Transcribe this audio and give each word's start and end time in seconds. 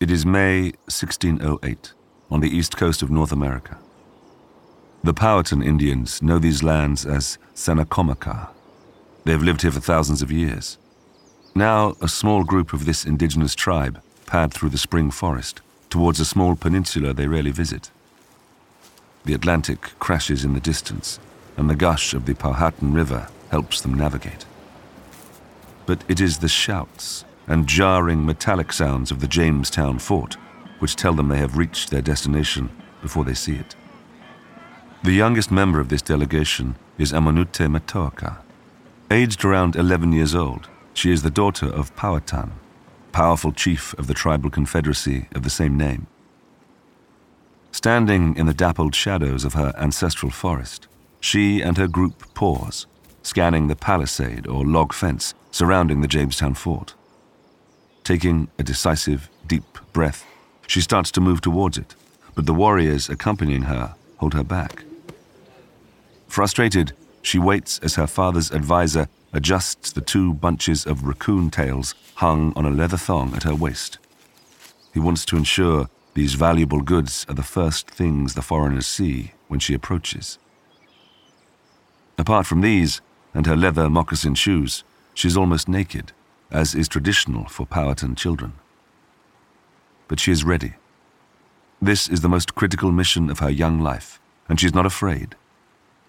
It 0.00 0.12
is 0.12 0.24
May 0.24 0.70
1608 0.86 1.92
on 2.30 2.38
the 2.38 2.56
east 2.56 2.76
coast 2.76 3.02
of 3.02 3.10
North 3.10 3.32
America. 3.32 3.78
The 5.02 5.12
Powhatan 5.12 5.60
Indians 5.60 6.22
know 6.22 6.38
these 6.38 6.62
lands 6.62 7.04
as 7.04 7.36
Sanacomaca. 7.52 8.50
They 9.24 9.32
have 9.32 9.42
lived 9.42 9.62
here 9.62 9.72
for 9.72 9.80
thousands 9.80 10.22
of 10.22 10.30
years. 10.30 10.78
Now, 11.52 11.96
a 12.00 12.06
small 12.06 12.44
group 12.44 12.72
of 12.72 12.84
this 12.84 13.04
indigenous 13.04 13.56
tribe 13.56 14.00
pad 14.24 14.54
through 14.54 14.68
the 14.68 14.78
spring 14.78 15.10
forest 15.10 15.62
towards 15.90 16.20
a 16.20 16.24
small 16.24 16.54
peninsula 16.54 17.12
they 17.12 17.26
rarely 17.26 17.50
visit. 17.50 17.90
The 19.24 19.34
Atlantic 19.34 19.80
crashes 19.98 20.44
in 20.44 20.54
the 20.54 20.60
distance, 20.60 21.18
and 21.56 21.68
the 21.68 21.74
gush 21.74 22.14
of 22.14 22.24
the 22.24 22.34
Powhatan 22.34 22.92
River 22.92 23.28
helps 23.50 23.80
them 23.80 23.94
navigate. 23.94 24.44
But 25.86 26.04
it 26.06 26.20
is 26.20 26.38
the 26.38 26.46
shouts 26.46 27.24
and 27.48 27.66
jarring 27.66 28.24
metallic 28.24 28.72
sounds 28.72 29.10
of 29.10 29.20
the 29.20 29.26
Jamestown 29.26 29.98
fort 29.98 30.36
which 30.78 30.96
tell 30.96 31.12
them 31.12 31.28
they 31.28 31.38
have 31.38 31.56
reached 31.56 31.90
their 31.90 32.02
destination 32.02 32.70
before 33.02 33.24
they 33.24 33.34
see 33.34 33.56
it. 33.56 33.74
The 35.02 35.12
youngest 35.12 35.50
member 35.50 35.80
of 35.80 35.88
this 35.88 36.02
delegation 36.02 36.76
is 36.98 37.12
Amonute 37.12 37.68
Matoaka. 37.68 38.38
Aged 39.10 39.44
around 39.44 39.76
11 39.76 40.12
years 40.12 40.34
old, 40.34 40.68
she 40.92 41.12
is 41.12 41.22
the 41.22 41.30
daughter 41.30 41.66
of 41.66 41.94
Powhatan, 41.96 42.52
powerful 43.12 43.52
chief 43.52 43.94
of 43.94 44.06
the 44.06 44.14
tribal 44.14 44.50
confederacy 44.50 45.28
of 45.34 45.42
the 45.42 45.50
same 45.50 45.76
name. 45.76 46.06
Standing 47.70 48.36
in 48.36 48.46
the 48.46 48.54
dappled 48.54 48.94
shadows 48.94 49.44
of 49.44 49.54
her 49.54 49.72
ancestral 49.78 50.32
forest, 50.32 50.88
she 51.20 51.60
and 51.60 51.76
her 51.76 51.88
group 51.88 52.34
pause, 52.34 52.86
scanning 53.22 53.68
the 53.68 53.76
palisade 53.76 54.46
or 54.46 54.64
log 54.64 54.92
fence 54.92 55.34
surrounding 55.50 56.00
the 56.00 56.08
Jamestown 56.08 56.54
fort. 56.54 56.94
Taking 58.08 58.48
a 58.58 58.62
decisive, 58.62 59.28
deep 59.46 59.66
breath, 59.92 60.24
she 60.66 60.80
starts 60.80 61.10
to 61.10 61.20
move 61.20 61.42
towards 61.42 61.76
it, 61.76 61.94
but 62.34 62.46
the 62.46 62.54
warriors 62.54 63.10
accompanying 63.10 63.64
her 63.64 63.96
hold 64.16 64.32
her 64.32 64.42
back. 64.42 64.82
Frustrated, 66.26 66.94
she 67.20 67.38
waits 67.38 67.78
as 67.80 67.96
her 67.96 68.06
father's 68.06 68.50
advisor 68.50 69.08
adjusts 69.34 69.92
the 69.92 70.00
two 70.00 70.32
bunches 70.32 70.86
of 70.86 71.04
raccoon 71.04 71.50
tails 71.50 71.94
hung 72.14 72.54
on 72.56 72.64
a 72.64 72.70
leather 72.70 72.96
thong 72.96 73.34
at 73.34 73.42
her 73.42 73.54
waist. 73.54 73.98
He 74.94 75.00
wants 75.00 75.26
to 75.26 75.36
ensure 75.36 75.90
these 76.14 76.32
valuable 76.32 76.80
goods 76.80 77.26
are 77.28 77.34
the 77.34 77.42
first 77.42 77.90
things 77.90 78.32
the 78.32 78.40
foreigners 78.40 78.86
see 78.86 79.32
when 79.48 79.60
she 79.60 79.74
approaches. 79.74 80.38
Apart 82.16 82.46
from 82.46 82.62
these 82.62 83.02
and 83.34 83.44
her 83.44 83.54
leather 83.54 83.90
moccasin 83.90 84.34
shoes, 84.34 84.82
she's 85.12 85.36
almost 85.36 85.68
naked, 85.68 86.12
as 86.50 86.74
is 86.74 86.88
traditional 86.88 87.46
for 87.46 87.66
Powhatan 87.66 88.14
children. 88.14 88.52
But 90.08 90.20
she 90.20 90.32
is 90.32 90.44
ready. 90.44 90.74
This 91.80 92.08
is 92.08 92.22
the 92.22 92.28
most 92.28 92.54
critical 92.54 92.90
mission 92.90 93.30
of 93.30 93.38
her 93.38 93.50
young 93.50 93.80
life, 93.80 94.20
and 94.48 94.58
she 94.58 94.66
is 94.66 94.74
not 94.74 94.86
afraid. 94.86 95.36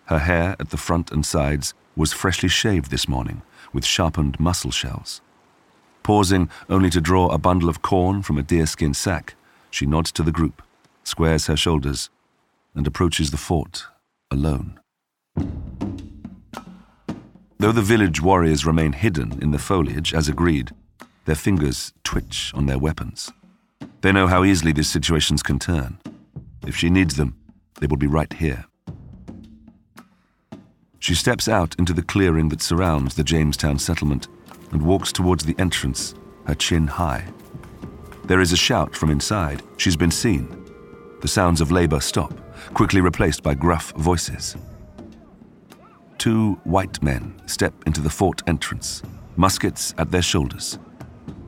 Her 0.06 0.20
hair 0.20 0.56
at 0.60 0.70
the 0.70 0.78
front 0.78 1.12
and 1.12 1.26
sides 1.26 1.74
was 1.96 2.14
freshly 2.14 2.50
shaved 2.50 2.90
this 2.90 3.08
morning 3.08 3.42
with 3.74 3.86
sharpened 3.86 4.40
mussel 4.40 4.72
shells. 4.72 5.22
Pausing 6.02 6.50
only 6.70 6.90
to 6.90 7.02
draw 7.02 7.28
a 7.28 7.38
bundle 7.38 7.70
of 7.70 7.82
corn 7.82 8.24
from 8.24 8.38
a 8.38 8.44
deerskin 8.44 8.96
sack, 8.96 9.36
she 9.70 9.86
nods 9.86 10.12
to 10.14 10.24
the 10.24 10.32
group, 10.32 10.64
squares 11.04 11.46
her 11.48 11.58
shoulders, 11.58 12.10
and 12.74 12.88
approaches 12.88 13.32
the 13.32 13.38
fort 13.38 13.86
alone. 14.32 14.80
Though 17.62 17.74
the 17.74 17.82
village 17.82 18.22
warriors 18.22 18.66
remain 18.66 18.94
hidden 18.94 19.38
in 19.42 19.52
the 19.52 19.60
foliage 19.60 20.14
as 20.14 20.30
agreed, 20.30 20.72
their 21.26 21.36
fingers 21.36 21.94
twitch 22.06 22.54
on 22.56 22.68
their 22.68 22.80
weapons. 22.80 23.34
They 24.00 24.14
know 24.14 24.28
how 24.28 24.46
easily 24.46 24.72
these 24.72 24.90
situations 24.90 25.44
can 25.44 25.60
turn. 25.60 26.00
If 26.66 26.78
she 26.78 26.90
needs 26.90 27.18
them, 27.18 27.36
they 27.82 27.88
will 27.88 27.98
be 27.98 28.08
right 28.08 28.32
here. 28.32 28.66
She 31.00 31.14
steps 31.16 31.50
out 31.50 31.76
into 31.78 31.92
the 31.92 32.02
clearing 32.02 32.48
that 32.48 32.62
surrounds 32.62 33.16
the 33.16 33.26
Jamestown 33.26 33.78
settlement 33.78 34.30
and 34.72 34.82
walks 34.82 35.12
towards 35.12 35.44
the 35.44 35.56
entrance, 35.60 36.16
her 36.46 36.56
chin 36.56 36.88
high. 36.88 37.26
There 38.24 38.40
is 38.40 38.54
a 38.54 38.58
shout 38.58 38.96
from 38.96 39.10
inside. 39.10 39.64
She's 39.76 39.98
been 39.98 40.12
seen. 40.12 40.48
The 41.20 41.28
sounds 41.28 41.60
of 41.60 41.74
labor 41.74 42.00
stop, 42.00 42.34
quickly 42.74 43.02
replaced 43.02 43.44
by 43.44 43.54
gruff 43.54 43.92
voices. 43.98 44.56
Two 46.20 46.60
white 46.66 47.02
men 47.02 47.42
step 47.46 47.74
into 47.88 48.02
the 48.02 48.10
fort 48.10 48.42
entrance, 48.46 49.02
muskets 49.38 49.94
at 49.98 50.12
their 50.12 50.22
shoulders. 50.22 50.78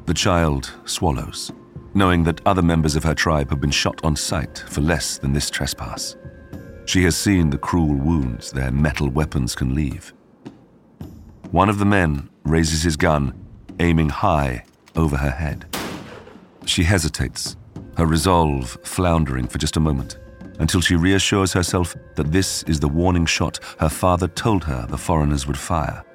The 0.06 0.14
child 0.14 0.72
swallows, 0.86 1.52
knowing 1.94 2.24
that 2.24 2.40
other 2.46 2.62
members 2.62 2.96
of 2.96 3.04
her 3.04 3.14
tribe 3.14 3.50
have 3.50 3.60
been 3.60 3.70
shot 3.70 4.00
on 4.06 4.16
sight 4.16 4.64
for 4.70 4.80
less 4.80 5.18
than 5.18 5.34
this 5.34 5.50
trespass. 5.50 6.16
She 6.86 7.04
has 7.04 7.18
seen 7.18 7.50
the 7.50 7.58
cruel 7.58 7.94
wounds 7.94 8.54
their 8.54 8.72
metal 8.72 9.10
weapons 9.10 9.56
can 9.56 9.76
leave. 9.76 10.14
One 11.52 11.68
of 11.68 11.78
the 11.78 11.86
men 11.86 12.30
raises 12.46 12.82
his 12.82 12.96
gun, 12.96 13.34
aiming 13.82 14.08
high 14.08 14.64
over 14.96 15.18
her 15.18 15.32
head. 15.32 15.66
She 16.66 16.84
hesitates, 16.84 17.58
her 17.98 18.06
resolve 18.06 18.78
floundering 18.84 19.48
for 19.48 19.58
just 19.58 19.76
a 19.76 19.82
moment, 19.82 20.18
until 20.62 20.80
she 20.80 20.96
reassures 20.96 21.52
herself 21.52 21.96
that 22.16 22.32
this 22.32 22.62
is 22.64 22.80
the 22.80 22.88
warning 22.88 23.26
shot 23.26 23.60
her 23.80 23.90
father 23.90 24.28
told 24.28 24.64
her 24.64 24.86
the 24.88 24.98
foreigners 24.98 25.48
would 25.48 25.58
fire. 25.58 26.06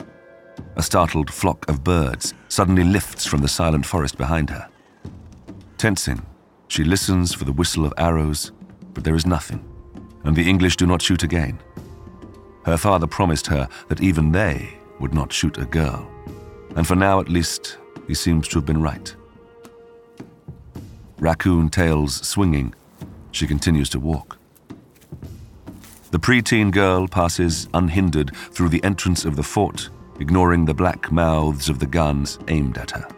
A 0.77 0.83
startled 0.83 1.33
flock 1.33 1.69
of 1.69 1.83
birds 1.83 2.33
suddenly 2.49 2.85
lifts 2.85 3.27
from 3.27 3.41
the 3.41 3.49
silent 3.49 3.85
forest 3.85 4.17
behind 4.17 4.49
her. 4.49 4.69
Tensing, 5.79 6.25
she 6.69 6.85
listens 6.85 7.35
for 7.35 7.45
the 7.45 7.53
whistle 7.53 7.85
of 7.85 7.93
arrows, 7.99 8.53
but 8.95 9.03
there 9.03 9.17
is 9.17 9.27
nothing, 9.27 9.65
and 10.23 10.37
the 10.37 10.49
English 10.49 10.77
do 10.77 10.87
not 10.87 11.03
shoot 11.03 11.25
again. 11.25 11.59
Her 12.65 12.77
father 12.77 13.09
promised 13.09 13.49
her 13.49 13.69
that 13.89 14.01
even 14.01 14.31
they 14.31 14.79
would 15.01 15.13
not 15.13 15.33
shoot 15.33 15.59
a 15.59 15.65
girl, 15.65 16.09
and 16.77 16.87
for 16.87 16.95
now 16.95 17.19
at 17.19 17.29
least, 17.29 17.79
he 18.07 18.15
seems 18.15 18.47
to 18.49 18.59
have 18.59 18.67
been 18.67 18.81
right. 18.81 19.15
Raccoon 21.19 21.69
tails 21.69 22.25
swinging, 22.27 22.75
she 23.37 23.47
continues 23.47 23.91
to 23.91 24.01
walk. 24.01 24.36
The 26.13 26.21
preteen 26.21 26.71
girl 26.71 27.09
passes 27.09 27.69
unhindered 27.75 28.35
through 28.53 28.69
the 28.69 28.83
entrance 28.85 29.25
of 29.25 29.35
the 29.35 29.43
fort, 29.43 29.91
ignoring 30.21 30.65
the 30.65 30.75
black 30.75 31.11
mouths 31.11 31.69
of 31.69 31.81
the 31.81 31.87
guns 31.87 32.39
aimed 32.47 32.79
at 32.79 32.93
her. 32.93 33.09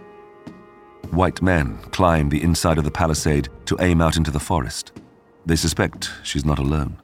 White 1.11 1.43
men 1.43 1.79
climb 1.91 2.31
the 2.31 2.43
inside 2.43 2.79
of 2.79 2.85
the 2.85 2.91
palisade 2.91 3.51
to 3.67 3.77
aim 3.81 4.01
out 4.01 4.17
into 4.17 4.31
the 4.31 4.41
forest. 4.41 4.93
They 5.45 5.57
suspect 5.57 6.11
she's 6.23 6.47
not 6.47 6.59
alone. 6.59 6.97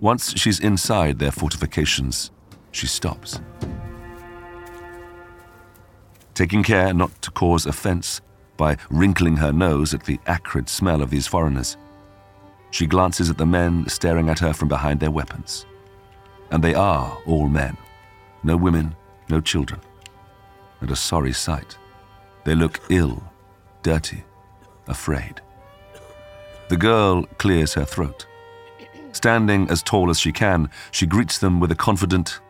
Once 0.00 0.36
she's 0.38 0.60
inside 0.60 1.18
their 1.18 1.32
fortifications, 1.32 2.30
she 2.72 2.86
stops. 2.86 3.40
Taking 6.34 6.62
care 6.62 6.92
not 6.92 7.22
to 7.22 7.30
cause 7.30 7.64
offense 7.64 8.20
by 8.56 8.76
wrinkling 8.90 9.36
her 9.36 9.52
nose 9.52 9.94
at 9.94 10.04
the 10.04 10.18
acrid 10.26 10.68
smell 10.68 11.00
of 11.00 11.10
these 11.10 11.26
foreigners, 11.26 11.76
she 12.76 12.86
glances 12.86 13.30
at 13.30 13.38
the 13.38 13.46
men 13.46 13.88
staring 13.88 14.28
at 14.28 14.38
her 14.38 14.52
from 14.52 14.68
behind 14.68 15.00
their 15.00 15.10
weapons. 15.10 15.64
And 16.50 16.62
they 16.62 16.74
are 16.74 17.16
all 17.24 17.48
men. 17.48 17.74
No 18.42 18.54
women, 18.54 18.94
no 19.30 19.40
children. 19.40 19.80
And 20.82 20.90
a 20.90 20.96
sorry 20.96 21.32
sight. 21.32 21.78
They 22.44 22.54
look 22.54 22.80
ill, 22.90 23.22
dirty, 23.82 24.24
afraid. 24.88 25.40
The 26.68 26.76
girl 26.76 27.24
clears 27.38 27.72
her 27.72 27.86
throat. 27.86 28.26
Standing 29.12 29.70
as 29.70 29.82
tall 29.82 30.10
as 30.10 30.20
she 30.20 30.30
can, 30.30 30.68
she 30.90 31.06
greets 31.06 31.38
them 31.38 31.60
with 31.60 31.72
a 31.72 31.82
confident, 31.88 32.40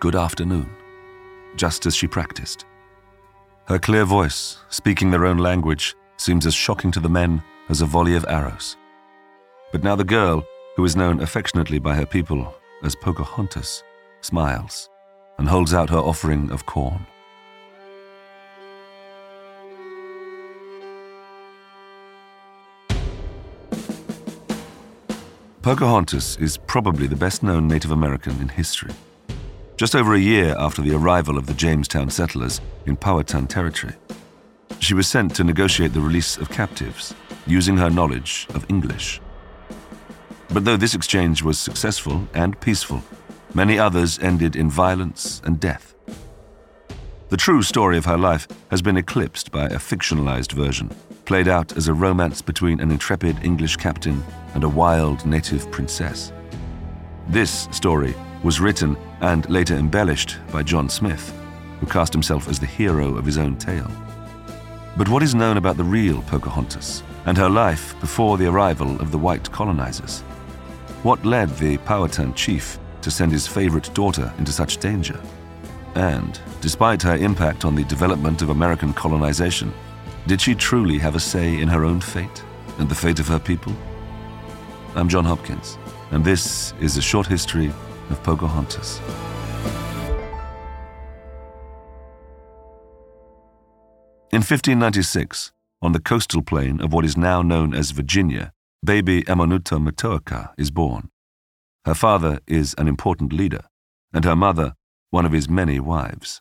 Good 0.00 0.16
afternoon, 0.16 0.68
just 1.54 1.86
as 1.86 1.94
she 1.94 2.08
practiced. 2.08 2.64
Her 3.68 3.78
clear 3.78 4.04
voice, 4.04 4.58
speaking 4.68 5.12
their 5.12 5.26
own 5.26 5.38
language, 5.38 5.94
seems 6.16 6.44
as 6.44 6.54
shocking 6.54 6.90
to 6.90 7.00
the 7.00 7.08
men 7.08 7.40
as 7.68 7.80
a 7.80 7.86
volley 7.86 8.16
of 8.16 8.26
arrows. 8.28 8.76
But 9.72 9.84
now 9.84 9.94
the 9.94 10.04
girl, 10.04 10.44
who 10.74 10.84
is 10.84 10.96
known 10.96 11.20
affectionately 11.20 11.78
by 11.78 11.94
her 11.94 12.06
people 12.06 12.54
as 12.82 12.96
Pocahontas, 12.96 13.84
smiles 14.20 14.88
and 15.38 15.48
holds 15.48 15.72
out 15.72 15.90
her 15.90 15.98
offering 15.98 16.50
of 16.50 16.66
corn. 16.66 17.06
Pocahontas 25.62 26.36
is 26.38 26.56
probably 26.56 27.06
the 27.06 27.14
best 27.14 27.42
known 27.42 27.68
Native 27.68 27.92
American 27.92 28.40
in 28.40 28.48
history. 28.48 28.92
Just 29.76 29.94
over 29.94 30.14
a 30.14 30.18
year 30.18 30.56
after 30.58 30.82
the 30.82 30.96
arrival 30.96 31.38
of 31.38 31.46
the 31.46 31.54
Jamestown 31.54 32.10
settlers 32.10 32.60
in 32.86 32.96
Powhatan 32.96 33.46
territory, 33.46 33.94
she 34.80 34.94
was 34.94 35.06
sent 35.06 35.36
to 35.36 35.44
negotiate 35.44 35.92
the 35.92 36.00
release 36.00 36.38
of 36.38 36.50
captives, 36.50 37.14
using 37.46 37.76
her 37.76 37.90
knowledge 37.90 38.48
of 38.54 38.66
English. 38.68 39.20
But 40.52 40.64
though 40.64 40.76
this 40.76 40.94
exchange 40.94 41.42
was 41.42 41.58
successful 41.58 42.26
and 42.34 42.60
peaceful, 42.60 43.02
many 43.54 43.78
others 43.78 44.18
ended 44.18 44.56
in 44.56 44.68
violence 44.68 45.40
and 45.44 45.60
death. 45.60 45.94
The 47.28 47.36
true 47.36 47.62
story 47.62 47.96
of 47.96 48.06
her 48.06 48.18
life 48.18 48.48
has 48.72 48.82
been 48.82 48.96
eclipsed 48.96 49.52
by 49.52 49.66
a 49.66 49.78
fictionalized 49.78 50.50
version, 50.50 50.90
played 51.24 51.46
out 51.46 51.76
as 51.76 51.86
a 51.86 51.94
romance 51.94 52.42
between 52.42 52.80
an 52.80 52.90
intrepid 52.90 53.36
English 53.44 53.76
captain 53.76 54.24
and 54.54 54.64
a 54.64 54.68
wild 54.68 55.24
native 55.24 55.70
princess. 55.70 56.32
This 57.28 57.68
story 57.70 58.16
was 58.42 58.58
written 58.58 58.96
and 59.20 59.48
later 59.48 59.76
embellished 59.76 60.38
by 60.50 60.64
John 60.64 60.88
Smith, 60.88 61.32
who 61.78 61.86
cast 61.86 62.12
himself 62.12 62.48
as 62.48 62.58
the 62.58 62.66
hero 62.66 63.16
of 63.16 63.24
his 63.24 63.38
own 63.38 63.56
tale. 63.56 63.90
But 64.96 65.08
what 65.08 65.22
is 65.22 65.36
known 65.36 65.56
about 65.56 65.76
the 65.76 65.84
real 65.84 66.22
Pocahontas 66.22 67.04
and 67.26 67.38
her 67.38 67.48
life 67.48 67.94
before 68.00 68.36
the 68.36 68.48
arrival 68.48 69.00
of 69.00 69.12
the 69.12 69.18
white 69.18 69.48
colonizers? 69.52 70.24
What 71.02 71.24
led 71.24 71.48
the 71.56 71.78
Powhatan 71.78 72.34
chief 72.34 72.78
to 73.00 73.10
send 73.10 73.32
his 73.32 73.46
favorite 73.46 73.88
daughter 73.94 74.30
into 74.36 74.52
such 74.52 74.76
danger? 74.76 75.18
And, 75.94 76.38
despite 76.60 77.00
her 77.00 77.16
impact 77.16 77.64
on 77.64 77.74
the 77.74 77.84
development 77.84 78.42
of 78.42 78.50
American 78.50 78.92
colonization, 78.92 79.72
did 80.26 80.42
she 80.42 80.54
truly 80.54 80.98
have 80.98 81.14
a 81.16 81.20
say 81.20 81.58
in 81.58 81.68
her 81.68 81.86
own 81.86 82.02
fate 82.02 82.44
and 82.78 82.86
the 82.86 82.94
fate 82.94 83.18
of 83.18 83.28
her 83.28 83.38
people? 83.38 83.72
I'm 84.94 85.08
John 85.08 85.24
Hopkins, 85.24 85.78
and 86.10 86.22
this 86.22 86.74
is 86.80 86.98
a 86.98 87.02
short 87.02 87.26
history 87.26 87.72
of 88.10 88.22
Pocahontas. 88.22 89.00
In 94.32 94.42
1596, 94.42 95.52
on 95.80 95.92
the 95.92 96.00
coastal 96.00 96.42
plain 96.42 96.78
of 96.82 96.92
what 96.92 97.06
is 97.06 97.16
now 97.16 97.40
known 97.40 97.72
as 97.72 97.90
Virginia, 97.90 98.52
baby 98.82 99.22
Amonute 99.24 99.78
Matoaka 99.78 100.52
is 100.56 100.70
born. 100.70 101.10
Her 101.84 101.94
father 101.94 102.40
is 102.46 102.74
an 102.78 102.88
important 102.88 103.32
leader, 103.32 103.64
and 104.12 104.24
her 104.24 104.36
mother 104.36 104.74
one 105.10 105.26
of 105.26 105.32
his 105.32 105.48
many 105.48 105.80
wives. 105.80 106.40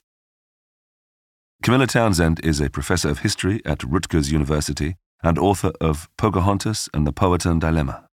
Camilla 1.62 1.88
Townsend 1.88 2.40
is 2.44 2.62
a 2.62 2.70
professor 2.70 3.10
of 3.10 3.20
history 3.20 3.62
at 3.66 3.84
Rutgers 3.84 4.32
University 4.32 4.96
and 5.22 5.38
author 5.38 5.74
of 5.82 6.08
Pocahontas 6.18 6.88
and 6.94 7.06
the 7.06 7.12
Powhatan 7.12 7.60
Dilemma. 7.60 8.08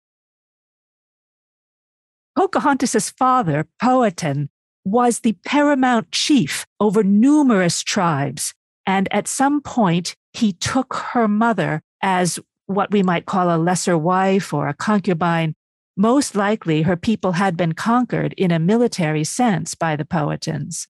Pocahontas's 2.35 3.11
father, 3.11 3.67
Powhatan, 3.79 4.49
was 4.83 5.19
the 5.19 5.33
paramount 5.45 6.11
chief 6.11 6.65
over 6.79 7.03
numerous 7.03 7.83
tribes, 7.83 8.53
and 8.85 9.07
at 9.11 9.27
some 9.27 9.61
point 9.61 10.15
he 10.33 10.51
took 10.51 10.93
her 11.13 11.27
mother 11.27 11.81
as 12.01 12.39
what 12.67 12.91
we 12.91 13.03
might 13.03 13.25
call 13.25 13.55
a 13.55 13.57
lesser 13.57 13.97
wife 13.97 14.53
or 14.53 14.67
a 14.67 14.73
concubine. 14.73 15.55
Most 15.97 16.35
likely, 16.35 16.81
her 16.81 16.97
people 16.97 17.33
had 17.33 17.55
been 17.55 17.73
conquered 17.73 18.33
in 18.33 18.51
a 18.51 18.59
military 18.59 19.23
sense 19.23 19.75
by 19.75 19.95
the 19.95 20.05
Powhatans. 20.05 20.87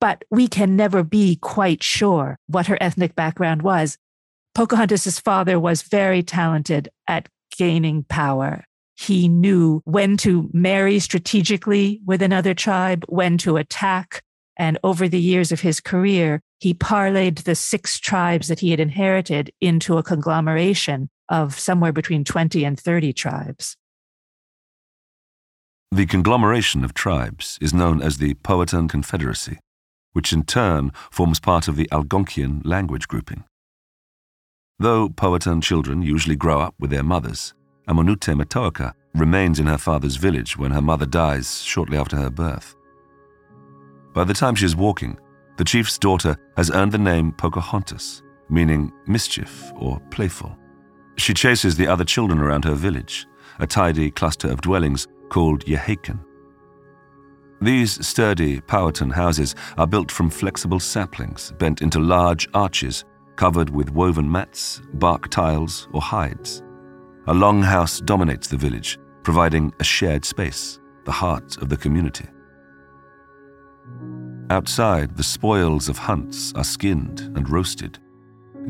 But 0.00 0.24
we 0.30 0.48
can 0.48 0.76
never 0.76 1.02
be 1.02 1.36
quite 1.36 1.82
sure 1.82 2.38
what 2.46 2.66
her 2.66 2.78
ethnic 2.80 3.14
background 3.14 3.62
was. 3.62 3.98
Pocahontas's 4.54 5.18
father 5.18 5.58
was 5.58 5.82
very 5.82 6.22
talented 6.22 6.88
at 7.08 7.28
gaining 7.56 8.04
power. 8.04 8.64
He 8.96 9.28
knew 9.28 9.82
when 9.84 10.16
to 10.18 10.48
marry 10.52 11.00
strategically 11.00 12.00
with 12.06 12.22
another 12.22 12.54
tribe, 12.54 13.04
when 13.08 13.38
to 13.38 13.56
attack. 13.56 14.22
And 14.56 14.78
over 14.84 15.08
the 15.08 15.20
years 15.20 15.50
of 15.50 15.62
his 15.62 15.80
career, 15.80 16.40
he 16.60 16.74
parlayed 16.74 17.42
the 17.42 17.56
six 17.56 17.98
tribes 17.98 18.46
that 18.48 18.60
he 18.60 18.70
had 18.70 18.78
inherited 18.78 19.50
into 19.60 19.98
a 19.98 20.02
conglomeration 20.02 21.10
of 21.28 21.58
somewhere 21.58 21.92
between 21.92 22.24
20 22.24 22.64
and 22.64 22.78
30 22.78 23.12
tribes. 23.12 23.76
The 25.90 26.06
conglomeration 26.06 26.84
of 26.84 26.92
tribes 26.92 27.58
is 27.60 27.72
known 27.72 28.02
as 28.02 28.18
the 28.18 28.34
Powhatan 28.34 28.88
Confederacy, 28.88 29.58
which 30.12 30.32
in 30.32 30.44
turn 30.44 30.90
forms 31.10 31.38
part 31.38 31.68
of 31.68 31.76
the 31.76 31.88
Algonquian 31.92 32.62
language 32.64 33.06
grouping. 33.06 33.44
Though 34.78 35.08
Powhatan 35.08 35.60
children 35.60 36.02
usually 36.02 36.34
grow 36.34 36.60
up 36.60 36.74
with 36.80 36.90
their 36.90 37.04
mothers, 37.04 37.54
Amonute 37.88 38.34
Matoaka 38.34 38.92
remains 39.14 39.60
in 39.60 39.66
her 39.66 39.78
father's 39.78 40.16
village 40.16 40.58
when 40.58 40.72
her 40.72 40.82
mother 40.82 41.06
dies 41.06 41.62
shortly 41.62 41.96
after 41.96 42.16
her 42.16 42.30
birth. 42.30 42.74
By 44.14 44.24
the 44.24 44.34
time 44.34 44.56
she 44.56 44.66
is 44.66 44.74
walking, 44.74 45.16
the 45.58 45.64
chief's 45.64 45.98
daughter 45.98 46.36
has 46.56 46.70
earned 46.72 46.90
the 46.90 46.98
name 46.98 47.30
Pocahontas, 47.30 48.22
meaning 48.48 48.92
mischief 49.06 49.72
or 49.76 50.00
playful. 50.10 50.56
She 51.16 51.34
chases 51.34 51.76
the 51.76 51.86
other 51.86 52.04
children 52.04 52.38
around 52.38 52.64
her 52.64 52.74
village, 52.74 53.26
a 53.58 53.66
tidy 53.66 54.10
cluster 54.10 54.48
of 54.48 54.60
dwellings 54.60 55.06
called 55.28 55.64
Yehaken. 55.64 56.18
These 57.60 58.06
sturdy 58.06 58.60
Powhatan 58.60 59.10
houses 59.10 59.54
are 59.78 59.86
built 59.86 60.10
from 60.10 60.28
flexible 60.28 60.80
saplings 60.80 61.52
bent 61.58 61.82
into 61.82 61.98
large 61.98 62.48
arches 62.52 63.04
covered 63.36 63.70
with 63.70 63.90
woven 63.90 64.30
mats, 64.30 64.82
bark 64.94 65.28
tiles, 65.28 65.88
or 65.92 66.00
hides. 66.00 66.62
A 67.26 67.32
longhouse 67.32 68.04
dominates 68.04 68.48
the 68.48 68.56
village, 68.56 68.98
providing 69.22 69.72
a 69.80 69.84
shared 69.84 70.24
space, 70.24 70.78
the 71.04 71.12
heart 71.12 71.56
of 71.58 71.68
the 71.68 71.76
community. 71.76 72.26
Outside, 74.50 75.16
the 75.16 75.22
spoils 75.22 75.88
of 75.88 75.96
hunts 75.96 76.52
are 76.54 76.64
skinned 76.64 77.20
and 77.34 77.48
roasted. 77.48 77.98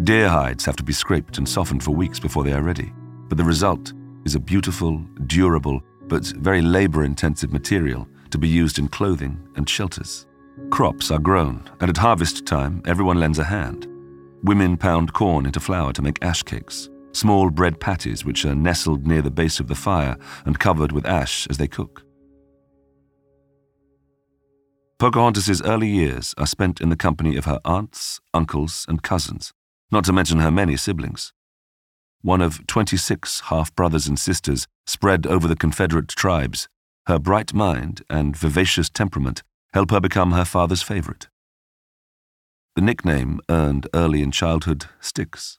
Deer 0.02 0.28
hides 0.28 0.64
have 0.64 0.76
to 0.76 0.82
be 0.82 0.92
scraped 0.92 1.38
and 1.38 1.48
softened 1.48 1.82
for 1.82 1.92
weeks 1.92 2.18
before 2.18 2.42
they 2.42 2.52
are 2.52 2.62
ready, 2.62 2.92
but 3.28 3.38
the 3.38 3.44
result 3.44 3.92
is 4.24 4.34
a 4.34 4.40
beautiful, 4.40 4.98
durable, 5.26 5.80
but 6.08 6.26
very 6.26 6.60
labor 6.60 7.04
intensive 7.04 7.52
material 7.52 8.06
to 8.30 8.36
be 8.36 8.48
used 8.48 8.78
in 8.78 8.88
clothing 8.88 9.38
and 9.54 9.68
shelters. 9.68 10.26
Crops 10.70 11.12
are 11.12 11.20
grown, 11.20 11.62
and 11.80 11.88
at 11.88 11.96
harvest 11.96 12.44
time, 12.44 12.82
everyone 12.86 13.20
lends 13.20 13.38
a 13.38 13.44
hand. 13.44 13.86
Women 14.42 14.76
pound 14.76 15.12
corn 15.12 15.46
into 15.46 15.60
flour 15.60 15.92
to 15.92 16.02
make 16.02 16.22
ash 16.22 16.42
cakes, 16.42 16.90
small 17.12 17.48
bread 17.48 17.80
patties 17.80 18.24
which 18.24 18.44
are 18.44 18.54
nestled 18.54 19.06
near 19.06 19.22
the 19.22 19.30
base 19.30 19.60
of 19.60 19.68
the 19.68 19.74
fire 19.76 20.16
and 20.44 20.58
covered 20.58 20.90
with 20.90 21.06
ash 21.06 21.46
as 21.48 21.56
they 21.56 21.68
cook. 21.68 22.02
Pocahontas's 24.98 25.62
early 25.62 25.88
years 25.88 26.34
are 26.36 26.46
spent 26.46 26.80
in 26.80 26.88
the 26.88 26.96
company 26.96 27.36
of 27.36 27.44
her 27.44 27.60
aunts, 27.64 28.20
uncles, 28.32 28.84
and 28.88 29.02
cousins, 29.02 29.52
not 29.90 30.04
to 30.04 30.12
mention 30.12 30.40
her 30.40 30.50
many 30.50 30.76
siblings. 30.76 31.32
One 32.22 32.40
of 32.40 32.66
26 32.66 33.40
half 33.46 33.74
brothers 33.74 34.06
and 34.06 34.18
sisters 34.18 34.66
spread 34.86 35.26
over 35.26 35.46
the 35.46 35.56
Confederate 35.56 36.08
tribes, 36.08 36.68
her 37.06 37.18
bright 37.18 37.52
mind 37.52 38.02
and 38.08 38.36
vivacious 38.36 38.88
temperament 38.88 39.42
help 39.74 39.90
her 39.90 40.00
become 40.00 40.32
her 40.32 40.44
father's 40.44 40.82
favorite. 40.82 41.28
The 42.76 42.82
nickname, 42.82 43.40
earned 43.48 43.88
early 43.94 44.22
in 44.22 44.30
childhood, 44.30 44.86
sticks. 45.00 45.58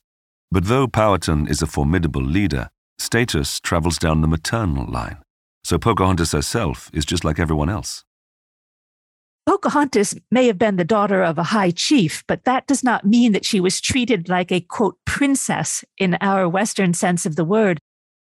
But 0.52 0.66
though 0.66 0.88
Powhatan 0.88 1.48
is 1.48 1.62
a 1.62 1.68
formidable 1.68 2.22
leader, 2.22 2.70
status 2.98 3.60
travels 3.60 3.98
down 3.98 4.22
the 4.22 4.28
maternal 4.28 4.86
line, 4.86 5.18
so 5.64 5.78
Pocahontas 5.78 6.32
herself 6.32 6.90
is 6.94 7.06
just 7.06 7.24
like 7.24 7.40
everyone 7.40 7.70
else. 7.70 8.04
Pocahontas 9.46 10.16
may 10.32 10.48
have 10.48 10.58
been 10.58 10.76
the 10.76 10.84
daughter 10.84 11.22
of 11.22 11.38
a 11.38 11.44
high 11.44 11.70
chief, 11.70 12.24
but 12.28 12.46
that 12.46 12.66
does 12.66 12.84
not 12.84 13.06
mean 13.06 13.32
that 13.34 13.46
she 13.46 13.60
was 13.60 13.80
treated 13.80 14.28
like 14.28 14.52
a 14.52 14.62
quote 14.62 14.98
princess 15.06 15.84
in 16.00 16.18
our 16.20 16.50
Western 16.50 16.94
sense 16.96 17.28
of 17.28 17.36
the 17.36 17.46
word. 17.46 17.80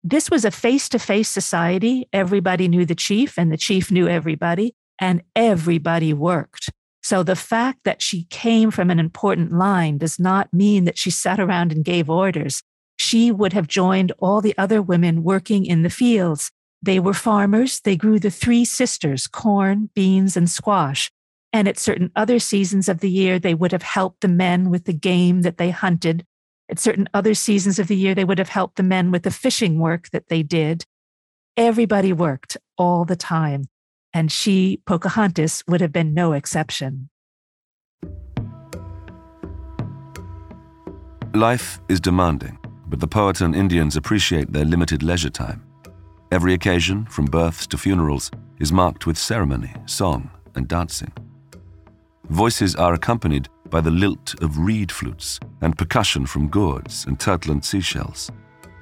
This 0.04 0.32
was 0.32 0.46
a 0.46 0.52
face 0.52 0.90
to 0.90 1.00
face 1.00 1.30
society. 1.30 2.08
Everybody 2.12 2.68
knew 2.68 2.86
the 2.86 2.96
chief, 2.96 3.38
and 3.38 3.52
the 3.52 3.58
chief 3.58 3.92
knew 3.92 4.08
everybody, 4.08 4.74
and 5.00 5.22
everybody 5.36 6.12
worked. 6.12 6.70
So 7.04 7.22
the 7.22 7.36
fact 7.36 7.82
that 7.86 8.02
she 8.02 8.24
came 8.32 8.72
from 8.72 8.90
an 8.90 9.00
important 9.00 9.52
line 9.52 10.00
does 10.00 10.20
not 10.20 10.52
mean 10.52 10.86
that 10.86 10.98
she 10.98 11.12
sat 11.12 11.40
around 11.40 11.72
and 11.72 11.86
gave 11.86 12.10
orders. 12.10 12.64
She 12.98 13.32
would 13.32 13.54
have 13.54 13.68
joined 13.68 14.12
all 14.18 14.42
the 14.42 14.58
other 14.58 14.82
women 14.82 15.24
working 15.24 15.68
in 15.68 15.84
the 15.84 15.92
fields. 15.92 16.50
They 16.86 17.00
were 17.00 17.16
farmers. 17.16 17.80
They 17.80 17.98
grew 17.98 18.20
the 18.20 18.30
three 18.30 18.64
sisters 18.64 19.26
corn, 19.26 19.90
beans, 19.96 20.38
and 20.38 20.48
squash. 20.48 21.12
And 21.52 21.68
at 21.68 21.80
certain 21.80 22.12
other 22.16 22.38
seasons 22.38 22.88
of 22.88 23.00
the 23.00 23.10
year, 23.10 23.40
they 23.40 23.56
would 23.56 23.72
have 23.72 23.82
helped 23.82 24.22
the 24.22 24.28
men 24.28 24.70
with 24.70 24.86
the 24.86 24.94
game 24.94 25.42
that 25.42 25.58
they 25.58 25.72
hunted. 25.72 26.28
At 26.70 26.78
certain 26.78 27.10
other 27.12 27.34
seasons 27.34 27.80
of 27.80 27.88
the 27.88 27.96
year, 27.96 28.14
they 28.14 28.24
would 28.24 28.38
have 28.38 28.50
helped 28.50 28.76
the 28.76 28.84
men 28.84 29.10
with 29.10 29.24
the 29.24 29.32
fishing 29.32 29.80
work 29.80 30.12
that 30.12 30.28
they 30.30 30.44
did. 30.44 30.86
Everybody 31.58 32.14
worked 32.14 32.56
all 32.78 33.04
the 33.04 33.16
time 33.16 33.64
and 34.14 34.32
she, 34.32 34.80
Pocahontas, 34.86 35.64
would 35.68 35.82
have 35.82 35.92
been 35.92 36.14
no 36.14 36.34
exception. 36.34 37.10
Life 41.34 41.80
is 41.90 42.00
demanding, 42.00 42.60
but 42.88 43.00
the 43.00 43.08
Powhatan 43.08 43.56
Indians 43.56 43.98
appreciate 43.98 44.54
their 44.54 44.66
limited 44.66 45.02
leisure 45.02 45.32
time. 45.32 45.64
Every 46.32 46.54
occasion, 46.54 47.06
from 47.06 47.26
births 47.26 47.68
to 47.68 47.78
funerals, 47.78 48.32
is 48.60 48.72
marked 48.72 49.06
with 49.06 49.18
ceremony, 49.18 49.74
song, 49.86 50.30
and 50.56 50.68
dancing. 50.68 51.12
Voices 52.30 52.76
are 52.76 52.94
accompanied 52.94 53.48
by 53.70 53.82
the 53.82 53.92
lilt 53.92 54.42
of 54.42 54.58
reed 54.58 54.92
flutes 54.92 55.40
and 55.62 55.78
percussion 55.78 56.26
from 56.26 56.50
gourds 56.50 57.06
and 57.06 57.20
turtle 57.20 57.52
and 57.52 57.64
seashells. 57.64 58.32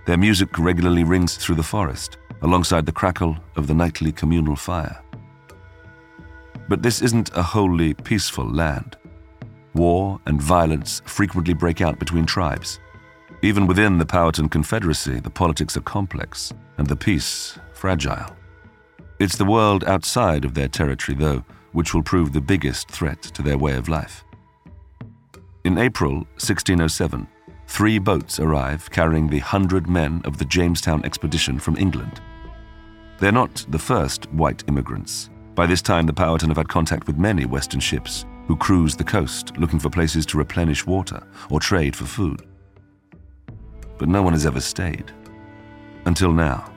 Their 0.05 0.17
music 0.17 0.57
regularly 0.57 1.03
rings 1.03 1.35
through 1.35 1.55
the 1.55 1.63
forest, 1.63 2.17
alongside 2.41 2.85
the 2.85 2.91
crackle 2.91 3.37
of 3.55 3.67
the 3.67 3.73
nightly 3.73 4.11
communal 4.11 4.55
fire. 4.55 5.01
But 6.69 6.81
this 6.81 7.01
isn't 7.01 7.35
a 7.35 7.43
wholly 7.43 7.93
peaceful 7.93 8.45
land. 8.45 8.97
War 9.73 10.19
and 10.25 10.41
violence 10.41 11.01
frequently 11.05 11.53
break 11.53 11.81
out 11.81 11.99
between 11.99 12.25
tribes. 12.25 12.79
Even 13.43 13.67
within 13.67 13.97
the 13.97 14.05
Powhatan 14.05 14.47
Confederacy, 14.47 15.19
the 15.19 15.29
politics 15.29 15.75
are 15.75 15.81
complex 15.81 16.53
and 16.77 16.87
the 16.87 16.95
peace 16.95 17.59
fragile. 17.73 18.33
It's 19.19 19.35
the 19.35 19.43
world 19.43 19.83
outside 19.83 20.45
of 20.45 20.53
their 20.53 20.69
territory, 20.69 21.17
though, 21.17 21.43
which 21.73 21.93
will 21.93 22.03
prove 22.03 22.31
the 22.31 22.39
biggest 22.39 22.89
threat 22.89 23.21
to 23.21 23.41
their 23.41 23.57
way 23.57 23.75
of 23.75 23.89
life. 23.89 24.23
In 25.65 25.77
April 25.77 26.19
1607, 26.39 27.27
three 27.67 27.99
boats 27.99 28.39
arrive 28.39 28.89
carrying 28.91 29.27
the 29.27 29.39
hundred 29.39 29.89
men 29.89 30.21
of 30.23 30.37
the 30.37 30.45
Jamestown 30.45 31.03
expedition 31.03 31.59
from 31.59 31.75
England. 31.75 32.21
They're 33.19 33.33
not 33.33 33.65
the 33.67 33.77
first 33.77 34.31
white 34.31 34.63
immigrants. 34.69 35.29
By 35.53 35.65
this 35.65 35.81
time, 35.81 36.05
the 36.05 36.13
Powhatan 36.13 36.47
have 36.47 36.57
had 36.57 36.69
contact 36.69 37.07
with 37.07 37.17
many 37.17 37.43
Western 37.43 37.81
ships 37.81 38.25
who 38.47 38.55
cruise 38.55 38.95
the 38.95 39.03
coast 39.03 39.57
looking 39.57 39.79
for 39.79 39.89
places 39.89 40.25
to 40.27 40.37
replenish 40.37 40.87
water 40.87 41.21
or 41.49 41.59
trade 41.59 41.93
for 41.93 42.05
food. 42.05 42.41
But 43.97 44.09
no 44.09 44.21
one 44.21 44.33
has 44.33 44.45
ever 44.45 44.59
stayed. 44.59 45.11
Until 46.05 46.31
now. 46.31 46.71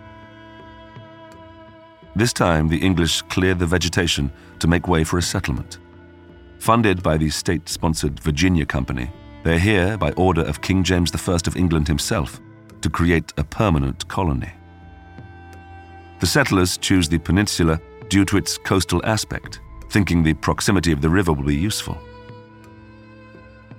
This 2.15 2.33
time, 2.33 2.69
the 2.69 2.79
English 2.79 3.23
clear 3.23 3.55
the 3.55 3.67
vegetation 3.67 4.33
to 4.59 4.69
make 4.69 4.89
way 4.89 5.05
for 5.05 5.19
a 5.19 5.23
settlement. 5.23 5.79
Funded 6.59 7.03
by 7.03 7.17
the 7.17 7.29
state 7.29 7.69
sponsored 7.69 8.21
Virginia 8.21 8.65
Company, 8.65 9.11
they're 9.43 9.59
here 9.59 9.97
by 9.99 10.13
order 10.13 10.41
of 10.43 10.63
King 10.63 10.83
James 10.83 11.13
I 11.15 11.33
of 11.47 11.57
England 11.57 11.87
himself 11.89 12.41
to 12.81 12.91
create 12.91 13.33
a 13.37 13.45
permanent 13.45 14.09
colony. 14.09 14.51
The 16.21 16.27
settlers 16.27 16.79
choose 16.79 17.09
the 17.09 17.19
peninsula 17.19 17.81
due 18.09 18.25
to 18.25 18.39
its 18.39 18.57
coastal 18.57 19.05
aspect, 19.05 19.61
thinking 19.91 20.23
the 20.23 20.35
proximity 20.35 20.93
of 20.93 21.03
the 21.03 21.11
river 21.11 21.33
will 21.33 21.45
be 21.45 21.55
useful. 21.55 21.99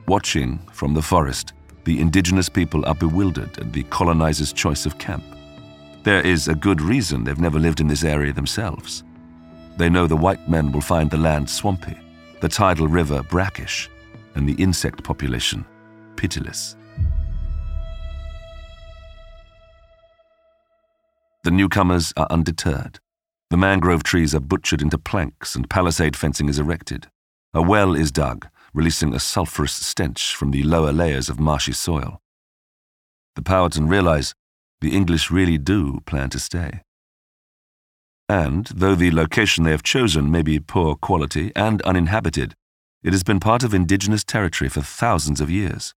Watching 0.08 0.60
from 0.72 0.94
the 0.94 1.02
forest, 1.02 1.54
the 1.88 2.02
indigenous 2.02 2.50
people 2.50 2.86
are 2.86 2.94
bewildered 2.94 3.58
at 3.60 3.72
the 3.72 3.84
colonizers' 3.84 4.52
choice 4.52 4.86
of 4.86 4.98
camp. 4.98 5.24
There 6.04 6.20
is 6.20 6.50
a 6.50 6.54
good 6.54 6.82
reason 6.82 7.24
they've 7.24 7.40
never 7.40 7.60
lived 7.60 7.80
in 7.80 7.88
this 7.88 8.04
area 8.04 8.34
themselves. 8.34 9.06
They 9.78 9.88
know 9.88 10.06
the 10.06 10.18
white 10.18 10.50
men 10.50 10.74
will 10.74 10.82
find 10.82 11.10
the 11.10 11.16
land 11.16 11.50
swampy, 11.50 11.98
the 12.42 12.50
tidal 12.50 12.90
river 12.90 13.24
brackish, 13.24 13.90
and 14.36 14.46
the 14.46 14.62
insect 14.62 15.02
population 15.02 15.66
pitiless. 16.18 16.76
The 21.46 21.52
newcomers 21.52 22.12
are 22.18 22.28
undeterred. 22.30 23.00
The 23.50 23.56
mangrove 23.56 24.04
trees 24.04 24.36
are 24.36 24.42
butchered 24.42 24.82
into 24.82 24.98
planks 24.98 25.56
and 25.56 25.70
palisade 25.70 26.18
fencing 26.18 26.50
is 26.50 26.60
erected. 26.60 27.08
A 27.54 27.62
well 27.62 27.96
is 27.96 28.12
dug, 28.12 28.46
releasing 28.74 29.14
a 29.14 29.20
sulphurous 29.20 29.74
stench 29.74 30.36
from 30.36 30.52
the 30.52 30.64
lower 30.64 30.92
layers 30.92 31.30
of 31.30 31.40
marshy 31.40 31.74
soil. 31.74 32.20
The 33.36 33.42
Powhatan 33.42 33.88
realize 33.88 34.34
the 34.82 34.96
English 34.96 35.32
really 35.32 35.58
do 35.58 36.02
plan 36.06 36.30
to 36.32 36.40
stay. 36.40 36.82
And, 38.30 38.66
though 38.76 38.96
the 38.96 39.12
location 39.12 39.64
they 39.64 39.72
have 39.72 39.84
chosen 39.84 40.30
may 40.30 40.42
be 40.42 40.60
poor 40.60 40.96
quality 40.96 41.52
and 41.56 41.82
uninhabited, 41.84 42.56
it 43.04 43.14
has 43.14 43.24
been 43.24 43.40
part 43.40 43.64
of 43.64 43.74
indigenous 43.74 44.24
territory 44.24 44.70
for 44.70 44.82
thousands 44.82 45.40
of 45.40 45.50
years. 45.50 45.94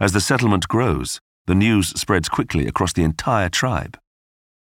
As 0.00 0.12
the 0.12 0.20
settlement 0.20 0.66
grows, 0.66 1.20
the 1.46 1.54
news 1.54 1.88
spreads 2.00 2.28
quickly 2.28 2.66
across 2.66 2.92
the 2.92 3.04
entire 3.04 3.48
tribe. 3.48 3.98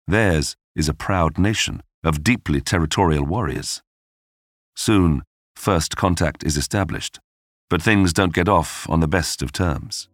Theirs 0.07 0.55
is 0.75 0.87
a 0.87 0.93
proud 0.93 1.37
nation 1.37 1.83
of 2.03 2.23
deeply 2.23 2.61
territorial 2.61 3.25
warriors. 3.25 3.81
Soon, 4.75 5.23
first 5.57 5.97
contact 5.97 6.43
is 6.43 6.55
established, 6.55 7.19
but 7.69 7.81
things 7.81 8.13
don't 8.13 8.33
get 8.33 8.47
off 8.47 8.89
on 8.89 8.99
the 8.99 9.07
best 9.07 9.41
of 9.41 9.51
terms. 9.51 10.07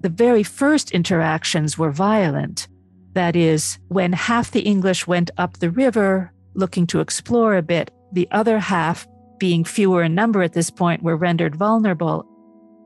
The 0.00 0.08
very 0.08 0.42
first 0.42 0.90
interactions 0.92 1.76
were 1.76 1.90
violent. 1.90 2.68
That 3.14 3.36
is, 3.36 3.78
when 3.88 4.12
half 4.12 4.50
the 4.50 4.62
English 4.62 5.06
went 5.06 5.30
up 5.36 5.58
the 5.58 5.70
river 5.70 6.32
looking 6.54 6.86
to 6.88 7.00
explore 7.00 7.56
a 7.56 7.62
bit, 7.62 7.90
the 8.12 8.28
other 8.30 8.58
half, 8.58 9.06
being 9.38 9.64
fewer 9.64 10.02
in 10.02 10.14
number 10.14 10.42
at 10.42 10.52
this 10.52 10.70
point, 10.70 11.02
were 11.02 11.16
rendered 11.16 11.56
vulnerable. 11.56 12.26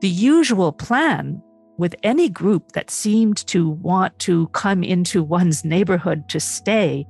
The 0.01 0.09
usual 0.09 0.73
plan 0.73 1.43
with 1.79 1.95
any 2.03 2.29
group 2.29 2.73
that 2.73 2.91
seemed 2.91 3.47
to 3.49 3.71
want 3.71 4.19
to 4.21 4.49
come 4.49 4.83
into 4.83 5.23
one's 5.23 5.65
neighborhood 5.65 6.29
to 6.31 6.41
stay 6.41 7.07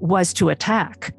was 0.00 0.32
to 0.34 0.48
attack. 0.48 1.14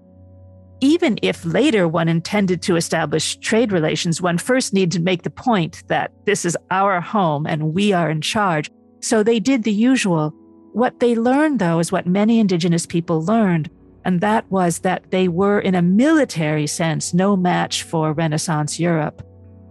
Even 0.84 1.20
if 1.22 1.46
later 1.46 1.88
one 1.88 2.08
intended 2.08 2.64
to 2.64 2.76
establish 2.76 3.38
trade 3.38 3.72
relations, 3.72 4.20
one 4.20 4.40
first 4.40 4.74
needed 4.74 4.92
to 4.94 5.02
make 5.02 5.22
the 5.22 5.30
point 5.30 5.84
that 5.88 6.12
this 6.26 6.44
is 6.44 6.58
our 6.72 7.00
home 7.00 7.46
and 7.46 7.74
we 7.74 7.94
are 7.94 8.10
in 8.10 8.20
charge. 8.20 8.70
So 9.00 9.22
they 9.22 9.40
did 9.40 9.64
the 9.64 9.72
usual. 9.72 10.34
What 10.74 11.00
they 11.00 11.16
learned, 11.16 11.60
though, 11.60 11.78
is 11.80 11.92
what 11.92 12.08
many 12.08 12.40
indigenous 12.40 12.88
people 12.88 13.24
learned, 13.24 13.70
and 14.06 14.22
that 14.22 14.50
was 14.50 14.80
that 14.80 15.12
they 15.12 15.28
were, 15.28 15.60
in 15.60 15.76
a 15.76 15.82
military 15.84 16.66
sense, 16.66 17.14
no 17.14 17.36
match 17.36 17.84
for 17.84 18.14
Renaissance 18.14 18.80
Europe. 18.80 19.22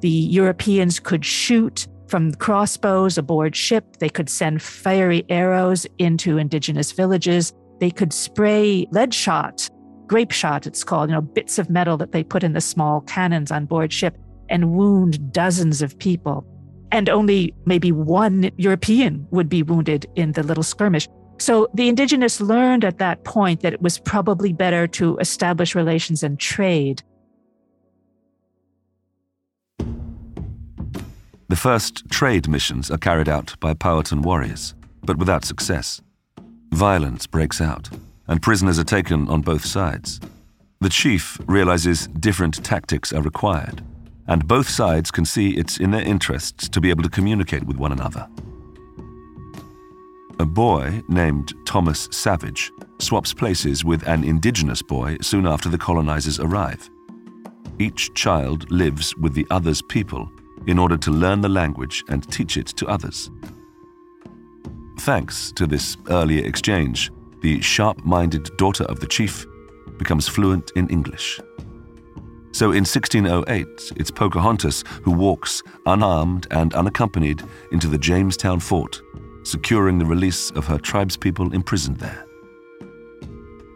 The 0.02 0.08
Europeans 0.08 1.00
could 1.00 1.24
shoot 1.24 1.88
from 2.06 2.34
crossbows 2.34 3.18
aboard 3.18 3.56
ship, 3.56 3.96
they 3.98 4.08
could 4.08 4.28
send 4.28 4.62
fiery 4.62 5.24
arrows 5.28 5.86
into 5.98 6.38
indigenous 6.38 6.92
villages, 6.92 7.52
they 7.80 7.90
could 7.90 8.12
spray 8.12 8.86
lead 8.90 9.14
shot, 9.14 9.70
grape 10.10 10.32
shot, 10.32 10.66
it's 10.66 10.82
called, 10.82 11.08
you 11.08 11.14
know, 11.14 11.20
bits 11.20 11.56
of 11.56 11.70
metal 11.70 11.96
that 11.96 12.10
they 12.10 12.24
put 12.24 12.42
in 12.42 12.52
the 12.52 12.60
small 12.60 13.00
cannons 13.02 13.52
on 13.52 13.64
board 13.64 13.92
ship 13.92 14.18
and 14.48 14.72
wound 14.72 15.32
dozens 15.32 15.82
of 15.82 15.96
people. 16.00 16.44
And 16.90 17.08
only 17.08 17.54
maybe 17.64 17.92
one 17.92 18.50
European 18.56 19.24
would 19.30 19.48
be 19.48 19.62
wounded 19.62 20.06
in 20.16 20.32
the 20.32 20.42
little 20.42 20.64
skirmish. 20.64 21.06
So 21.38 21.68
the 21.74 21.88
indigenous 21.88 22.40
learned 22.40 22.84
at 22.84 22.98
that 22.98 23.22
point 23.22 23.60
that 23.60 23.72
it 23.72 23.82
was 23.82 24.00
probably 24.00 24.52
better 24.52 24.88
to 24.88 25.16
establish 25.18 25.76
relations 25.76 26.24
and 26.24 26.40
trade 26.40 27.04
The 31.48 31.56
first 31.56 32.08
trade 32.10 32.48
missions 32.48 32.92
are 32.92 32.98
carried 32.98 33.28
out 33.28 33.56
by 33.58 33.74
Powhatan 33.74 34.22
warriors, 34.22 34.76
but 35.02 35.18
without 35.18 35.44
success. 35.44 36.00
Violence 36.72 37.26
breaks 37.26 37.60
out, 37.60 37.90
and 38.30 38.40
prisoners 38.40 38.78
are 38.78 38.84
taken 38.84 39.28
on 39.28 39.42
both 39.42 39.64
sides. 39.66 40.20
The 40.80 40.88
chief 40.88 41.38
realizes 41.46 42.06
different 42.06 42.64
tactics 42.64 43.12
are 43.12 43.20
required, 43.20 43.82
and 44.28 44.46
both 44.46 44.68
sides 44.68 45.10
can 45.10 45.24
see 45.24 45.50
it's 45.50 45.78
in 45.78 45.90
their 45.90 46.00
interests 46.00 46.68
to 46.68 46.80
be 46.80 46.90
able 46.90 47.02
to 47.02 47.10
communicate 47.10 47.64
with 47.64 47.76
one 47.76 47.92
another. 47.92 48.28
A 50.38 50.46
boy 50.46 51.02
named 51.08 51.52
Thomas 51.66 52.08
Savage 52.12 52.70
swaps 52.98 53.34
places 53.34 53.84
with 53.84 54.06
an 54.06 54.22
indigenous 54.22 54.80
boy 54.80 55.16
soon 55.20 55.46
after 55.46 55.68
the 55.68 55.76
colonizers 55.76 56.38
arrive. 56.38 56.88
Each 57.80 58.14
child 58.14 58.70
lives 58.70 59.14
with 59.16 59.34
the 59.34 59.46
other's 59.50 59.82
people 59.82 60.30
in 60.68 60.78
order 60.78 60.96
to 60.98 61.10
learn 61.10 61.40
the 61.40 61.48
language 61.48 62.04
and 62.08 62.30
teach 62.30 62.56
it 62.56 62.68
to 62.68 62.86
others. 62.86 63.28
Thanks 65.00 65.50
to 65.52 65.66
this 65.66 65.96
earlier 66.08 66.46
exchange, 66.46 67.10
the 67.40 67.60
sharp 67.60 68.04
minded 68.04 68.56
daughter 68.56 68.84
of 68.84 69.00
the 69.00 69.06
chief 69.06 69.46
becomes 69.98 70.28
fluent 70.28 70.72
in 70.74 70.88
English. 70.88 71.40
So 72.52 72.72
in 72.72 72.84
1608, 72.84 73.92
it's 73.96 74.10
Pocahontas 74.10 74.82
who 75.02 75.12
walks 75.12 75.62
unarmed 75.86 76.46
and 76.50 76.74
unaccompanied 76.74 77.42
into 77.70 77.86
the 77.86 77.98
Jamestown 77.98 78.60
fort, 78.60 79.00
securing 79.44 79.98
the 79.98 80.04
release 80.04 80.50
of 80.52 80.66
her 80.66 80.78
tribespeople 80.78 81.54
imprisoned 81.54 81.98
there. 81.98 82.26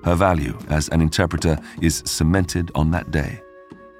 Her 0.02 0.14
value 0.14 0.58
as 0.68 0.88
an 0.88 1.00
interpreter 1.00 1.56
is 1.80 2.02
cemented 2.04 2.70
on 2.74 2.90
that 2.90 3.10
day, 3.10 3.40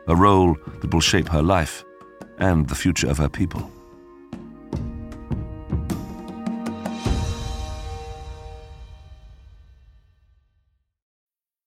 a 0.09 0.17
role 0.17 0.57
that 0.81 0.93
will 0.93 1.01
shape 1.01 1.29
her 1.29 1.43
life 1.43 1.85
and 2.39 2.69
the 2.69 2.75
future 2.75 3.09
of 3.09 3.19
her 3.19 3.29
people. 3.29 3.71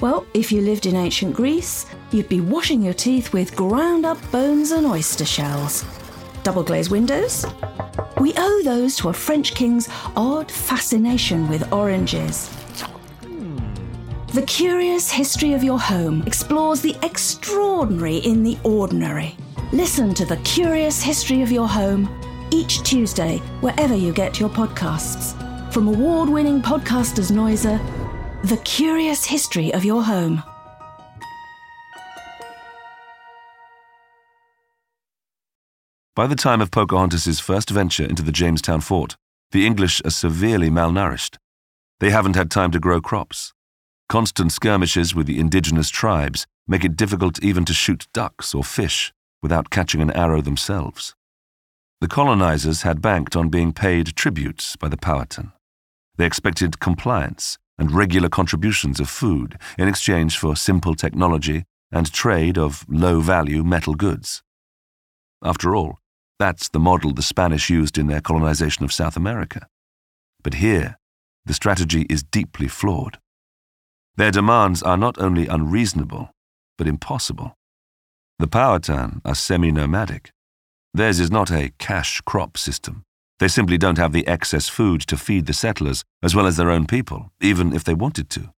Well, 0.00 0.26
if 0.34 0.52
you 0.52 0.60
lived 0.60 0.84
in 0.84 0.94
ancient 0.94 1.34
Greece, 1.34 1.86
you'd 2.12 2.28
be 2.28 2.42
washing 2.42 2.82
your 2.82 2.92
teeth 2.92 3.32
with 3.32 3.56
ground 3.56 4.04
up 4.04 4.18
bones 4.30 4.70
and 4.70 4.86
oyster 4.86 5.24
shells. 5.24 5.86
Double 6.42 6.62
glazed 6.62 6.90
windows? 6.90 7.46
We 8.20 8.34
owe 8.36 8.62
those 8.62 8.96
to 8.96 9.08
a 9.08 9.14
French 9.14 9.54
king's 9.54 9.88
odd 10.14 10.50
fascination 10.50 11.48
with 11.48 11.72
oranges. 11.72 12.54
The 14.34 14.42
Curious 14.42 15.10
History 15.10 15.54
of 15.54 15.64
Your 15.64 15.80
Home 15.80 16.22
explores 16.26 16.82
the 16.82 16.94
extraordinary 17.02 18.18
in 18.18 18.42
the 18.42 18.58
ordinary. 18.64 19.34
Listen 19.72 20.12
to 20.12 20.26
The 20.26 20.36
Curious 20.38 21.02
History 21.02 21.40
of 21.40 21.50
Your 21.50 21.68
Home 21.68 22.06
each 22.50 22.82
Tuesday, 22.82 23.38
wherever 23.60 23.94
you 23.94 24.12
get 24.12 24.38
your 24.38 24.50
podcasts. 24.50 25.34
From 25.72 25.88
award 25.88 26.28
winning 26.28 26.60
podcasters 26.60 27.32
Noiser, 27.32 27.80
The 28.46 28.58
Curious 28.58 29.24
History 29.24 29.74
of 29.74 29.84
Your 29.84 30.04
Home. 30.04 30.44
By 36.14 36.28
the 36.28 36.36
time 36.36 36.60
of 36.60 36.70
Pocahontas's 36.70 37.40
first 37.40 37.70
venture 37.70 38.04
into 38.04 38.22
the 38.22 38.30
Jamestown 38.30 38.82
fort, 38.82 39.16
the 39.50 39.66
English 39.66 40.00
are 40.04 40.10
severely 40.10 40.70
malnourished. 40.70 41.38
They 41.98 42.10
haven't 42.10 42.36
had 42.36 42.48
time 42.48 42.70
to 42.70 42.78
grow 42.78 43.00
crops. 43.00 43.52
Constant 44.08 44.52
skirmishes 44.52 45.12
with 45.12 45.26
the 45.26 45.40
indigenous 45.40 45.90
tribes 45.90 46.46
make 46.68 46.84
it 46.84 46.94
difficult 46.94 47.42
even 47.42 47.64
to 47.64 47.74
shoot 47.74 48.06
ducks 48.14 48.54
or 48.54 48.62
fish 48.62 49.12
without 49.42 49.70
catching 49.70 50.00
an 50.00 50.12
arrow 50.12 50.40
themselves. 50.40 51.16
The 52.00 52.06
colonizers 52.06 52.82
had 52.82 53.02
banked 53.02 53.34
on 53.34 53.48
being 53.48 53.72
paid 53.72 54.14
tributes 54.14 54.76
by 54.76 54.86
the 54.86 54.96
Powhatan. 54.96 55.50
They 56.16 56.26
expected 56.26 56.78
compliance 56.78 57.58
and 57.78 57.92
regular 57.92 58.28
contributions 58.28 59.00
of 59.00 59.08
food 59.08 59.58
in 59.78 59.88
exchange 59.88 60.38
for 60.38 60.56
simple 60.56 60.94
technology 60.94 61.64
and 61.92 62.12
trade 62.12 62.58
of 62.58 62.84
low 62.88 63.20
value 63.20 63.62
metal 63.62 63.94
goods. 63.94 64.42
After 65.42 65.74
all, 65.74 65.98
that's 66.38 66.68
the 66.68 66.80
model 66.80 67.12
the 67.12 67.22
Spanish 67.22 67.70
used 67.70 67.96
in 67.96 68.06
their 68.06 68.20
colonization 68.20 68.84
of 68.84 68.92
South 68.92 69.16
America. 69.16 69.66
But 70.42 70.54
here, 70.54 70.98
the 71.44 71.54
strategy 71.54 72.06
is 72.10 72.22
deeply 72.22 72.68
flawed. 72.68 73.18
Their 74.16 74.30
demands 74.30 74.82
are 74.82 74.96
not 74.96 75.18
only 75.18 75.46
unreasonable, 75.46 76.30
but 76.76 76.88
impossible. 76.88 77.54
The 78.38 78.46
Powhatan 78.46 79.22
are 79.24 79.34
semi 79.34 79.70
nomadic. 79.70 80.30
Theirs 80.92 81.20
is 81.20 81.30
not 81.30 81.50
a 81.50 81.72
cash 81.78 82.20
crop 82.22 82.58
system. 82.58 83.05
They 83.38 83.48
simply 83.48 83.76
don't 83.76 83.98
have 83.98 84.12
the 84.12 84.26
excess 84.26 84.68
food 84.68 85.02
to 85.02 85.16
feed 85.16 85.46
the 85.46 85.52
settlers 85.52 86.04
as 86.22 86.34
well 86.34 86.46
as 86.46 86.56
their 86.56 86.70
own 86.70 86.86
people, 86.86 87.32
even 87.40 87.74
if 87.74 87.84
they 87.84 87.94
wanted 87.94 88.30
to. 88.30 88.52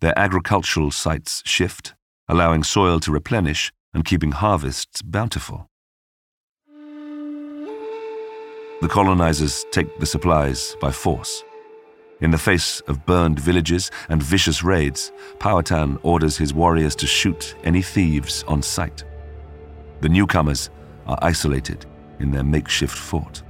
Their 0.00 0.18
agricultural 0.18 0.90
sites 0.90 1.42
shift, 1.46 1.94
allowing 2.28 2.64
soil 2.64 3.00
to 3.00 3.10
replenish 3.12 3.72
and 3.94 4.04
keeping 4.04 4.32
harvests 4.32 5.00
bountiful. 5.00 5.66
The 8.82 8.88
colonizers 8.88 9.64
take 9.70 9.98
the 9.98 10.04
supplies 10.04 10.76
by 10.80 10.90
force. 10.90 11.42
In 12.20 12.30
the 12.30 12.38
face 12.38 12.80
of 12.80 13.06
burned 13.06 13.38
villages 13.38 13.90
and 14.10 14.22
vicious 14.22 14.62
raids, 14.62 15.12
Powhatan 15.38 15.98
orders 16.02 16.36
his 16.36 16.52
warriors 16.52 16.94
to 16.96 17.06
shoot 17.06 17.54
any 17.64 17.80
thieves 17.80 18.44
on 18.46 18.60
sight. 18.60 19.04
The 20.00 20.08
newcomers 20.10 20.68
are 21.06 21.18
isolated 21.22 21.86
in 22.20 22.30
their 22.30 22.44
makeshift 22.44 22.96
fort. 22.96 23.42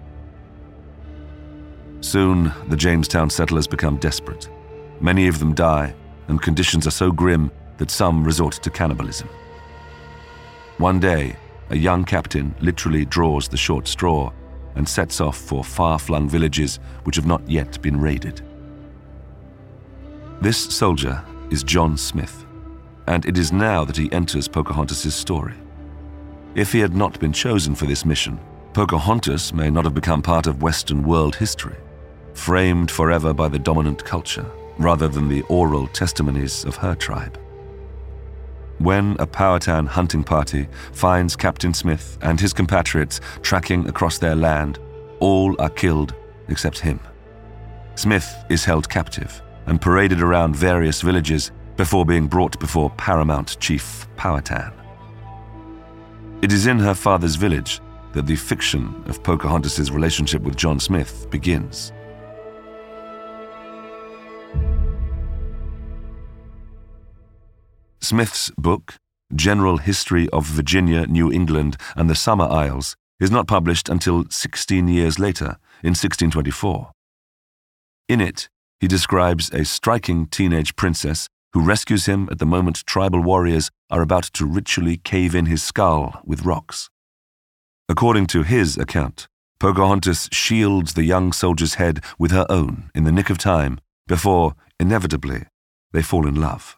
Soon, 2.05 2.53
the 2.69 2.77
Jamestown 2.77 3.31
settlers 3.31 3.67
become 3.67 3.97
desperate. 3.97 4.51
Many 5.01 5.27
of 5.27 5.39
them 5.39 5.55
die, 5.55 5.95
and 6.29 6.41
conditions 6.41 6.87
are 6.87 6.91
so 6.91 7.11
grim 7.11 7.51
that 7.79 7.91
some 7.91 8.23
resort 8.23 8.53
to 8.63 8.69
cannibalism. 8.69 9.27
One 10.77 11.01
day, 11.01 11.35
a 11.71 11.77
young 11.77 12.05
captain 12.05 12.55
literally 12.61 13.07
draws 13.07 13.49
the 13.49 13.57
short 13.57 13.89
straw 13.89 14.31
and 14.75 14.87
sets 14.87 15.23
off 15.23 15.39
for 15.39 15.65
far 15.65 15.99
flung 15.99 16.29
villages 16.29 16.79
which 17.05 17.17
have 17.17 17.25
not 17.25 17.49
yet 17.49 17.81
been 17.81 17.99
raided. 17.99 18.43
This 20.43 20.59
soldier 20.59 21.25
is 21.49 21.65
John 21.65 21.97
Smith, 21.97 22.45
and 23.07 23.25
it 23.25 23.39
is 23.39 23.51
now 23.51 23.83
that 23.83 23.97
he 23.97 24.13
enters 24.13 24.47
Pocahontas' 24.47 25.15
story. 25.15 25.55
If 26.55 26.71
he 26.71 26.81
had 26.81 26.95
not 26.95 27.19
been 27.19 27.33
chosen 27.33 27.75
for 27.75 27.87
this 27.87 28.05
mission, 28.05 28.39
Pocahontas 28.75 29.55
may 29.55 29.71
not 29.71 29.85
have 29.85 29.95
become 29.95 30.21
part 30.21 30.47
of 30.47 30.61
Western 30.61 31.03
world 31.03 31.37
history, 31.37 31.77
framed 32.35 32.91
forever 32.91 33.33
by 33.33 33.49
the 33.49 33.59
dominant 33.59 34.05
culture 34.05 34.47
rather 34.79 35.09
than 35.09 35.29
the 35.29 35.43
oral 35.43 35.87
testimonies 35.89 36.65
of 36.65 36.77
her 36.77 36.95
tribe. 36.95 37.39
When 38.79 39.17
a 39.21 39.27
Powhatan 39.27 39.87
hunting 39.87 40.25
party 40.25 40.69
finds 40.93 41.37
Captain 41.37 41.73
Smith 41.73 42.19
and 42.23 42.41
his 42.41 42.53
compatriots 42.53 43.21
tracking 43.41 43.89
across 43.89 44.19
their 44.19 44.35
land, 44.35 44.79
all 45.21 45.55
are 45.61 45.71
killed 45.71 46.15
except 46.49 46.81
him. 46.81 47.01
Smith 47.95 48.35
is 48.51 48.65
held 48.65 48.89
captive 48.89 49.41
and 49.67 49.81
paraded 49.81 50.21
around 50.21 50.57
various 50.57 51.01
villages 51.01 51.53
before 51.77 52.05
being 52.05 52.27
brought 52.27 52.59
before 52.59 52.91
Paramount 52.91 53.59
Chief 53.61 54.07
Powhatan. 54.17 54.73
It 56.43 56.53
is 56.53 56.67
in 56.67 56.79
her 56.79 56.95
father's 56.95 57.37
village 57.37 57.81
that 58.13 58.27
the 58.27 58.37
fiction 58.37 59.03
of 59.07 59.23
Pocahontas' 59.23 59.91
relationship 59.91 60.43
with 60.43 60.57
John 60.57 60.79
Smith 60.79 61.29
begins. 61.31 61.93
Smith's 68.05 68.51
book, 68.59 68.99
General 69.35 69.79
History 69.79 70.29
of 70.29 70.45
Virginia, 70.45 71.07
New 71.07 71.33
England, 71.33 71.79
and 71.97 72.11
the 72.11 72.15
Summer 72.15 72.45
Isles, 72.45 72.97
is 73.19 73.31
not 73.31 73.49
published 73.49 73.89
until 73.89 74.27
16 74.29 74.89
years 74.89 75.19
later, 75.19 75.57
in 75.83 75.95
1624. 75.97 76.91
In 78.11 78.21
it, 78.21 78.51
he 78.79 78.87
describes 78.87 79.51
a 79.51 79.65
striking 79.65 80.27
teenage 80.27 80.77
princess 80.77 81.29
who 81.55 81.65
rescues 81.65 82.05
him 82.05 82.29
at 82.31 82.39
the 82.39 82.45
moment 82.45 82.85
tribal 82.85 83.23
warriors 83.23 83.71
are 83.89 84.03
about 84.03 84.25
to 84.35 84.45
ritually 84.45 84.99
cave 84.99 85.35
in 85.35 85.47
his 85.47 85.63
skull 85.63 86.21
with 86.25 86.45
rocks. 86.45 86.91
According 87.89 88.27
to 88.29 88.43
his 88.43 88.77
account, 88.77 89.29
Pocahontas 89.59 90.29
shields 90.31 90.93
the 90.93 91.05
young 91.05 91.33
soldier's 91.33 91.75
head 91.75 92.05
with 92.19 92.33
her 92.33 92.45
own 92.51 92.91
in 92.95 93.05
the 93.05 93.13
nick 93.13 93.31
of 93.31 93.39
time 93.39 93.81
before, 94.07 94.57
inevitably, 94.79 95.45
they 95.93 96.03
fall 96.03 96.27
in 96.27 96.35
love. 96.35 96.77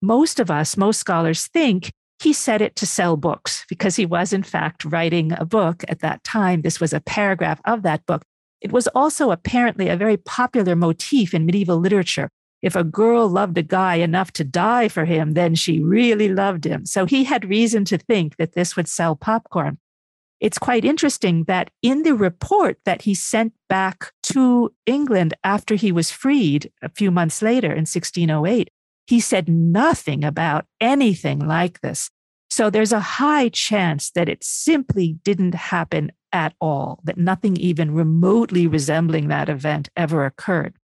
Most 0.00 0.38
of 0.38 0.50
us, 0.50 0.76
most 0.76 0.98
scholars 0.98 1.46
think 1.46 1.90
he 2.20 2.32
said 2.32 2.60
it 2.60 2.76
to 2.76 2.86
sell 2.86 3.16
books 3.16 3.64
because 3.68 3.96
he 3.96 4.06
was, 4.06 4.32
in 4.32 4.42
fact, 4.42 4.84
writing 4.84 5.32
a 5.32 5.44
book 5.44 5.84
at 5.88 6.00
that 6.00 6.22
time. 6.24 6.62
This 6.62 6.80
was 6.80 6.92
a 6.92 7.00
paragraph 7.00 7.60
of 7.64 7.82
that 7.82 8.04
book. 8.06 8.22
It 8.60 8.72
was 8.72 8.88
also 8.88 9.30
apparently 9.30 9.88
a 9.88 9.96
very 9.96 10.16
popular 10.16 10.74
motif 10.74 11.32
in 11.32 11.46
medieval 11.46 11.78
literature. 11.78 12.28
If 12.60 12.74
a 12.74 12.82
girl 12.82 13.28
loved 13.28 13.56
a 13.56 13.62
guy 13.62 13.96
enough 13.96 14.32
to 14.32 14.44
die 14.44 14.88
for 14.88 15.04
him, 15.04 15.34
then 15.34 15.54
she 15.54 15.80
really 15.80 16.28
loved 16.28 16.64
him. 16.64 16.86
So 16.86 17.04
he 17.04 17.22
had 17.22 17.48
reason 17.48 17.84
to 17.86 17.98
think 17.98 18.36
that 18.36 18.54
this 18.54 18.74
would 18.74 18.88
sell 18.88 19.14
popcorn. 19.14 19.78
It's 20.40 20.58
quite 20.58 20.84
interesting 20.84 21.44
that 21.44 21.70
in 21.82 22.02
the 22.02 22.14
report 22.14 22.78
that 22.84 23.02
he 23.02 23.14
sent 23.14 23.52
back 23.68 24.12
to 24.24 24.72
England 24.86 25.34
after 25.42 25.74
he 25.74 25.92
was 25.92 26.10
freed 26.10 26.70
a 26.82 26.88
few 26.88 27.10
months 27.10 27.42
later 27.42 27.70
in 27.70 27.86
1608, 27.86 28.70
he 29.08 29.20
said 29.20 29.48
nothing 29.48 30.22
about 30.22 30.66
anything 30.80 31.38
like 31.38 31.80
this. 31.80 32.10
So 32.50 32.68
there's 32.68 32.92
a 32.92 33.00
high 33.00 33.48
chance 33.48 34.10
that 34.10 34.28
it 34.28 34.44
simply 34.44 35.14
didn't 35.24 35.54
happen 35.54 36.12
at 36.30 36.54
all, 36.60 37.00
that 37.04 37.16
nothing 37.16 37.56
even 37.56 37.94
remotely 37.94 38.66
resembling 38.66 39.28
that 39.28 39.48
event 39.48 39.88
ever 39.96 40.26
occurred. 40.26 40.74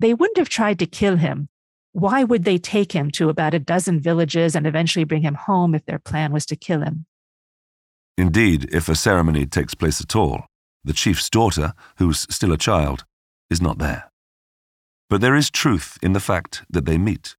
They 0.00 0.12
wouldn't 0.12 0.38
have 0.38 0.48
tried 0.48 0.80
to 0.80 0.86
kill 0.86 1.16
him. 1.16 1.48
Why 1.92 2.24
would 2.24 2.44
they 2.44 2.58
take 2.58 2.92
him 2.92 3.12
to 3.12 3.28
about 3.28 3.54
a 3.54 3.60
dozen 3.60 4.00
villages 4.00 4.56
and 4.56 4.66
eventually 4.66 5.04
bring 5.04 5.22
him 5.22 5.34
home 5.34 5.72
if 5.74 5.84
their 5.86 6.00
plan 6.00 6.32
was 6.32 6.46
to 6.46 6.56
kill 6.56 6.82
him? 6.82 7.06
Indeed, 8.16 8.68
if 8.72 8.88
a 8.88 8.96
ceremony 8.96 9.46
takes 9.46 9.74
place 9.74 10.00
at 10.00 10.16
all, 10.16 10.46
the 10.82 10.92
chief's 10.92 11.30
daughter, 11.30 11.74
who's 11.98 12.26
still 12.28 12.52
a 12.52 12.58
child, 12.58 13.04
is 13.50 13.62
not 13.62 13.78
there. 13.78 14.10
But 15.08 15.20
there 15.20 15.36
is 15.36 15.48
truth 15.48 15.96
in 16.02 16.12
the 16.12 16.20
fact 16.20 16.64
that 16.68 16.84
they 16.84 16.98
meet. 16.98 17.36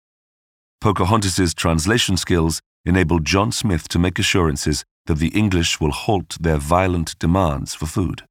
Pocahontas's 0.82 1.54
translation 1.54 2.16
skills 2.16 2.62
enabled 2.86 3.26
John 3.26 3.52
Smith 3.52 3.90
to 3.90 4.00
make 4.00 4.18
assurances 4.18 4.86
that 5.08 5.18
the 5.18 5.28
English 5.30 5.82
will 5.82 5.92
halt 5.92 6.38
their 6.40 6.56
violent 6.56 7.20
demands 7.20 7.76
for 7.76 7.86
food. 7.86 8.24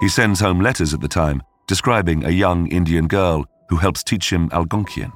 He 0.00 0.08
sends 0.08 0.40
home 0.40 0.60
letters 0.60 0.94
at 0.94 1.02
the 1.02 1.08
time 1.08 1.42
describing 1.66 2.24
a 2.24 2.30
young 2.30 2.68
Indian 2.68 3.06
girl 3.06 3.44
who 3.68 3.76
helps 3.76 4.02
teach 4.02 4.32
him 4.32 4.48
Algonquian. 4.48 5.12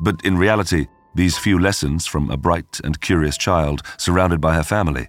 But 0.00 0.24
in 0.24 0.38
reality, 0.38 0.86
these 1.14 1.36
few 1.36 1.58
lessons 1.58 2.06
from 2.06 2.30
a 2.30 2.38
bright 2.38 2.80
and 2.84 2.98
curious 3.02 3.36
child 3.36 3.82
surrounded 3.98 4.40
by 4.40 4.54
her 4.54 4.62
family 4.62 5.08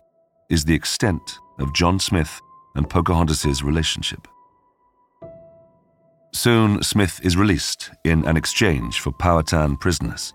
is 0.50 0.66
the 0.66 0.76
extent 0.76 1.40
of 1.60 1.74
John 1.74 1.98
Smith 1.98 2.42
and 2.76 2.90
Pocahontas's 2.90 3.64
relationship. 3.64 4.28
Soon, 6.32 6.84
Smith 6.84 7.20
is 7.24 7.36
released 7.36 7.92
in 8.04 8.24
an 8.26 8.38
exchange 8.38 9.00
for 9.00 9.12
Powhatan 9.12 9.78
prisoners. 9.78 10.34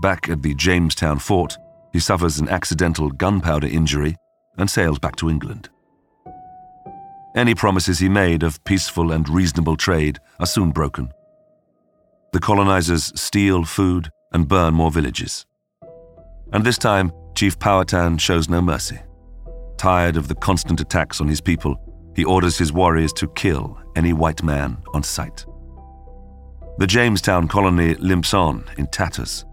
Back 0.00 0.28
at 0.28 0.42
the 0.42 0.54
Jamestown 0.54 1.18
fort, 1.18 1.56
he 1.92 2.00
suffers 2.00 2.38
an 2.38 2.48
accidental 2.48 3.10
gunpowder 3.10 3.66
injury 3.66 4.16
and 4.58 4.70
sails 4.70 4.98
back 4.98 5.16
to 5.16 5.30
England. 5.30 5.70
Any 7.34 7.54
promises 7.54 7.98
he 7.98 8.10
made 8.10 8.42
of 8.42 8.62
peaceful 8.64 9.10
and 9.10 9.26
reasonable 9.28 9.76
trade 9.76 10.18
are 10.38 10.46
soon 10.46 10.70
broken. 10.70 11.10
The 12.32 12.40
colonizers 12.40 13.12
steal 13.18 13.64
food 13.64 14.10
and 14.32 14.48
burn 14.48 14.74
more 14.74 14.90
villages. 14.90 15.46
And 16.52 16.64
this 16.64 16.76
time, 16.76 17.10
Chief 17.34 17.58
Powhatan 17.58 18.18
shows 18.18 18.50
no 18.50 18.60
mercy. 18.60 19.00
Tired 19.78 20.16
of 20.18 20.28
the 20.28 20.34
constant 20.34 20.80
attacks 20.80 21.20
on 21.20 21.28
his 21.28 21.40
people, 21.40 21.76
he 22.14 22.24
orders 22.24 22.58
his 22.58 22.72
warriors 22.72 23.12
to 23.14 23.28
kill 23.28 23.78
any 23.96 24.12
white 24.12 24.42
man 24.42 24.76
on 24.94 25.02
sight. 25.02 25.44
The 26.78 26.86
Jamestown 26.86 27.48
colony 27.48 27.94
limps 27.94 28.34
on 28.34 28.64
in 28.78 28.86
tatters. 28.86 29.44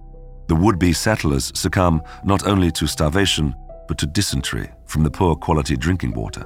The 0.48 0.56
would 0.56 0.80
be 0.80 0.94
settlers 0.94 1.52
succumb 1.54 2.02
not 2.24 2.48
only 2.48 2.72
to 2.72 2.88
starvation, 2.88 3.54
but 3.88 3.98
to 4.00 4.06
dysentery 4.06 4.70
from 4.86 5.04
the 5.04 5.12
poor 5.12 5.36
quality 5.36 5.76
drinking 5.76 6.14
water. 6.14 6.46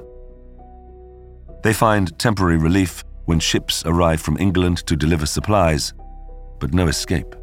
They 1.62 1.72
find 1.72 2.18
temporary 2.18 2.58
relief 2.58 3.04
when 3.24 3.40
ships 3.40 3.84
arrive 3.86 4.20
from 4.20 4.36
England 4.38 4.86
to 4.86 4.96
deliver 4.96 5.26
supplies, 5.26 5.94
but 6.60 6.74
no 6.74 6.88
escape. 6.88 7.34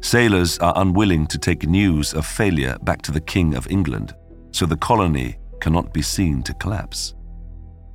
Sailors 0.00 0.58
are 0.58 0.74
unwilling 0.76 1.26
to 1.28 1.38
take 1.38 1.68
news 1.68 2.14
of 2.14 2.26
failure 2.26 2.76
back 2.82 3.02
to 3.02 3.12
the 3.12 3.20
King 3.20 3.54
of 3.54 3.70
England, 3.70 4.14
so 4.50 4.66
the 4.66 4.76
colony 4.76 5.36
cannot 5.60 5.92
be 5.92 6.02
seen 6.02 6.42
to 6.42 6.54
collapse. 6.54 7.14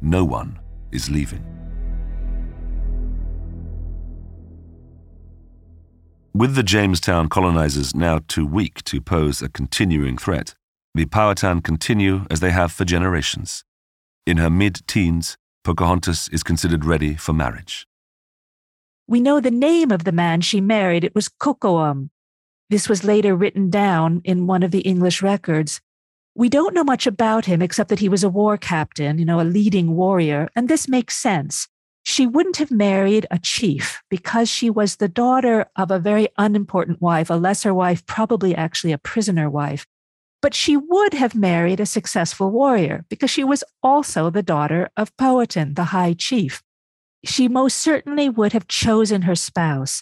No 0.01 0.23
one 0.23 0.59
is 0.91 1.09
leaving. 1.09 1.45
With 6.33 6.55
the 6.55 6.63
Jamestown 6.63 7.29
colonizers 7.29 7.93
now 7.93 8.21
too 8.27 8.45
weak 8.45 8.83
to 8.85 9.01
pose 9.01 9.41
a 9.41 9.49
continuing 9.49 10.17
threat, 10.17 10.55
the 10.95 11.05
Powhatan 11.05 11.61
continue 11.61 12.25
as 12.31 12.39
they 12.39 12.51
have 12.51 12.71
for 12.71 12.85
generations. 12.85 13.63
In 14.25 14.37
her 14.37 14.49
mid 14.49 14.87
teens, 14.87 15.37
Pocahontas 15.63 16.29
is 16.29 16.41
considered 16.41 16.85
ready 16.85 17.15
for 17.15 17.33
marriage. 17.33 17.85
We 19.07 19.19
know 19.19 19.39
the 19.39 19.51
name 19.51 19.91
of 19.91 20.03
the 20.05 20.11
man 20.11 20.41
she 20.41 20.61
married. 20.61 21.03
It 21.03 21.13
was 21.13 21.29
Kocoum. 21.29 22.09
This 22.69 22.87
was 22.87 23.03
later 23.03 23.35
written 23.35 23.69
down 23.69 24.21
in 24.23 24.47
one 24.47 24.63
of 24.63 24.71
the 24.71 24.79
English 24.79 25.21
records. 25.21 25.81
We 26.33 26.49
don't 26.49 26.73
know 26.73 26.83
much 26.83 27.05
about 27.07 27.45
him 27.45 27.61
except 27.61 27.89
that 27.89 27.99
he 27.99 28.09
was 28.09 28.23
a 28.23 28.29
war 28.29 28.57
captain, 28.57 29.17
you 29.17 29.25
know, 29.25 29.41
a 29.41 29.43
leading 29.43 29.95
warrior, 29.95 30.49
and 30.55 30.69
this 30.69 30.87
makes 30.87 31.17
sense. 31.17 31.67
She 32.03 32.25
wouldn't 32.25 32.57
have 32.57 32.71
married 32.71 33.27
a 33.29 33.37
chief 33.37 34.01
because 34.09 34.49
she 34.49 34.69
was 34.69 34.95
the 34.95 35.07
daughter 35.07 35.67
of 35.75 35.91
a 35.91 35.99
very 35.99 36.29
unimportant 36.37 37.01
wife, 37.01 37.29
a 37.29 37.35
lesser 37.35 37.73
wife, 37.73 38.05
probably 38.05 38.55
actually 38.55 38.91
a 38.91 38.97
prisoner 38.97 39.49
wife. 39.49 39.85
But 40.41 40.55
she 40.55 40.75
would 40.75 41.13
have 41.13 41.35
married 41.35 41.79
a 41.79 41.85
successful 41.85 42.49
warrior 42.49 43.05
because 43.09 43.29
she 43.29 43.43
was 43.43 43.63
also 43.83 44.29
the 44.29 44.41
daughter 44.41 44.89
of 44.97 45.15
Powhatan, 45.17 45.75
the 45.75 45.85
high 45.85 46.13
chief. 46.13 46.63
She 47.23 47.47
most 47.47 47.77
certainly 47.77 48.29
would 48.29 48.53
have 48.53 48.67
chosen 48.67 49.23
her 49.23 49.35
spouse. 49.35 50.01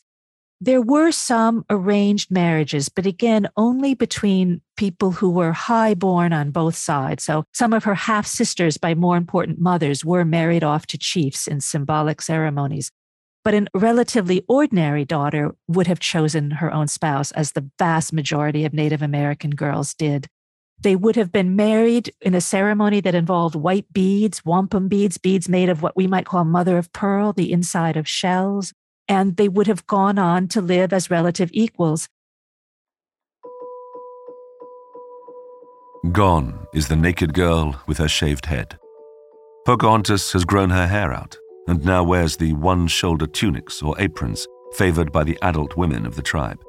There 0.62 0.82
were 0.82 1.12
some 1.12 1.64
arranged 1.70 2.32
marriages, 2.32 2.90
but 2.90 3.06
again, 3.06 3.48
only 3.56 3.94
between 3.94 4.62
people 4.76 5.12
who 5.12 5.30
were 5.30 5.54
high 5.54 5.94
born 5.94 6.34
on 6.34 6.52
both 6.52 6.76
sides. 6.76 7.24
So 7.24 7.46
some 7.54 7.72
of 7.72 7.86
her 7.86 7.96
half 7.96 8.28
sisters 8.28 8.76
by 8.76 8.94
more 8.94 9.16
important 9.16 9.60
mothers 9.60 10.04
were 10.04 10.26
married 10.26 10.64
off 10.64 10.86
to 10.88 10.98
chiefs 10.98 11.48
in 11.48 11.62
symbolic 11.62 12.22
ceremonies. 12.22 12.92
But 13.46 13.54
a 13.54 13.68
relatively 13.74 14.44
ordinary 14.50 15.06
daughter 15.06 15.56
would 15.70 15.88
have 15.88 16.02
chosen 16.02 16.52
her 16.52 16.74
own 16.74 16.90
spouse, 16.90 17.32
as 17.32 17.54
the 17.54 17.70
vast 17.80 18.12
majority 18.12 18.66
of 18.66 18.74
Native 18.74 19.02
American 19.02 19.52
girls 19.52 19.94
did. 19.94 20.28
They 20.82 20.98
would 20.98 21.16
have 21.16 21.32
been 21.32 21.56
married 21.56 22.14
in 22.20 22.34
a 22.34 22.42
ceremony 22.42 23.00
that 23.02 23.16
involved 23.16 23.56
white 23.56 23.92
beads, 23.94 24.44
wampum 24.44 24.90
beads, 24.90 25.18
beads 25.18 25.48
made 25.48 25.70
of 25.70 25.82
what 25.82 25.96
we 25.96 26.06
might 26.06 26.26
call 26.26 26.44
mother 26.44 26.78
of 26.78 26.92
pearl, 26.92 27.32
the 27.32 27.52
inside 27.52 27.96
of 27.96 28.08
shells, 28.10 28.74
and 29.10 29.36
they 29.36 29.50
would 29.50 29.68
have 29.68 29.86
gone 29.88 30.18
on 30.18 30.48
to 30.50 30.62
live 30.62 30.94
as 30.94 31.10
relative 31.10 31.50
equals. 31.52 32.08
Gone 36.14 36.66
is 36.74 36.88
the 36.88 36.96
naked 36.96 37.34
girl 37.34 37.82
with 37.86 37.98
her 37.98 38.08
shaved 38.08 38.46
head. 38.46 38.80
Pocahontas 39.66 40.32
has 40.32 40.46
grown 40.46 40.70
her 40.70 40.88
hair 40.88 41.12
out 41.12 41.36
and 41.68 41.84
now 41.84 42.04
wears 42.04 42.38
the 42.38 42.54
one 42.54 42.88
shoulder 42.88 43.28
tunics 43.28 43.82
or 43.82 44.00
aprons 44.00 44.48
favored 44.74 45.12
by 45.12 45.24
the 45.24 45.38
adult 45.42 45.76
women 45.76 46.06
of 46.06 46.16
the 46.16 46.22
tribe. 46.22 46.60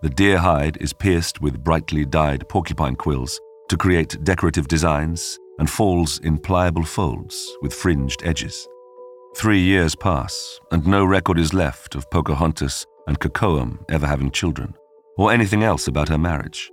The 0.00 0.10
deer 0.10 0.38
hide 0.38 0.78
is 0.80 0.92
pierced 0.92 1.40
with 1.40 1.62
brightly 1.62 2.04
dyed 2.04 2.48
porcupine 2.48 2.96
quills 2.96 3.38
to 3.68 3.76
create 3.76 4.24
decorative 4.24 4.66
designs 4.66 5.38
and 5.58 5.68
falls 5.68 6.18
in 6.20 6.38
pliable 6.38 6.84
folds 6.84 7.56
with 7.60 7.74
fringed 7.74 8.22
edges. 8.24 8.66
Three 9.34 9.60
years 9.60 9.94
pass, 9.94 10.60
and 10.70 10.86
no 10.86 11.04
record 11.04 11.38
is 11.38 11.54
left 11.54 11.94
of 11.94 12.08
Pocahontas 12.10 12.86
and 13.06 13.18
Kocoum 13.18 13.78
ever 13.88 14.06
having 14.06 14.30
children, 14.30 14.74
or 15.16 15.32
anything 15.32 15.62
else 15.62 15.88
about 15.88 16.10
her 16.10 16.18
marriage. 16.18 16.70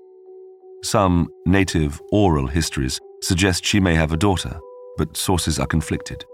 Some 0.83 1.29
native 1.45 2.01
oral 2.11 2.47
histories 2.47 2.99
suggest 3.21 3.65
she 3.65 3.79
may 3.79 3.95
have 3.95 4.11
a 4.11 4.17
daughter, 4.17 4.59
but 4.97 5.15
sources 5.15 5.57
are 5.57 5.65
conflicted. 5.65 6.25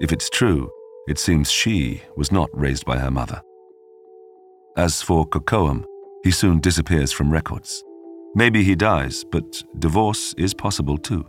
If 0.00 0.12
it's 0.12 0.28
true, 0.28 0.68
it 1.06 1.18
seems 1.18 1.50
she 1.50 2.02
was 2.16 2.32
not 2.32 2.50
raised 2.52 2.84
by 2.84 2.98
her 2.98 3.10
mother. 3.10 3.40
As 4.76 5.00
for 5.00 5.26
Kocoum, 5.26 5.84
he 6.24 6.32
soon 6.32 6.60
disappears 6.60 7.12
from 7.12 7.32
records. 7.32 7.84
Maybe 8.34 8.64
he 8.64 8.74
dies, 8.74 9.24
but 9.30 9.62
divorce 9.78 10.34
is 10.36 10.52
possible 10.52 10.98
too 10.98 11.26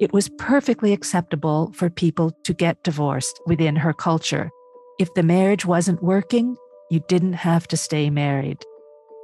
it 0.00 0.14
was 0.14 0.30
perfectly 0.38 0.94
acceptable 0.94 1.70
for 1.74 1.90
people 1.90 2.32
to 2.44 2.54
get 2.54 2.82
divorced 2.82 3.38
within 3.46 3.76
her 3.76 3.92
culture. 3.92 4.50
If 4.98 5.12
the 5.12 5.22
marriage 5.22 5.66
wasn't 5.66 6.02
working, 6.02 6.56
you 6.90 7.00
didn't 7.06 7.34
have 7.34 7.68
to 7.68 7.76
stay 7.76 8.08
married. 8.08 8.64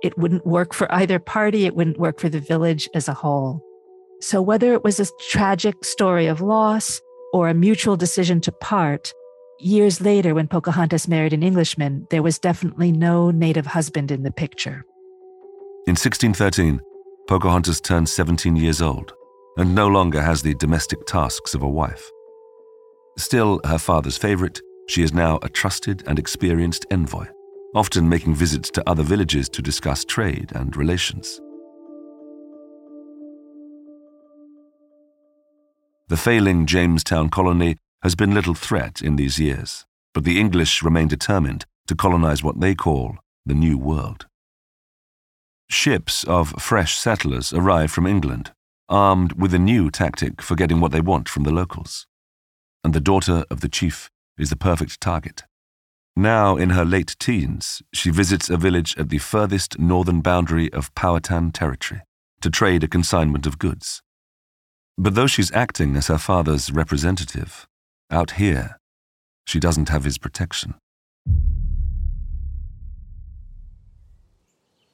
It 0.03 0.17
wouldn't 0.19 0.47
work 0.47 0.75
for 0.75 0.93
either 0.93 1.19
party, 1.19 1.65
it 1.65 1.75
wouldn't 1.75 1.99
work 1.99 2.21
for 2.21 2.29
the 2.29 2.41
village 2.41 2.89
as 2.95 3.09
a 3.09 3.15
whole. 3.15 3.63
So, 4.21 4.43
whether 4.43 4.75
it 4.75 4.85
was 4.85 5.01
a 5.01 5.07
tragic 5.31 5.83
story 5.83 6.27
of 6.27 6.43
loss 6.43 7.01
or 7.33 7.49
a 7.49 7.55
mutual 7.55 7.97
decision 7.97 8.41
to 8.43 8.53
part, 8.53 9.13
years 9.59 10.03
later, 10.03 10.35
when 10.35 10.47
Pocahontas 10.47 11.09
married 11.09 11.33
an 11.33 11.43
Englishman, 11.43 12.07
there 12.11 12.23
was 12.23 12.39
definitely 12.39 12.93
no 12.93 13.31
native 13.31 13.67
husband 13.67 14.11
in 14.11 14.23
the 14.23 14.31
picture. 14.31 14.85
In 15.87 15.93
1613, 15.93 16.81
Pocahontas 17.29 17.81
turned 17.81 18.09
17 18.09 18.57
years 18.57 18.83
old 18.83 19.15
and 19.57 19.75
no 19.75 19.89
longer 19.89 20.21
has 20.23 20.43
the 20.43 20.55
domestic 20.55 21.07
tasks 21.07 21.55
of 21.55 21.63
a 21.63 21.69
wife. 21.69 22.11
Still 23.19 23.61
her 23.65 23.79
father's 23.79 24.19
favorite, 24.19 24.61
she 24.89 25.03
is 25.03 25.13
now 25.13 25.39
a 25.43 25.49
trusted 25.49 26.05
and 26.07 26.19
experienced 26.19 26.87
envoy, 26.91 27.27
often 27.75 28.09
making 28.09 28.35
visits 28.35 28.71
to 28.71 28.89
other 28.89 29.03
villages 29.03 29.49
to 29.49 29.63
discuss 29.63 30.05
trade 30.05 30.53
and 30.55 30.77
relations. 30.77 31.41
The 36.09 36.17
failing 36.17 36.67
Jamestown 36.67 37.31
colony 37.31 37.79
has 38.03 38.15
been 38.15 38.35
little 38.35 38.55
threat 38.55 39.03
in 39.03 39.17
these 39.17 39.41
years, 39.41 39.87
but 40.15 40.25
the 40.25 40.39
English 40.39 40.83
remain 40.83 41.09
determined 41.09 41.65
to 41.89 41.97
colonize 41.97 42.43
what 42.43 42.61
they 42.61 42.75
call 42.75 43.17
the 43.45 43.55
New 43.55 43.77
World. 43.79 44.27
Ships 45.69 46.23
of 46.25 46.51
fresh 46.63 46.97
settlers 46.97 47.53
arrive 47.53 47.91
from 47.91 48.07
England, 48.07 48.53
armed 48.89 49.33
with 49.33 49.53
a 49.53 49.59
new 49.59 49.91
tactic 49.91 50.41
for 50.41 50.55
getting 50.55 50.81
what 50.81 50.93
they 50.93 51.01
want 51.01 51.29
from 51.29 51.45
the 51.45 51.53
locals. 51.53 52.07
And 52.85 52.95
the 52.95 53.01
daughter 53.01 53.45
of 53.51 53.61
the 53.61 53.69
chief 53.69 54.11
is 54.39 54.51
the 54.51 54.57
perfect 54.57 55.01
target. 55.01 55.45
Now 56.15 56.57
in 56.57 56.71
her 56.71 56.85
late 56.85 57.17
teens, 57.19 57.83
she 57.93 58.11
visits 58.11 58.49
a 58.49 58.57
village 58.57 58.97
at 58.97 59.11
the 59.11 59.19
furthest 59.19 59.79
northern 59.79 60.21
boundary 60.21 60.73
of 60.73 60.95
Powhatan 60.95 61.53
territory 61.53 62.03
to 62.41 62.51
trade 62.51 62.85
a 62.85 62.89
consignment 62.89 63.47
of 63.47 63.59
goods. 63.59 64.03
But 64.97 65.15
though 65.15 65.27
she's 65.27 65.53
acting 65.53 65.97
as 65.97 66.07
her 66.07 66.19
father's 66.19 66.73
representative, 66.73 67.67
out 68.11 68.33
here, 68.33 68.79
she 69.45 69.61
doesn't 69.61 69.91
have 69.91 70.05
his 70.05 70.17
protection. 70.17 70.75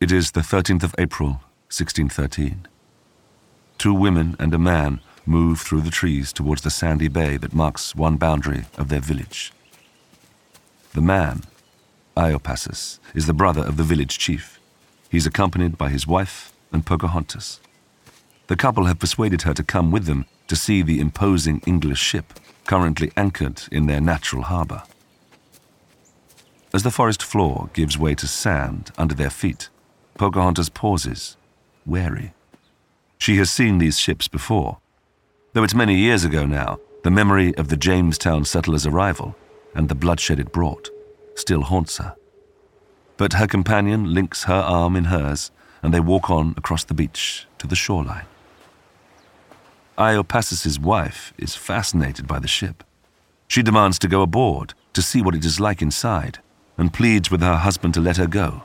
It 0.01 0.11
is 0.11 0.33
the 0.33 0.41
13th 0.41 0.83
of 0.83 0.95
April, 0.99 1.29
1613. 1.71 2.67
Two 3.83 3.95
women 3.95 4.37
and 4.39 4.55
a 4.55 4.61
man 4.61 5.01
move 5.27 5.59
through 5.59 5.81
the 5.81 5.91
trees 5.91 6.33
towards 6.33 6.63
the 6.63 6.71
sandy 6.71 7.09
bay 7.09 7.37
that 7.37 7.53
marks 7.53 7.97
one 7.97 8.17
boundary 8.17 8.67
of 8.79 8.89
their 8.89 9.01
village. 9.01 9.53
The 10.95 11.01
man, 11.01 11.43
Iopassus, 12.17 13.01
is 13.13 13.27
the 13.27 13.35
brother 13.35 13.63
of 13.63 13.77
the 13.77 13.83
village 13.83 14.21
chief. 14.21 14.61
He's 15.11 15.27
accompanied 15.27 15.79
by 15.79 15.89
his 15.89 16.07
wife 16.07 16.53
and 16.71 16.87
Pocahontas. 16.87 17.59
The 18.47 18.55
couple 18.55 18.85
have 18.85 19.01
persuaded 19.01 19.43
her 19.43 19.55
to 19.55 19.65
come 19.65 19.91
with 19.91 20.05
them 20.05 20.27
to 20.47 20.55
see 20.55 20.83
the 20.83 21.01
imposing 21.01 21.61
English 21.67 21.99
ship 21.99 22.35
currently 22.67 23.11
anchored 23.17 23.65
in 23.73 23.87
their 23.87 24.01
natural 24.01 24.43
harbor. 24.43 24.85
As 26.73 26.85
the 26.85 26.93
forest 26.93 27.25
floor 27.25 27.69
gives 27.73 27.99
way 27.99 28.15
to 28.15 28.29
sand 28.29 28.93
under 28.97 29.17
their 29.17 29.29
feet, 29.29 29.71
Pocahontas 30.15 30.69
pauses, 30.69 31.37
wary. 31.85 32.33
She 33.23 33.37
has 33.37 33.53
seen 33.53 33.79
these 33.79 34.01
ships 34.01 34.27
before. 34.27 34.79
Though 35.53 35.63
it's 35.63 35.77
many 35.77 35.95
years 35.95 36.25
ago 36.25 36.45
now, 36.45 36.81
the 37.05 37.11
memory 37.13 37.55
of 37.55 37.69
the 37.69 37.77
Jamestown 37.77 38.45
settlers' 38.45 38.85
arrival 38.85 39.37
and 39.77 39.89
the 39.89 39.95
bloodshed 39.95 40.41
it 40.41 40.51
brought 40.51 40.91
still 41.37 41.63
haunts 41.63 41.99
her. 41.99 42.17
But 43.17 43.35
her 43.35 43.47
companion 43.47 44.13
links 44.13 44.43
her 44.45 44.63
arm 44.81 44.97
in 44.97 45.05
hers, 45.05 45.53
and 45.85 45.95
they 45.95 46.01
walk 46.01 46.31
on 46.31 46.55
across 46.57 46.83
the 46.83 46.95
beach 46.95 47.47
to 47.59 47.69
the 47.69 47.77
shoreline. 47.77 48.27
Iopassus's 49.97 50.81
wife 50.81 51.33
is 51.39 51.55
fascinated 51.55 52.27
by 52.27 52.41
the 52.41 52.49
ship. 52.49 52.83
She 53.47 53.63
demands 53.63 54.01
to 54.01 54.09
go 54.09 54.23
aboard 54.23 54.75
to 54.95 55.01
see 55.01 55.23
what 55.23 55.37
it 55.37 55.45
is 55.45 55.61
like 55.61 55.81
inside 55.81 56.41
and 56.77 56.93
pleads 56.93 57.31
with 57.31 57.41
her 57.41 57.59
husband 57.59 57.95
to 57.95 58.01
let 58.01 58.17
her 58.17 58.27
go. 58.27 58.63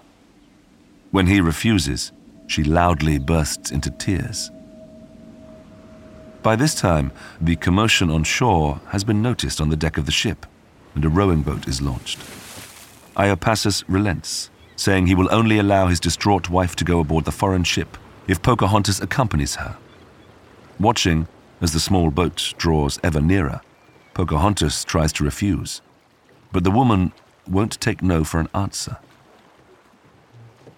When 1.12 1.28
he 1.28 1.42
refuses, 1.42 2.12
she 2.48 2.64
loudly 2.64 3.20
bursts 3.20 3.72
into 3.72 3.92
tears. 3.92 4.52
By 6.42 6.56
this 6.56 6.74
time, 6.74 7.12
the 7.42 7.58
commotion 7.58 8.10
on 8.10 8.24
shore 8.24 8.80
has 8.90 9.04
been 9.04 9.22
noticed 9.22 9.60
on 9.60 9.70
the 9.70 9.76
deck 9.76 9.98
of 9.98 10.06
the 10.06 10.12
ship, 10.12 10.46
and 10.96 11.04
a 11.04 11.10
rowing 11.10 11.42
boat 11.42 11.68
is 11.68 11.82
launched. 11.82 12.20
Iopassus 13.18 13.84
relents, 13.88 14.50
saying 14.76 15.08
he 15.08 15.16
will 15.16 15.28
only 15.32 15.60
allow 15.60 15.88
his 15.88 16.00
distraught 16.00 16.50
wife 16.50 16.76
to 16.78 16.86
go 16.86 17.00
aboard 17.00 17.26
the 17.26 17.32
foreign 17.32 17.64
ship 17.64 17.98
if 18.28 18.42
Pocahontas 18.42 19.02
accompanies 19.02 19.56
her. 19.56 19.78
Watching 20.80 21.28
as 21.60 21.74
the 21.74 21.80
small 21.80 22.12
boat 22.12 22.54
draws 22.58 23.00
ever 23.04 23.20
nearer, 23.20 23.62
Pocahontas 24.14 24.84
tries 24.84 25.12
to 25.14 25.24
refuse, 25.24 25.82
but 26.52 26.64
the 26.64 26.72
woman 26.72 27.12
won't 27.48 27.80
take 27.82 28.02
no 28.02 28.24
for 28.24 28.40
an 28.40 28.50
answer. 28.54 28.98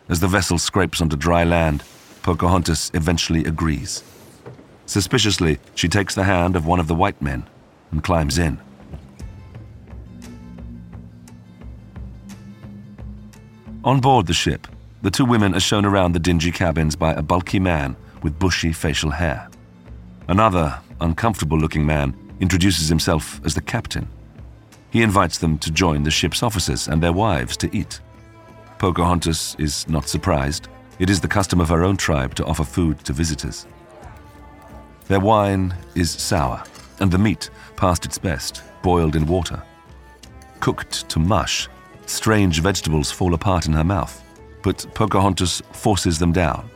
As 0.09 0.19
the 0.19 0.27
vessel 0.27 0.57
scrapes 0.57 1.01
onto 1.01 1.15
dry 1.15 1.43
land, 1.43 1.83
Pocahontas 2.23 2.89
eventually 2.95 3.45
agrees. 3.45 4.03
Suspiciously, 4.87 5.59
she 5.75 5.87
takes 5.87 6.15
the 6.15 6.23
hand 6.23 6.55
of 6.55 6.65
one 6.65 6.79
of 6.79 6.87
the 6.87 6.95
white 6.95 7.21
men 7.21 7.47
and 7.91 8.03
climbs 8.03 8.39
in. 8.39 8.59
On 13.83 14.01
board 14.01 14.25
the 14.25 14.33
ship, 14.33 14.67
the 15.03 15.11
two 15.11 15.25
women 15.25 15.55
are 15.55 15.59
shown 15.59 15.85
around 15.85 16.13
the 16.13 16.19
dingy 16.19 16.51
cabins 16.51 16.95
by 16.95 17.13
a 17.13 17.21
bulky 17.21 17.59
man 17.59 17.95
with 18.23 18.39
bushy 18.39 18.73
facial 18.73 19.11
hair. 19.11 19.47
Another, 20.27 20.79
uncomfortable 20.99 21.57
looking 21.57 21.85
man 21.85 22.15
introduces 22.39 22.89
himself 22.89 23.39
as 23.45 23.53
the 23.53 23.61
captain. 23.61 24.07
He 24.89 25.03
invites 25.03 25.37
them 25.37 25.59
to 25.59 25.71
join 25.71 26.01
the 26.01 26.11
ship's 26.11 26.41
officers 26.41 26.87
and 26.87 27.01
their 27.01 27.13
wives 27.13 27.55
to 27.57 27.75
eat. 27.77 28.01
Pocahontas 28.79 29.57
is 29.59 29.87
not 29.89 30.07
surprised. 30.07 30.69
It 30.99 31.09
is 31.09 31.19
the 31.19 31.27
custom 31.27 31.59
of 31.59 31.67
her 31.67 31.83
own 31.83 31.97
tribe 31.97 32.33
to 32.35 32.45
offer 32.45 32.63
food 32.63 32.97
to 33.03 33.11
visitors. 33.11 33.67
Their 35.09 35.19
wine 35.19 35.75
is 35.95 36.09
sour, 36.11 36.63
and 37.01 37.11
the 37.11 37.17
meat, 37.17 37.49
past 37.75 38.05
its 38.05 38.17
best, 38.17 38.63
boiled 38.81 39.17
in 39.17 39.25
water. 39.25 39.61
Cooked 40.61 41.09
to 41.09 41.19
mush, 41.19 41.67
strange 42.05 42.61
vegetables 42.61 43.11
fall 43.11 43.33
apart 43.33 43.65
in 43.65 43.73
her 43.73 43.83
mouth, 43.83 44.23
but 44.63 44.85
Pocahontas 44.93 45.61
forces 45.73 46.17
them 46.17 46.31
down, 46.31 46.69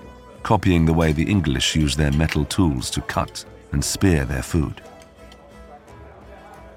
copying 0.44 0.86
the 0.86 0.94
way 0.94 1.13
the 1.13 1.30
English 1.30 1.74
use 1.74 1.96
their 1.96 2.12
metal 2.12 2.44
tools 2.44 2.89
to 2.89 3.02
cut 3.02 3.46
and 3.72 3.84
spear 3.84 4.26
their 4.26 4.44
food. 4.44 4.82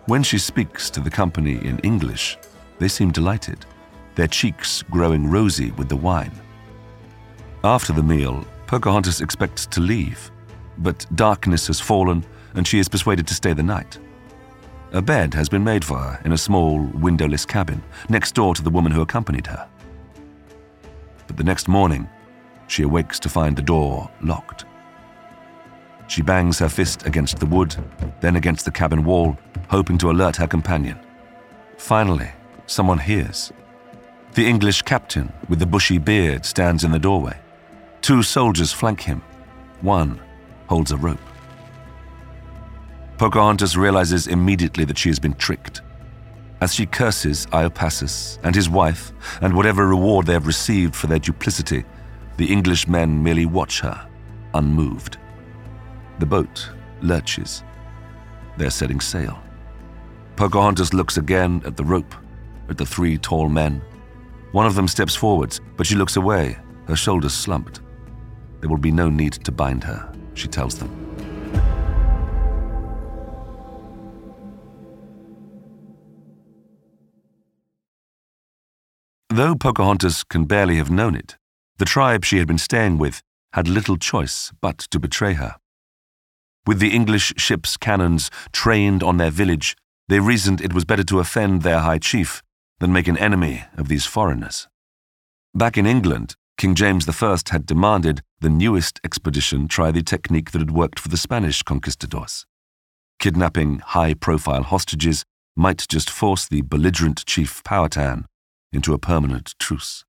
When 0.06 0.22
she 0.22 0.38
speaks 0.38 0.88
to 0.90 1.00
the 1.00 1.10
company 1.10 1.56
in 1.66 1.80
English, 1.80 2.38
they 2.78 2.86
seem 2.86 3.10
delighted 3.10 3.66
their 4.16 4.26
cheeks 4.26 4.82
growing 4.90 5.30
rosy 5.30 5.70
with 5.72 5.88
the 5.88 5.96
wine. 5.96 6.32
After 7.62 7.92
the 7.92 8.02
meal, 8.02 8.44
Pocahontas 8.66 9.20
expects 9.20 9.66
to 9.66 9.80
leave, 9.80 10.30
but 10.78 11.06
darkness 11.14 11.66
has 11.68 11.80
fallen 11.80 12.24
and 12.54 12.66
she 12.66 12.78
is 12.78 12.88
persuaded 12.88 13.26
to 13.28 13.34
stay 13.34 13.52
the 13.52 13.62
night. 13.62 13.98
A 14.92 15.02
bed 15.02 15.34
has 15.34 15.48
been 15.48 15.62
made 15.62 15.84
for 15.84 15.98
her 15.98 16.20
in 16.24 16.32
a 16.32 16.38
small, 16.38 16.80
windowless 16.80 17.44
cabin 17.44 17.82
next 18.08 18.34
door 18.34 18.54
to 18.54 18.62
the 18.62 18.70
woman 18.70 18.92
who 18.92 19.02
accompanied 19.02 19.46
her. 19.46 19.68
But 21.26 21.36
the 21.36 21.44
next 21.44 21.68
morning, 21.68 22.08
she 22.68 22.82
awakes 22.82 23.18
to 23.20 23.28
find 23.28 23.56
the 23.56 23.62
door 23.62 24.10
locked. 24.22 24.64
She 26.08 26.22
bangs 26.22 26.58
her 26.60 26.68
fist 26.68 27.04
against 27.04 27.38
the 27.38 27.46
wood, 27.46 27.74
then 28.20 28.36
against 28.36 28.64
the 28.64 28.70
cabin 28.70 29.04
wall, 29.04 29.36
hoping 29.68 29.98
to 29.98 30.10
alert 30.10 30.36
her 30.36 30.46
companion. 30.46 30.98
Finally, 31.76 32.30
someone 32.66 32.98
hears 32.98 33.52
the 34.36 34.46
English 34.46 34.82
captain 34.82 35.32
with 35.48 35.58
the 35.58 35.64
bushy 35.64 35.96
beard 35.96 36.44
stands 36.44 36.84
in 36.84 36.90
the 36.90 36.98
doorway. 36.98 37.34
Two 38.02 38.22
soldiers 38.22 38.70
flank 38.70 39.00
him. 39.00 39.22
One 39.80 40.20
holds 40.68 40.92
a 40.92 40.98
rope. 40.98 41.26
Pocahontas 43.16 43.78
realizes 43.78 44.26
immediately 44.26 44.84
that 44.84 44.98
she 44.98 45.08
has 45.08 45.18
been 45.18 45.32
tricked. 45.36 45.80
As 46.60 46.74
she 46.74 46.84
curses 46.84 47.46
Iopassus 47.46 48.38
and 48.42 48.54
his 48.54 48.68
wife 48.68 49.10
and 49.40 49.56
whatever 49.56 49.86
reward 49.86 50.26
they 50.26 50.34
have 50.34 50.46
received 50.46 50.94
for 50.94 51.06
their 51.06 51.18
duplicity, 51.18 51.84
the 52.36 52.52
English 52.52 52.86
men 52.86 53.22
merely 53.22 53.46
watch 53.46 53.80
her, 53.80 54.06
unmoved. 54.52 55.16
The 56.18 56.26
boat 56.26 56.68
lurches. 57.00 57.64
They're 58.58 58.68
setting 58.68 59.00
sail. 59.00 59.38
Pocahontas 60.36 60.92
looks 60.92 61.16
again 61.16 61.62
at 61.64 61.78
the 61.78 61.84
rope, 61.84 62.14
at 62.68 62.76
the 62.76 62.84
three 62.84 63.16
tall 63.16 63.48
men, 63.48 63.80
one 64.56 64.64
of 64.64 64.74
them 64.74 64.88
steps 64.88 65.14
forwards, 65.14 65.60
but 65.76 65.86
she 65.86 65.94
looks 65.94 66.16
away, 66.16 66.56
her 66.86 66.96
shoulders 66.96 67.34
slumped. 67.34 67.82
There 68.60 68.70
will 68.70 68.78
be 68.78 68.90
no 68.90 69.10
need 69.10 69.34
to 69.44 69.52
bind 69.52 69.84
her, 69.84 70.10
she 70.32 70.48
tells 70.48 70.78
them. 70.78 70.88
Though 79.28 79.54
Pocahontas 79.56 80.24
can 80.24 80.46
barely 80.46 80.76
have 80.76 80.90
known 80.90 81.14
it, 81.14 81.36
the 81.76 81.84
tribe 81.84 82.24
she 82.24 82.38
had 82.38 82.48
been 82.48 82.56
staying 82.56 82.96
with 82.96 83.20
had 83.52 83.68
little 83.68 83.98
choice 83.98 84.52
but 84.62 84.78
to 84.90 84.98
betray 84.98 85.34
her. 85.34 85.56
With 86.66 86.78
the 86.78 86.94
English 86.94 87.34
ship's 87.36 87.76
cannons 87.76 88.30
trained 88.52 89.02
on 89.02 89.18
their 89.18 89.30
village, 89.30 89.76
they 90.08 90.18
reasoned 90.18 90.62
it 90.62 90.72
was 90.72 90.86
better 90.86 91.04
to 91.04 91.20
offend 91.20 91.60
their 91.60 91.80
high 91.80 91.98
chief 91.98 92.42
than 92.78 92.92
make 92.92 93.08
an 93.08 93.16
enemy 93.16 93.64
of 93.76 93.88
these 93.88 94.06
foreigners. 94.06 94.68
Back 95.54 95.78
in 95.78 95.86
England, 95.86 96.34
King 96.58 96.74
James 96.74 97.08
I 97.08 97.36
had 97.50 97.66
demanded 97.66 98.22
the 98.40 98.50
newest 98.50 99.00
expedition 99.04 99.68
try 99.68 99.90
the 99.90 100.02
technique 100.02 100.50
that 100.50 100.60
had 100.60 100.70
worked 100.70 100.98
for 100.98 101.08
the 101.08 101.16
Spanish 101.16 101.62
conquistadors. 101.62 102.46
Kidnapping 103.18 103.78
high 103.78 104.14
profile 104.14 104.62
hostages 104.62 105.24
might 105.54 105.86
just 105.88 106.10
force 106.10 106.46
the 106.46 106.62
belligerent 106.62 107.24
Chief 107.26 107.62
Powhatan 107.64 108.26
into 108.72 108.92
a 108.92 108.98
permanent 108.98 109.54
truce. 109.58 110.04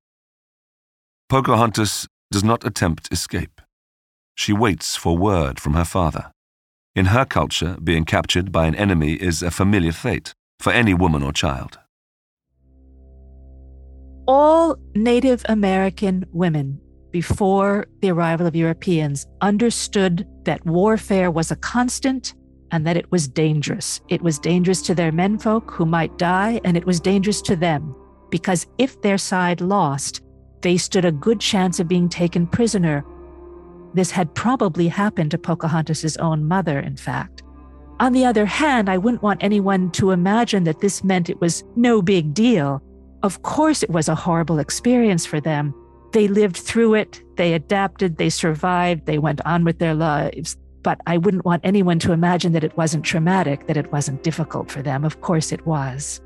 Pocahontas 1.28 2.06
does 2.30 2.44
not 2.44 2.66
attempt 2.66 3.10
escape. 3.10 3.60
She 4.34 4.52
waits 4.52 4.96
for 4.96 5.16
word 5.16 5.58
from 5.58 5.74
her 5.74 5.84
father. 5.84 6.32
In 6.94 7.06
her 7.06 7.24
culture, 7.24 7.76
being 7.82 8.04
captured 8.04 8.52
by 8.52 8.66
an 8.66 8.74
enemy 8.74 9.14
is 9.14 9.42
a 9.42 9.50
familiar 9.50 9.92
fate 9.92 10.34
for 10.60 10.72
any 10.72 10.92
woman 10.92 11.22
or 11.22 11.32
child 11.32 11.78
all 14.28 14.76
Native 14.94 15.42
American 15.48 16.24
women 16.32 16.78
before 17.10 17.86
the 18.00 18.10
arrival 18.10 18.46
of 18.46 18.54
Europeans, 18.54 19.26
understood 19.40 20.26
that 20.44 20.64
warfare 20.66 21.30
was 21.30 21.50
a 21.50 21.56
constant 21.56 22.34
and 22.70 22.86
that 22.86 22.96
it 22.96 23.10
was 23.10 23.26
dangerous. 23.26 24.00
It 24.08 24.22
was 24.22 24.38
dangerous 24.38 24.82
to 24.82 24.94
their 24.94 25.10
menfolk 25.10 25.70
who 25.70 25.86
might 25.86 26.18
die, 26.18 26.60
and 26.64 26.76
it 26.76 26.84
was 26.84 27.00
dangerous 27.00 27.40
to 27.42 27.56
them 27.56 27.94
because 28.30 28.66
if 28.76 29.00
their 29.00 29.16
side 29.16 29.62
lost, 29.62 30.20
they 30.60 30.76
stood 30.76 31.06
a 31.06 31.12
good 31.12 31.40
chance 31.40 31.80
of 31.80 31.88
being 31.88 32.10
taken 32.10 32.46
prisoner. 32.46 33.04
This 33.94 34.10
had 34.10 34.34
probably 34.34 34.86
happened 34.88 35.30
to 35.30 35.38
Pocahontas's 35.38 36.18
own 36.18 36.46
mother, 36.46 36.78
in 36.78 36.96
fact. 36.96 37.42
On 38.00 38.12
the 38.12 38.26
other 38.26 38.44
hand, 38.44 38.90
I 38.90 38.98
wouldn't 38.98 39.22
want 39.22 39.42
anyone 39.42 39.90
to 39.92 40.10
imagine 40.10 40.64
that 40.64 40.80
this 40.80 41.02
meant 41.02 41.30
it 41.30 41.40
was 41.40 41.64
no 41.74 42.02
big 42.02 42.34
deal. 42.34 42.82
Of 43.22 43.42
course, 43.42 43.82
it 43.82 43.90
was 43.90 44.08
a 44.08 44.14
horrible 44.14 44.58
experience 44.58 45.26
for 45.26 45.40
them. 45.40 45.74
They 46.12 46.28
lived 46.28 46.56
through 46.56 46.94
it, 46.94 47.22
they 47.36 47.52
adapted, 47.52 48.16
they 48.16 48.30
survived, 48.30 49.06
they 49.06 49.18
went 49.18 49.40
on 49.44 49.64
with 49.64 49.78
their 49.78 49.94
lives. 49.94 50.56
But 50.82 51.00
I 51.06 51.18
wouldn't 51.18 51.44
want 51.44 51.62
anyone 51.64 51.98
to 52.00 52.12
imagine 52.12 52.52
that 52.52 52.64
it 52.64 52.76
wasn't 52.76 53.04
traumatic, 53.04 53.66
that 53.66 53.76
it 53.76 53.92
wasn't 53.92 54.22
difficult 54.22 54.70
for 54.70 54.80
them. 54.80 55.04
Of 55.04 55.20
course, 55.20 55.52
it 55.52 55.66
was. 55.66 56.20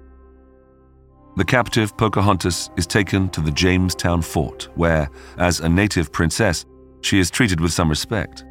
The 1.37 1.44
captive 1.44 1.96
Pocahontas 1.96 2.70
is 2.76 2.87
taken 2.87 3.31
to 3.31 3.40
the 3.40 3.50
Jamestown 3.50 4.20
fort, 4.20 4.68
where, 4.74 5.11
as 5.38 5.61
a 5.61 5.68
native 5.68 6.12
princess, 6.12 6.66
she 7.00 7.18
is 7.18 7.31
treated 7.31 7.59
with 7.59 7.72
some 7.72 7.88
respect. 7.88 8.44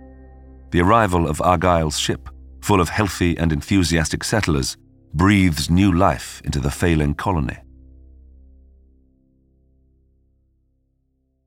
The 0.71 0.81
arrival 0.81 1.27
of 1.27 1.41
Argall's 1.41 1.99
ship, 1.99 2.27
full 2.61 2.81
of 2.81 2.89
healthy 2.89 3.37
and 3.37 3.53
enthusiastic 3.53 4.23
settlers, 4.23 4.77
breathes 5.13 5.69
new 5.69 5.91
life 5.91 6.41
into 6.43 6.59
the 6.59 6.71
failing 6.71 7.13
colony. 7.13 7.57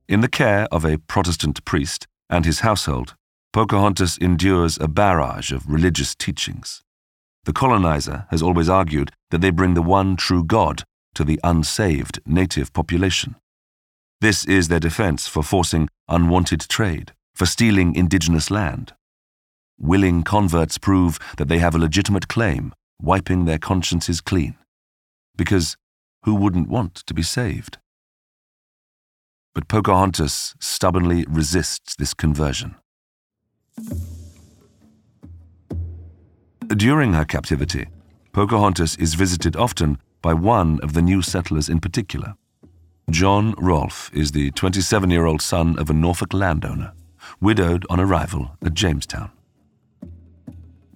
In 0.06 0.20
the 0.20 0.28
care 0.28 0.68
of 0.70 0.84
a 0.84 0.98
Protestant 0.98 1.64
priest 1.64 2.06
and 2.28 2.44
his 2.44 2.60
household, 2.60 3.14
Pocahontas 3.54 4.18
endures 4.18 4.76
a 4.78 4.86
barrage 4.86 5.50
of 5.50 5.66
religious 5.66 6.14
teachings. 6.14 6.82
The 7.44 7.54
colonizer 7.54 8.26
has 8.30 8.42
always 8.42 8.68
argued 8.68 9.12
that 9.30 9.40
they 9.40 9.50
bring 9.50 9.72
the 9.72 9.82
one 9.82 10.16
true 10.16 10.44
God 10.44 10.82
to 11.14 11.24
the 11.24 11.40
unsaved 11.42 12.20
native 12.26 12.72
population. 12.74 13.36
This 14.20 14.44
is 14.44 14.68
their 14.68 14.80
defense 14.80 15.26
for 15.26 15.42
forcing 15.42 15.88
unwanted 16.08 16.60
trade, 16.68 17.12
for 17.34 17.46
stealing 17.46 17.94
indigenous 17.94 18.50
land. 18.50 18.92
Willing 19.78 20.22
converts 20.22 20.76
prove 20.76 21.18
that 21.38 21.48
they 21.48 21.60
have 21.60 21.74
a 21.74 21.78
legitimate 21.78 22.28
claim, 22.28 22.74
wiping 23.00 23.46
their 23.46 23.58
consciences 23.58 24.20
clean. 24.20 24.56
Because 25.34 25.76
who 26.24 26.34
wouldn't 26.34 26.68
want 26.68 26.94
to 26.94 27.14
be 27.14 27.22
saved? 27.22 27.78
But 29.54 29.68
Pocahontas 29.68 30.54
stubbornly 30.58 31.24
resists 31.28 31.94
this 31.96 32.12
conversion. 32.12 32.74
During 36.68 37.12
her 37.12 37.24
captivity, 37.24 37.86
Pocahontas 38.32 38.96
is 38.96 39.14
visited 39.14 39.54
often 39.54 39.98
by 40.22 40.34
one 40.34 40.80
of 40.82 40.92
the 40.92 41.02
new 41.02 41.22
settlers 41.22 41.68
in 41.68 41.78
particular. 41.78 42.34
John 43.10 43.54
Rolfe 43.58 44.10
is 44.12 44.32
the 44.32 44.50
27 44.52 45.10
year 45.10 45.26
old 45.26 45.40
son 45.40 45.78
of 45.78 45.88
a 45.88 45.92
Norfolk 45.92 46.32
landowner, 46.32 46.92
widowed 47.40 47.86
on 47.88 48.00
arrival 48.00 48.56
at 48.64 48.74
Jamestown. 48.74 49.30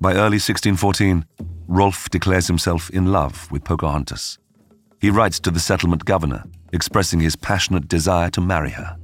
By 0.00 0.12
early 0.12 0.40
1614, 0.40 1.26
Rolfe 1.68 2.08
declares 2.08 2.46
himself 2.46 2.88
in 2.90 3.12
love 3.12 3.50
with 3.50 3.62
Pocahontas. 3.62 4.38
He 5.00 5.10
writes 5.10 5.38
to 5.40 5.50
the 5.50 5.60
settlement 5.60 6.04
governor, 6.04 6.44
expressing 6.72 7.20
his 7.20 7.36
passionate 7.36 7.88
desire 7.88 8.30
to 8.30 8.40
marry 8.40 8.70
her. 8.70 8.96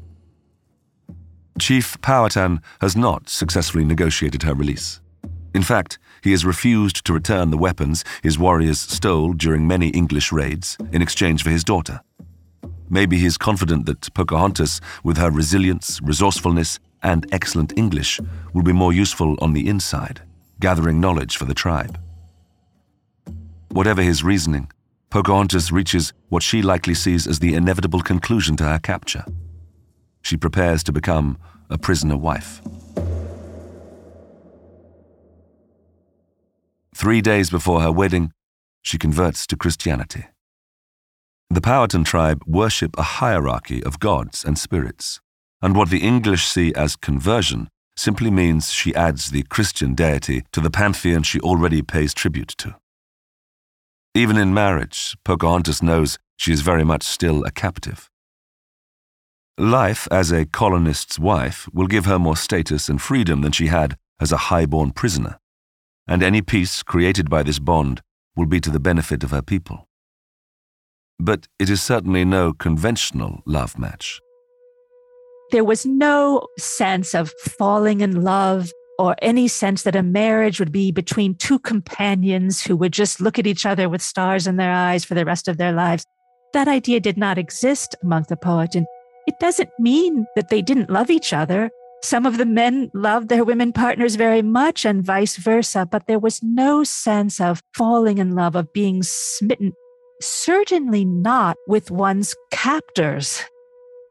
Chief 1.61 2.01
Powhatan 2.01 2.61
has 2.81 2.97
not 2.97 3.29
successfully 3.29 3.85
negotiated 3.85 4.43
her 4.43 4.55
release. 4.55 5.01
In 5.55 5.63
fact, 5.63 5.99
he 6.23 6.33
has 6.33 6.45
refused 6.45 7.05
to 7.05 7.13
return 7.13 7.51
the 7.51 7.57
weapons 7.57 8.05
his 8.23 8.39
warriors 8.39 8.81
stole 8.81 9.35
during 9.35 9.69
many 9.69 9.89
English 9.91 10.33
raids 10.33 10.77
in 10.93 11.01
exchange 11.01 11.45
for 11.45 11.51
his 11.51 11.63
daughter. 11.63 12.01
Maybe 12.91 13.19
he 13.19 13.27
is 13.27 13.39
confident 13.39 13.87
that 13.87 14.13
Pocahontas, 14.15 14.81
with 15.05 15.17
her 15.17 15.31
resilience, 15.31 16.01
resourcefulness, 16.03 16.81
and 17.03 17.27
excellent 17.31 17.73
English, 17.77 18.21
will 18.53 18.63
be 18.63 18.73
more 18.73 18.93
useful 18.93 19.37
on 19.41 19.53
the 19.53 19.69
inside, 19.69 20.23
gathering 20.59 21.01
knowledge 21.01 21.37
for 21.37 21.45
the 21.45 21.55
tribe. 21.55 22.01
Whatever 23.71 24.03
his 24.03 24.25
reasoning, 24.25 24.71
Pocahontas 25.15 25.71
reaches 25.71 26.13
what 26.29 26.43
she 26.43 26.61
likely 26.61 26.93
sees 26.93 27.29
as 27.29 27.39
the 27.39 27.55
inevitable 27.55 28.01
conclusion 28.01 28.57
to 28.57 28.65
her 28.65 28.81
capture. 28.81 29.25
She 30.23 30.37
prepares 30.37 30.83
to 30.83 30.93
become 30.93 31.39
a 31.71 31.79
prisoner 31.79 32.17
wife. 32.17 32.61
Three 36.97 37.21
days 37.21 37.49
before 37.49 37.81
her 37.81 37.93
wedding, 37.93 38.33
she 38.83 38.99
converts 38.99 39.47
to 39.47 39.57
Christianity. 39.57 40.25
The 41.49 41.61
Powhatan 41.61 42.03
tribe 42.03 42.43
worship 42.45 42.99
a 42.99 43.21
hierarchy 43.23 43.85
of 43.85 44.01
gods 44.01 44.45
and 44.45 44.59
spirits, 44.59 45.21
and 45.63 45.77
what 45.77 45.91
the 45.91 46.03
English 46.03 46.45
see 46.45 46.75
as 46.75 46.97
conversion 46.97 47.69
simply 47.97 48.33
means 48.33 48.73
she 48.73 48.93
adds 48.97 49.31
the 49.31 49.45
Christian 49.45 49.95
deity 49.95 50.43
to 50.51 50.61
the 50.61 50.73
pantheon 50.73 51.23
she 51.23 51.39
already 51.39 51.83
pays 51.83 52.15
tribute 52.15 52.55
to. 52.59 52.75
Even 54.15 54.37
in 54.37 54.55
marriage, 54.55 55.17
Pocahontas 55.25 55.83
knows 55.83 56.19
she 56.37 56.53
is 56.53 56.61
very 56.61 56.85
much 56.85 57.03
still 57.03 57.45
a 57.45 57.51
captive. 57.51 58.09
Life 59.59 60.09
as 60.11 60.33
a 60.33 60.47
colonist's 60.47 61.19
wife 61.19 61.69
will 61.73 61.87
give 61.87 62.07
her 62.07 62.19
more 62.19 62.37
status 62.37 62.89
and 62.89 63.01
freedom 63.01 63.43
than 63.43 63.53
she 63.53 63.69
had 63.69 63.97
as 64.21 64.33
a 64.33 64.49
high-born 64.49 64.93
prisoner 64.93 65.39
and 66.07 66.23
any 66.23 66.43
peace 66.43 66.83
created 66.83 67.31
by 67.31 67.43
this 67.43 67.59
bond 67.59 68.03
will 68.37 68.47
be 68.47 68.61
to 68.61 68.71
the 68.71 68.81
benefit 68.81 69.25
of 69.25 69.31
her 69.31 69.43
people. 69.43 69.89
But 71.19 71.47
it 71.59 71.71
is 71.71 71.83
certainly 71.83 72.25
no 72.25 72.53
conventional 72.53 73.43
love 73.47 73.79
match. 73.79 74.21
There 75.51 75.65
was 75.65 75.87
no 75.87 76.47
sense 76.59 77.15
of 77.15 77.33
falling 77.59 78.01
in 78.01 78.23
love 78.23 78.73
or 78.99 79.17
any 79.21 79.49
sense 79.49 79.83
that 79.83 79.97
a 79.97 80.03
marriage 80.03 80.61
would 80.61 80.73
be 80.73 80.93
between 80.93 81.35
two 81.35 81.59
companions 81.59 82.63
who 82.63 82.77
would 82.77 82.93
just 82.93 83.21
look 83.21 83.39
at 83.39 83.47
each 83.47 83.67
other 83.67 83.89
with 83.89 84.03
stars 84.03 84.47
in 84.47 84.57
their 84.57 84.73
eyes 84.73 85.05
for 85.05 85.15
the 85.15 85.25
rest 85.25 85.49
of 85.49 85.57
their 85.57 85.73
lives. 85.73 86.07
That 86.53 86.69
idea 86.69 87.01
did 87.01 87.17
not 87.17 87.39
exist 87.39 87.97
among 88.03 88.27
the 88.29 88.37
Powhatan. 88.37 88.87
It 89.27 89.35
doesn't 89.41 89.71
mean 89.79 90.27
that 90.37 90.51
they 90.51 90.63
didn't 90.63 90.91
love 90.91 91.11
each 91.11 91.33
other. 91.33 91.71
Some 92.03 92.27
of 92.27 92.37
the 92.37 92.47
men 92.47 92.91
loved 92.93 93.31
their 93.31 93.45
women 93.45 93.73
partners 93.73 94.17
very 94.17 94.43
much 94.43 94.85
and 94.85 95.03
vice 95.03 95.37
versa, 95.37 95.89
but 95.91 96.07
there 96.07 96.19
was 96.19 96.43
no 96.43 96.85
sense 96.85 97.41
of 97.41 97.63
falling 97.75 98.19
in 98.19 98.35
love, 98.35 98.55
of 98.55 98.73
being 98.75 99.03
smitten, 99.03 99.73
certainly 100.21 101.05
not 101.05 101.57
with 101.67 101.91
one's 101.91 102.37
captors. 102.51 103.43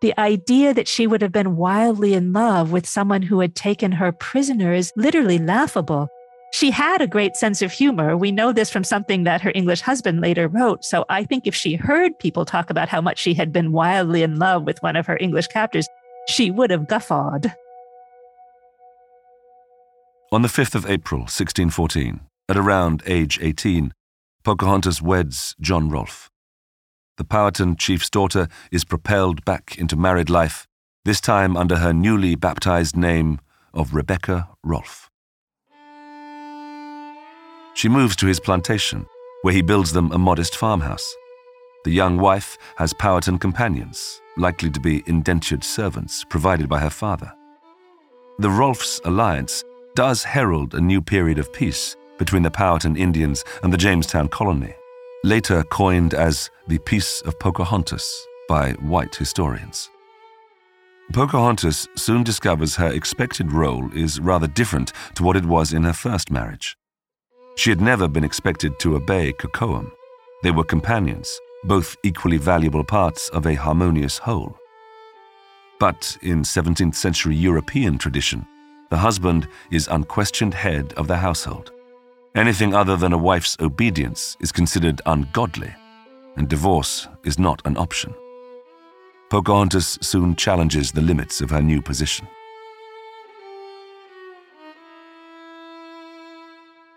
The 0.04 0.20
idea 0.20 0.74
that 0.74 0.90
she 0.90 1.08
would 1.08 1.22
have 1.22 1.32
been 1.32 1.56
wildly 1.56 2.14
in 2.14 2.34
love 2.34 2.74
with 2.74 2.86
someone 2.86 3.22
who 3.22 3.40
had 3.40 3.56
taken 3.56 3.94
her 3.94 4.12
prisoner 4.12 4.74
is 4.74 4.92
literally 4.98 5.40
laughable. 5.40 6.10
She 6.52 6.72
had 6.72 7.00
a 7.00 7.08
great 7.08 7.38
sense 7.38 7.62
of 7.62 7.72
humor. 7.72 8.18
We 8.18 8.30
know 8.30 8.52
this 8.52 8.70
from 8.70 8.84
something 8.84 9.24
that 9.24 9.40
her 9.40 9.54
English 9.56 9.80
husband 9.80 10.20
later 10.20 10.50
wrote. 10.50 10.84
So 10.84 11.06
I 11.08 11.24
think 11.24 11.48
if 11.48 11.56
she 11.56 11.76
heard 11.76 12.20
people 12.20 12.44
talk 12.44 12.70
about 12.70 12.90
how 12.90 13.00
much 13.00 13.18
she 13.18 13.34
had 13.34 13.54
been 13.54 13.72
wildly 13.72 14.24
in 14.24 14.40
love 14.40 14.66
with 14.66 14.84
one 14.84 14.98
of 14.98 15.08
her 15.08 15.18
English 15.22 15.48
captors, 15.48 15.88
she 16.28 16.52
would 16.52 16.70
have 16.70 16.90
guffawed. 16.90 17.56
On 20.34 20.42
the 20.42 20.50
5th 20.50 20.76
of 20.76 20.86
April, 20.86 21.22
1614, 21.22 22.20
at 22.50 22.58
around 22.58 23.04
age 23.06 23.40
18, 23.42 23.94
Pocahontas 24.44 25.02
weds 25.02 25.56
John 25.62 25.90
Rolfe. 25.90 26.30
The 27.18 27.24
Powhatan 27.24 27.76
chief's 27.76 28.10
daughter 28.10 28.48
is 28.72 28.84
propelled 28.84 29.46
back 29.46 29.78
into 29.78 29.96
married 29.96 30.32
life, 30.32 30.68
this 31.06 31.22
time 31.22 31.56
under 31.56 31.78
her 31.78 31.94
newly 31.94 32.34
baptized 32.34 32.98
name 32.98 33.40
of 33.72 33.94
Rebecca 33.94 34.50
Rolfe. 34.64 35.12
She 37.76 37.88
moves 37.88 38.16
to 38.16 38.26
his 38.26 38.40
plantation, 38.40 39.06
where 39.44 39.54
he 39.54 39.62
builds 39.62 39.94
them 39.94 40.12
a 40.12 40.18
modest 40.18 40.56
farmhouse. 40.56 41.16
The 41.84 41.92
young 41.92 42.18
wife 42.18 42.58
has 42.78 42.94
Powhatan 42.94 43.38
companions, 43.38 44.20
likely 44.38 44.72
to 44.72 44.80
be 44.80 45.04
indentured 45.06 45.64
servants 45.64 46.24
provided 46.24 46.68
by 46.68 46.80
her 46.80 46.90
father. 46.90 47.32
The 48.40 48.50
Rolfes' 48.50 49.00
alliance 49.06 49.64
does 49.96 50.24
herald 50.24 50.74
a 50.74 50.82
new 50.82 51.02
period 51.02 51.38
of 51.38 51.54
peace 51.54 51.96
between 52.18 52.42
the 52.42 52.50
Powhatan 52.50 52.96
Indians 52.96 53.44
and 53.62 53.72
the 53.72 53.78
Jamestown 53.78 54.30
colony, 54.30 54.74
later 55.24 55.64
coined 55.64 56.14
as 56.14 56.50
the 56.68 56.78
Peace 56.80 57.22
of 57.22 57.40
Pocahontas 57.40 58.28
by 58.50 58.72
white 58.74 59.16
historians. 59.16 59.90
Pocahontas 61.14 61.88
soon 61.96 62.24
discovers 62.24 62.76
her 62.76 62.92
expected 62.92 63.52
role 63.52 63.90
is 63.94 64.20
rather 64.20 64.48
different 64.48 64.92
to 65.16 65.24
what 65.24 65.38
it 65.38 65.46
was 65.46 65.72
in 65.72 65.84
her 65.84 65.94
first 65.94 66.30
marriage. 66.30 66.76
She 67.56 67.70
had 67.70 67.80
never 67.80 68.08
been 68.08 68.26
expected 68.26 68.78
to 68.80 68.96
obey 68.96 69.32
Kocoum. 69.34 69.92
They 70.44 70.52
were 70.52 70.66
companions, 70.66 71.40
both 71.64 71.96
equally 72.04 72.38
valuable 72.38 72.84
parts 72.84 73.30
of 73.30 73.46
a 73.46 73.54
harmonious 73.54 74.18
whole. 74.18 74.58
But 75.80 76.18
in 76.22 76.44
17th 76.44 76.96
century 76.96 77.36
European 77.36 77.98
tradition, 77.98 78.46
the 78.90 78.98
husband 78.98 79.48
is 79.72 79.88
unquestioned 79.88 80.54
head 80.54 80.94
of 80.98 81.08
the 81.08 81.18
household. 81.18 81.72
Anything 82.36 82.74
other 82.74 82.98
than 82.98 83.14
a 83.14 83.18
wife's 83.18 83.56
obedience 83.60 84.36
is 84.40 84.52
considered 84.52 85.04
ungodly, 85.06 85.72
and 86.36 86.50
divorce 86.50 87.08
is 87.24 87.38
not 87.38 87.62
an 87.64 87.78
option. 87.78 88.12
Pocahontas 89.30 90.00
soon 90.02 90.36
challenges 90.36 90.92
the 90.92 91.02
limits 91.02 91.42
of 91.42 91.52
her 91.52 91.62
new 91.62 91.80
position. 91.80 92.28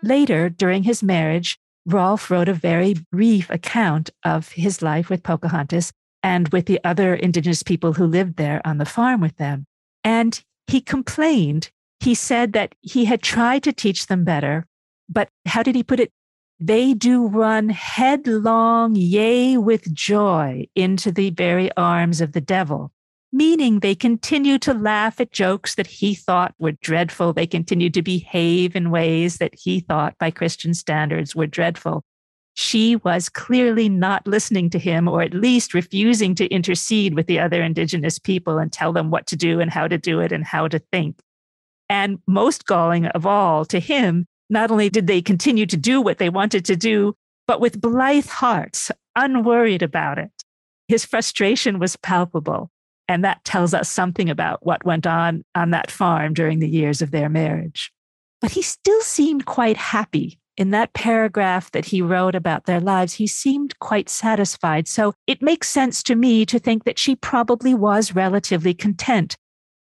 Later, 0.02 0.48
during 0.48 0.84
his 0.84 1.02
marriage, 1.02 1.58
Rolfe 1.84 2.30
wrote 2.30 2.48
a 2.48 2.54
very 2.54 2.94
brief 3.12 3.50
account 3.50 4.08
of 4.24 4.52
his 4.52 4.80
life 4.80 5.10
with 5.10 5.22
Pocahontas 5.22 5.92
and 6.22 6.48
with 6.48 6.64
the 6.64 6.80
other 6.82 7.14
indigenous 7.14 7.62
people 7.62 7.92
who 7.92 8.06
lived 8.06 8.36
there 8.36 8.62
on 8.64 8.78
the 8.78 8.86
farm 8.86 9.20
with 9.20 9.36
them. 9.36 9.66
And 10.02 10.42
he 10.66 10.80
complained. 10.80 11.70
He 12.00 12.14
said 12.14 12.54
that 12.54 12.74
he 12.80 13.04
had 13.04 13.20
tried 13.20 13.62
to 13.64 13.72
teach 13.72 14.06
them 14.06 14.24
better, 14.24 14.64
but 15.08 15.28
how 15.46 15.62
did 15.62 15.74
he 15.74 15.82
put 15.82 16.00
it? 16.00 16.12
They 16.58 16.94
do 16.94 17.26
run 17.26 17.68
headlong, 17.68 18.96
yea, 18.96 19.58
with 19.58 19.92
joy, 19.92 20.66
into 20.74 21.12
the 21.12 21.30
very 21.30 21.70
arms 21.76 22.20
of 22.22 22.32
the 22.32 22.40
devil, 22.40 22.92
meaning 23.30 23.80
they 23.80 23.94
continue 23.94 24.58
to 24.60 24.72
laugh 24.72 25.20
at 25.20 25.32
jokes 25.32 25.74
that 25.74 25.86
he 25.86 26.14
thought 26.14 26.54
were 26.58 26.72
dreadful. 26.72 27.34
They 27.34 27.46
continue 27.46 27.90
to 27.90 28.00
behave 28.00 28.74
in 28.74 28.90
ways 28.90 29.36
that 29.36 29.54
he 29.54 29.80
thought, 29.80 30.16
by 30.18 30.30
Christian 30.30 30.72
standards, 30.72 31.36
were 31.36 31.46
dreadful. 31.46 32.04
She 32.54 32.96
was 32.96 33.28
clearly 33.28 33.90
not 33.90 34.26
listening 34.26 34.70
to 34.70 34.78
him, 34.78 35.08
or 35.08 35.20
at 35.20 35.34
least 35.34 35.74
refusing 35.74 36.34
to 36.36 36.46
intercede 36.46 37.12
with 37.12 37.26
the 37.26 37.38
other 37.38 37.62
Indigenous 37.62 38.18
people 38.18 38.56
and 38.56 38.72
tell 38.72 38.94
them 38.94 39.10
what 39.10 39.26
to 39.26 39.36
do 39.36 39.60
and 39.60 39.70
how 39.70 39.88
to 39.88 39.98
do 39.98 40.20
it 40.20 40.32
and 40.32 40.42
how 40.42 40.68
to 40.68 40.78
think. 40.90 41.20
And 41.90 42.18
most 42.26 42.64
galling 42.64 43.04
of 43.08 43.26
all 43.26 43.66
to 43.66 43.78
him 43.78 44.26
not 44.48 44.70
only 44.70 44.88
did 44.88 45.06
they 45.06 45.22
continue 45.22 45.66
to 45.66 45.76
do 45.76 46.00
what 46.00 46.18
they 46.18 46.28
wanted 46.28 46.64
to 46.66 46.76
do, 46.76 47.14
but 47.46 47.60
with 47.60 47.80
blithe 47.80 48.28
hearts, 48.28 48.90
unworried 49.14 49.82
about 49.82 50.18
it. 50.18 50.30
His 50.88 51.04
frustration 51.04 51.78
was 51.78 51.96
palpable. 51.96 52.70
And 53.08 53.24
that 53.24 53.44
tells 53.44 53.72
us 53.72 53.88
something 53.88 54.28
about 54.28 54.66
what 54.66 54.84
went 54.84 55.06
on 55.06 55.44
on 55.54 55.70
that 55.70 55.90
farm 55.90 56.34
during 56.34 56.58
the 56.58 56.68
years 56.68 57.02
of 57.02 57.12
their 57.12 57.28
marriage. 57.28 57.92
But 58.40 58.50
he 58.50 58.62
still 58.62 59.00
seemed 59.00 59.46
quite 59.46 59.76
happy. 59.76 60.38
In 60.56 60.70
that 60.70 60.94
paragraph 60.94 61.70
that 61.72 61.84
he 61.84 62.00
wrote 62.02 62.34
about 62.34 62.64
their 62.64 62.80
lives, 62.80 63.12
he 63.14 63.26
seemed 63.26 63.78
quite 63.78 64.08
satisfied. 64.08 64.88
So 64.88 65.12
it 65.26 65.42
makes 65.42 65.68
sense 65.68 66.02
to 66.04 66.16
me 66.16 66.46
to 66.46 66.58
think 66.58 66.84
that 66.84 66.98
she 66.98 67.14
probably 67.14 67.74
was 67.74 68.14
relatively 68.14 68.74
content. 68.74 69.36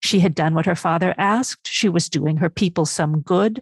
She 0.01 0.19
had 0.19 0.33
done 0.33 0.55
what 0.55 0.65
her 0.65 0.75
father 0.75 1.13
asked. 1.17 1.67
She 1.67 1.89
was 1.89 2.09
doing 2.09 2.37
her 2.37 2.49
people 2.49 2.85
some 2.85 3.21
good 3.21 3.61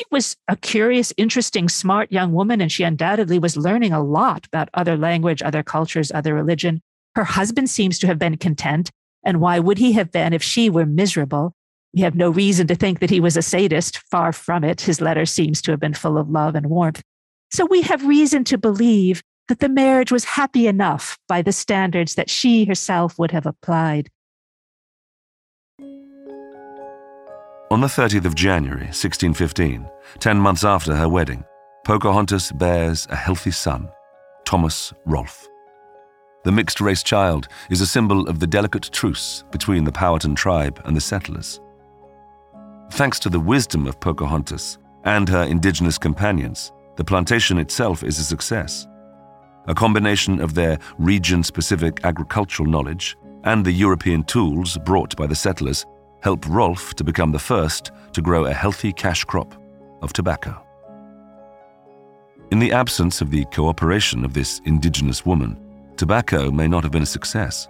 she 0.00 0.06
was 0.10 0.34
a 0.48 0.56
curious, 0.56 1.12
interesting, 1.18 1.68
smart 1.68 2.10
young 2.10 2.32
woman, 2.32 2.62
and 2.62 2.72
she 2.72 2.84
undoubtedly 2.84 3.38
was 3.38 3.58
learning 3.58 3.92
a 3.92 4.02
lot 4.02 4.46
about 4.46 4.70
other 4.72 4.96
language, 4.96 5.42
other 5.42 5.62
cultures, 5.62 6.10
other 6.10 6.32
religion. 6.32 6.80
Her 7.16 7.24
husband 7.24 7.68
seems 7.68 7.98
to 7.98 8.06
have 8.06 8.18
been 8.18 8.38
content. 8.38 8.90
And 9.24 9.42
why 9.42 9.58
would 9.58 9.76
he 9.76 9.92
have 9.92 10.10
been 10.10 10.32
if 10.32 10.42
she 10.42 10.70
were 10.70 10.86
miserable? 10.86 11.52
We 11.92 12.00
have 12.00 12.14
no 12.14 12.30
reason 12.30 12.66
to 12.68 12.74
think 12.74 13.00
that 13.00 13.10
he 13.10 13.20
was 13.20 13.36
a 13.36 13.42
sadist. 13.42 13.98
Far 14.10 14.32
from 14.32 14.64
it. 14.64 14.80
His 14.80 15.02
letter 15.02 15.26
seems 15.26 15.60
to 15.62 15.70
have 15.72 15.80
been 15.80 15.92
full 15.92 16.16
of 16.16 16.30
love 16.30 16.54
and 16.54 16.66
warmth. 16.70 17.02
So 17.50 17.66
we 17.66 17.82
have 17.82 18.06
reason 18.06 18.42
to 18.44 18.56
believe 18.56 19.22
that 19.48 19.58
the 19.58 19.68
marriage 19.68 20.10
was 20.10 20.24
happy 20.24 20.66
enough 20.66 21.18
by 21.28 21.42
the 21.42 21.52
standards 21.52 22.14
that 22.14 22.30
she 22.30 22.64
herself 22.64 23.18
would 23.18 23.32
have 23.32 23.44
applied. 23.44 24.08
On 27.72 27.80
the 27.80 27.86
30th 27.86 28.24
of 28.24 28.34
January, 28.34 28.86
1615, 28.86 29.88
ten 30.18 30.36
months 30.36 30.64
after 30.64 30.92
her 30.92 31.08
wedding, 31.08 31.44
Pocahontas 31.84 32.50
bears 32.50 33.06
a 33.10 33.14
healthy 33.14 33.52
son, 33.52 33.88
Thomas 34.44 34.92
Rolfe. 35.06 35.46
The 36.42 36.50
mixed 36.50 36.80
race 36.80 37.04
child 37.04 37.46
is 37.70 37.80
a 37.80 37.86
symbol 37.86 38.28
of 38.28 38.40
the 38.40 38.46
delicate 38.48 38.90
truce 38.90 39.44
between 39.52 39.84
the 39.84 39.92
Powhatan 39.92 40.34
tribe 40.34 40.82
and 40.84 40.96
the 40.96 41.00
settlers. 41.00 41.60
Thanks 42.90 43.20
to 43.20 43.28
the 43.28 43.38
wisdom 43.38 43.86
of 43.86 44.00
Pocahontas 44.00 44.78
and 45.04 45.28
her 45.28 45.44
indigenous 45.44 45.96
companions, 45.96 46.72
the 46.96 47.04
plantation 47.04 47.56
itself 47.56 48.02
is 48.02 48.18
a 48.18 48.24
success. 48.24 48.88
A 49.68 49.76
combination 49.76 50.40
of 50.40 50.54
their 50.54 50.76
region 50.98 51.44
specific 51.44 52.00
agricultural 52.02 52.68
knowledge 52.68 53.16
and 53.44 53.64
the 53.64 53.70
European 53.70 54.24
tools 54.24 54.76
brought 54.78 55.14
by 55.14 55.28
the 55.28 55.36
settlers 55.36 55.86
helped 56.22 56.46
Rolfe 56.46 56.94
to 56.94 57.04
become 57.04 57.32
the 57.32 57.38
first 57.38 57.90
to 58.12 58.22
grow 58.22 58.44
a 58.44 58.52
healthy 58.52 58.92
cash 58.92 59.24
crop 59.24 59.54
of 60.02 60.12
tobacco. 60.12 60.60
In 62.50 62.58
the 62.58 62.72
absence 62.72 63.20
of 63.20 63.30
the 63.30 63.44
cooperation 63.46 64.24
of 64.24 64.34
this 64.34 64.60
indigenous 64.64 65.24
woman, 65.24 65.58
tobacco 65.96 66.50
may 66.50 66.66
not 66.66 66.82
have 66.82 66.92
been 66.92 67.02
a 67.02 67.06
success. 67.06 67.68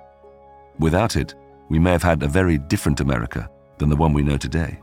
Without 0.79 1.17
it, 1.17 1.35
we 1.69 1.79
may 1.79 1.91
have 1.93 2.03
had 2.03 2.23
a 2.23 2.29
very 2.29 2.59
different 2.59 3.01
America 3.01 3.49
than 3.79 3.91
the 3.91 3.97
one 3.97 4.13
we 4.13 4.23
know 4.23 4.37
today. 4.37 4.79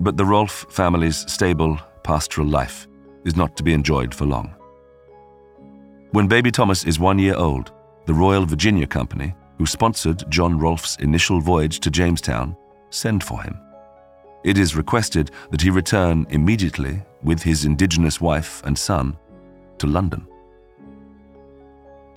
But 0.00 0.16
the 0.16 0.24
Rolfe 0.24 0.66
family's 0.70 1.30
stable, 1.30 1.78
pastoral 2.02 2.48
life 2.48 2.88
is 3.24 3.36
not 3.36 3.56
to 3.56 3.62
be 3.62 3.72
enjoyed 3.72 4.14
for 4.14 4.26
long. 4.26 4.54
When 6.10 6.28
baby 6.28 6.50
Thomas 6.50 6.84
is 6.84 6.98
one 6.98 7.18
year 7.18 7.34
old, 7.34 7.72
the 8.06 8.14
Royal 8.14 8.46
Virginia 8.46 8.86
Company 8.86 9.34
who 9.58 9.66
sponsored 9.66 10.24
John 10.30 10.58
Rolfe's 10.58 10.96
initial 10.96 11.40
voyage 11.40 11.80
to 11.80 11.90
Jamestown, 11.90 12.56
send 12.90 13.22
for 13.22 13.42
him. 13.42 13.58
It 14.44 14.58
is 14.58 14.76
requested 14.76 15.30
that 15.50 15.62
he 15.62 15.70
return 15.70 16.26
immediately 16.30 17.02
with 17.22 17.42
his 17.42 17.64
indigenous 17.64 18.20
wife 18.20 18.62
and 18.64 18.78
son 18.78 19.16
to 19.78 19.86
London. 19.86 20.26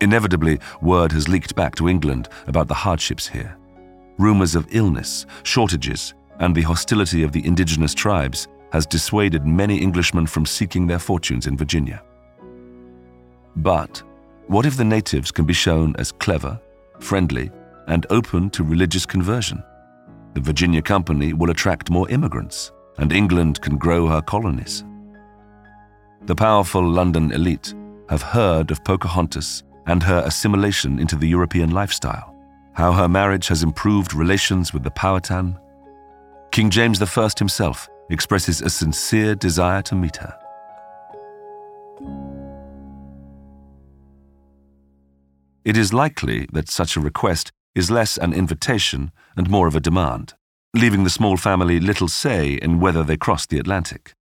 Inevitably, 0.02 0.60
word 0.82 1.12
has 1.14 1.28
leaked 1.28 1.56
back 1.56 1.76
to 1.76 1.90
England 1.90 2.30
about 2.48 2.68
the 2.68 2.74
hardships 2.74 3.28
here. 3.28 3.58
Rumours 4.18 4.56
of 4.56 4.68
illness, 4.72 5.26
shortages, 5.44 6.14
and 6.40 6.54
the 6.54 6.62
hostility 6.62 7.24
of 7.24 7.32
the 7.32 7.46
indigenous 7.46 7.94
tribes 7.94 8.48
has 8.72 8.86
dissuaded 8.86 9.46
many 9.46 9.82
Englishmen 9.82 10.28
from 10.28 10.46
seeking 10.46 10.86
their 10.86 11.00
fortunes 11.00 11.48
in 11.48 11.58
Virginia. 11.58 12.04
But 13.56 14.04
what 14.48 14.66
if 14.66 14.78
the 14.78 14.84
natives 14.84 15.32
can 15.32 15.46
be 15.46 15.54
shown 15.54 15.96
as 15.98 16.12
clever 16.12 16.60
friendly, 17.00 17.52
and 17.88 18.06
open 18.10 18.50
to 18.52 18.64
religious 18.64 19.06
conversion. 19.06 19.64
The 20.34 20.42
Virginia 20.42 20.82
Company 20.82 21.34
will 21.34 21.50
attract 21.50 21.90
more 21.90 22.10
immigrants, 22.10 22.72
and 22.98 23.12
England 23.12 23.62
can 23.62 23.78
grow 23.78 24.08
her 24.08 24.22
colonies. 24.22 24.84
The 26.26 26.36
powerful 26.36 26.88
London 26.88 27.32
elite 27.32 27.74
have 28.10 28.22
heard 28.22 28.72
of 28.72 28.84
Pocahontas 28.84 29.64
and 29.86 30.04
her 30.04 30.22
assimilation 30.26 31.00
into 31.00 31.16
the 31.16 31.28
European 31.28 31.72
lifestyle, 31.72 32.36
how 32.74 32.92
her 32.92 33.08
marriage 33.08 33.48
has 33.48 33.64
improved 33.64 34.14
relations 34.14 34.74
with 34.74 34.84
the 34.84 34.92
Powhatan. 34.92 35.58
King 36.52 36.70
James 36.70 37.02
I 37.02 37.30
himself 37.38 37.88
expresses 38.10 38.62
a 38.62 38.70
sincere 38.70 39.36
desire 39.36 39.82
to 39.84 39.96
meet 39.96 40.18
her. 40.18 40.38
It 45.68 45.76
is 45.76 45.92
likely 45.92 46.48
that 46.54 46.70
such 46.70 46.96
a 46.96 47.02
request 47.02 47.52
is 47.76 47.92
less 47.92 48.18
an 48.18 48.32
invitation 48.32 49.12
and 49.36 49.50
more 49.50 49.68
of 49.68 49.76
a 49.76 49.82
demand, 49.82 50.34
leaving 50.74 51.04
the 51.04 51.10
small 51.10 51.36
family 51.36 51.78
little 51.78 52.08
say 52.08 52.54
in 52.54 52.80
whether 52.80 53.04
they 53.04 53.18
cross 53.18 53.46
the 53.46 53.60
Atlantic. 53.60 54.14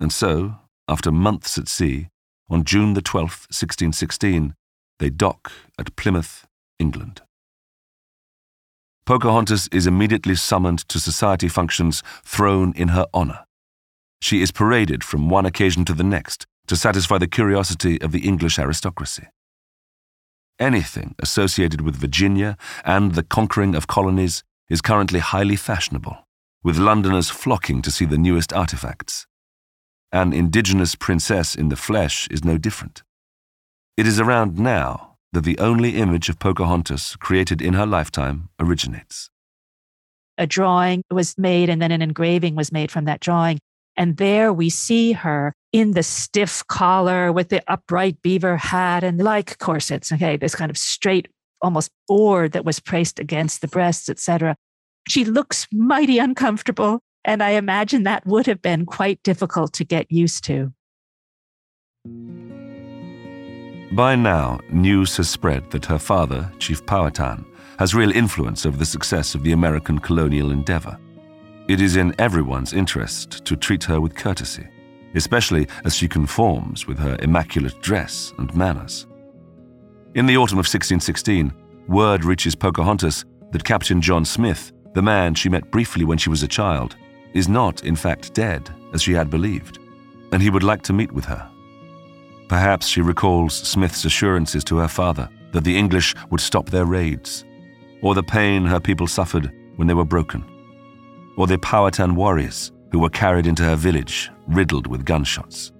And 0.00 0.10
so, 0.10 0.56
after 0.88 1.12
months 1.12 1.58
at 1.58 1.68
sea, 1.68 2.08
on 2.48 2.64
June 2.64 2.94
the 2.94 3.02
12th, 3.02 3.44
1616, 3.52 4.54
they 5.00 5.10
dock 5.10 5.52
at 5.78 5.94
Plymouth, 5.96 6.46
England. 6.78 7.20
Pocahontas 9.04 9.68
is 9.70 9.86
immediately 9.86 10.34
summoned 10.34 10.88
to 10.88 10.98
society 10.98 11.48
functions 11.48 12.02
thrown 12.24 12.72
in 12.74 12.88
her 12.88 13.04
honor. 13.12 13.44
She 14.22 14.40
is 14.40 14.50
paraded 14.50 15.04
from 15.04 15.28
one 15.28 15.44
occasion 15.44 15.84
to 15.84 15.92
the 15.92 16.02
next 16.02 16.46
to 16.68 16.74
satisfy 16.74 17.18
the 17.18 17.26
curiosity 17.26 18.00
of 18.00 18.12
the 18.12 18.26
English 18.26 18.58
aristocracy. 18.58 19.28
Anything 20.58 21.14
associated 21.18 21.80
with 21.80 21.96
Virginia 21.96 22.56
and 22.84 23.14
the 23.14 23.24
conquering 23.24 23.74
of 23.74 23.86
colonies 23.86 24.44
is 24.68 24.80
currently 24.80 25.18
highly 25.18 25.56
fashionable, 25.56 26.26
with 26.62 26.78
Londoners 26.78 27.28
flocking 27.28 27.82
to 27.82 27.90
see 27.90 28.04
the 28.04 28.18
newest 28.18 28.52
artifacts. 28.52 29.26
An 30.12 30.32
indigenous 30.32 30.94
princess 30.94 31.56
in 31.56 31.70
the 31.70 31.76
flesh 31.76 32.28
is 32.30 32.44
no 32.44 32.56
different. 32.56 33.02
It 33.96 34.06
is 34.06 34.20
around 34.20 34.58
now 34.58 35.16
that 35.32 35.42
the 35.42 35.58
only 35.58 35.96
image 35.96 36.28
of 36.28 36.38
Pocahontas 36.38 37.16
created 37.16 37.60
in 37.60 37.74
her 37.74 37.86
lifetime 37.86 38.48
originates. 38.60 39.30
A 40.38 40.46
drawing 40.46 41.02
was 41.10 41.36
made 41.36 41.68
and 41.68 41.82
then 41.82 41.90
an 41.90 42.02
engraving 42.02 42.54
was 42.54 42.70
made 42.70 42.92
from 42.92 43.04
that 43.06 43.20
drawing. 43.20 43.58
And 43.96 44.16
there 44.16 44.52
we 44.52 44.70
see 44.70 45.12
her 45.12 45.52
in 45.74 45.90
the 45.90 46.04
stiff 46.04 46.64
collar 46.68 47.32
with 47.32 47.48
the 47.48 47.60
upright 47.66 48.22
beaver 48.22 48.56
hat 48.56 49.02
and 49.02 49.18
like 49.18 49.58
corsets. 49.58 50.12
Okay, 50.12 50.36
this 50.36 50.54
kind 50.54 50.70
of 50.70 50.78
straight, 50.78 51.26
almost 51.60 51.90
board 52.06 52.52
that 52.52 52.64
was 52.64 52.78
placed 52.78 53.18
against 53.18 53.60
the 53.60 53.66
breasts, 53.66 54.08
etc. 54.08 54.54
She 55.08 55.24
looks 55.24 55.66
mighty 55.72 56.20
uncomfortable. 56.20 57.00
And 57.24 57.42
I 57.42 57.50
imagine 57.50 58.04
that 58.04 58.24
would 58.24 58.46
have 58.46 58.62
been 58.62 58.86
quite 58.86 59.20
difficult 59.24 59.72
to 59.74 59.84
get 59.84 60.12
used 60.12 60.44
to. 60.44 60.72
By 63.96 64.14
now, 64.14 64.60
news 64.70 65.16
has 65.16 65.28
spread 65.28 65.70
that 65.70 65.86
her 65.86 65.98
father, 65.98 66.52
Chief 66.60 66.84
Powhatan, 66.86 67.44
has 67.78 67.94
real 67.94 68.12
influence 68.12 68.64
over 68.64 68.76
the 68.76 68.86
success 68.86 69.34
of 69.34 69.42
the 69.42 69.52
American 69.52 69.98
colonial 69.98 70.52
endeavor. 70.52 70.96
It 71.66 71.80
is 71.80 71.96
in 71.96 72.14
everyone's 72.20 72.74
interest 72.74 73.44
to 73.46 73.56
treat 73.56 73.82
her 73.84 74.00
with 74.00 74.14
courtesy, 74.14 74.68
especially 75.14 75.66
as 75.84 75.94
she 75.94 76.08
conforms 76.08 76.86
with 76.86 76.98
her 76.98 77.16
immaculate 77.22 77.80
dress 77.80 78.32
and 78.38 78.54
manners. 78.54 79.06
In 80.14 80.26
the 80.26 80.36
autumn 80.36 80.58
of 80.58 80.66
1616, 80.66 81.52
word 81.88 82.24
reaches 82.24 82.54
Pocahontas 82.54 83.24
that 83.52 83.64
Captain 83.64 84.00
John 84.00 84.24
Smith, 84.24 84.72
the 84.94 85.02
man 85.02 85.34
she 85.34 85.48
met 85.48 85.70
briefly 85.70 86.04
when 86.04 86.18
she 86.18 86.30
was 86.30 86.42
a 86.42 86.48
child, 86.48 86.96
is 87.34 87.48
not, 87.48 87.84
in 87.84 87.96
fact, 87.96 88.32
dead, 88.34 88.70
as 88.92 89.02
she 89.02 89.12
had 89.12 89.30
believed, 89.30 89.78
and 90.32 90.40
he 90.40 90.50
would 90.50 90.62
like 90.62 90.82
to 90.82 90.92
meet 90.92 91.12
with 91.12 91.24
her. 91.24 91.50
Perhaps 92.48 92.86
she 92.86 93.00
recalls 93.00 93.54
Smith's 93.54 94.04
assurances 94.04 94.62
to 94.64 94.76
her 94.78 94.88
father 94.88 95.28
that 95.52 95.64
the 95.64 95.76
English 95.76 96.14
would 96.30 96.40
stop 96.40 96.70
their 96.70 96.84
raids, 96.84 97.44
or 98.02 98.14
the 98.14 98.22
pain 98.22 98.64
her 98.64 98.80
people 98.80 99.06
suffered 99.06 99.50
when 99.76 99.88
they 99.88 99.94
were 99.94 100.04
broken, 100.04 100.44
or 101.36 101.46
the 101.46 101.58
Powhatan 101.58 102.14
warriors 102.14 102.70
who 102.94 103.00
were 103.00 103.10
carried 103.10 103.44
into 103.44 103.64
her 103.64 103.74
village 103.74 104.30
riddled 104.46 104.86
with 104.86 105.04
gunshots. 105.04 105.72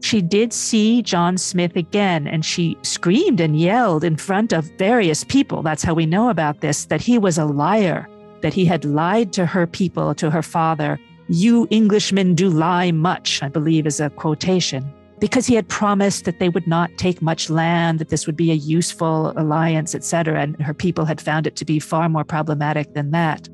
She 0.00 0.22
did 0.22 0.50
see 0.50 1.02
John 1.02 1.36
Smith 1.36 1.76
again, 1.76 2.26
and 2.26 2.42
she 2.42 2.78
screamed 2.80 3.38
and 3.38 3.60
yelled 3.60 4.02
in 4.02 4.16
front 4.16 4.54
of 4.54 4.64
various 4.78 5.24
people. 5.24 5.62
That's 5.62 5.82
how 5.82 5.92
we 5.92 6.06
know 6.06 6.30
about 6.30 6.62
this 6.62 6.86
that 6.86 7.02
he 7.02 7.18
was 7.18 7.36
a 7.36 7.44
liar, 7.44 8.08
that 8.40 8.54
he 8.54 8.64
had 8.64 8.86
lied 8.86 9.34
to 9.34 9.44
her 9.44 9.66
people, 9.66 10.14
to 10.14 10.30
her 10.30 10.40
father. 10.40 10.98
You 11.28 11.68
Englishmen 11.70 12.34
do 12.34 12.48
lie 12.48 12.90
much, 12.90 13.42
I 13.42 13.50
believe 13.50 13.86
is 13.86 14.00
a 14.00 14.08
quotation 14.08 14.90
because 15.20 15.46
he 15.46 15.54
had 15.54 15.68
promised 15.68 16.24
that 16.24 16.38
they 16.38 16.48
would 16.48 16.66
not 16.66 16.96
take 16.96 17.20
much 17.20 17.50
land, 17.50 17.98
that 17.98 18.08
this 18.08 18.26
would 18.26 18.36
be 18.36 18.50
a 18.50 18.54
useful 18.54 19.34
alliance, 19.36 19.94
etc. 19.94 20.40
And 20.40 20.60
her 20.62 20.74
people 20.74 21.04
had 21.04 21.20
found 21.20 21.46
it 21.46 21.56
to 21.56 21.64
be 21.66 21.78
far 21.78 22.08
more 22.08 22.24
problematic 22.24 22.94
than 22.94 23.10
that. 23.10 23.48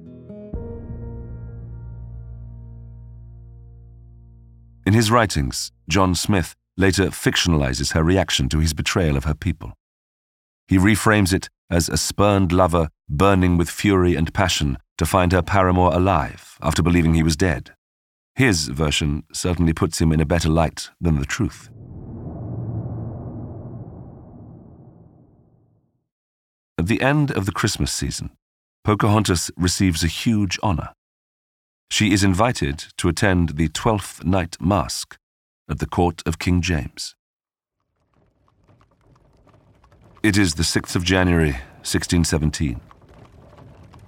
In 4.86 4.94
his 4.94 5.10
writings, 5.10 5.72
John 5.88 6.14
Smith 6.14 6.56
later 6.76 7.06
fictionalizes 7.06 7.92
her 7.92 8.02
reaction 8.02 8.48
to 8.48 8.58
his 8.58 8.72
betrayal 8.72 9.16
of 9.16 9.24
her 9.24 9.34
people. 9.34 9.74
He 10.68 10.78
reframes 10.78 11.32
it 11.32 11.48
as 11.68 11.88
a 11.88 11.96
spurned 11.96 12.52
lover 12.52 12.88
burning 13.08 13.56
with 13.56 13.68
fury 13.68 14.14
and 14.14 14.32
passion 14.32 14.78
to 14.98 15.06
find 15.06 15.32
her 15.32 15.42
paramour 15.42 15.90
alive 15.92 16.56
after 16.62 16.82
believing 16.82 17.14
he 17.14 17.22
was 17.22 17.36
dead. 17.36 17.72
His 18.34 18.68
version 18.68 19.24
certainly 19.32 19.72
puts 19.72 20.00
him 20.00 20.12
in 20.12 20.20
a 20.20 20.26
better 20.26 20.48
light 20.48 20.90
than 21.00 21.18
the 21.18 21.26
truth. 21.26 21.68
At 26.78 26.86
the 26.86 27.02
end 27.02 27.30
of 27.32 27.44
the 27.44 27.52
Christmas 27.52 27.92
season, 27.92 28.30
Pocahontas 28.84 29.50
receives 29.56 30.02
a 30.02 30.06
huge 30.06 30.58
honor. 30.62 30.90
She 31.92 32.12
is 32.12 32.22
invited 32.22 32.84
to 32.98 33.08
attend 33.08 33.56
the 33.56 33.68
Twelfth 33.68 34.24
Night 34.24 34.56
Masque 34.60 35.18
at 35.68 35.80
the 35.80 35.86
court 35.86 36.22
of 36.24 36.38
King 36.38 36.62
James. 36.62 37.16
It 40.22 40.38
is 40.38 40.54
the 40.54 40.62
6th 40.62 40.94
of 40.94 41.02
January, 41.02 41.52
1617. 41.82 42.80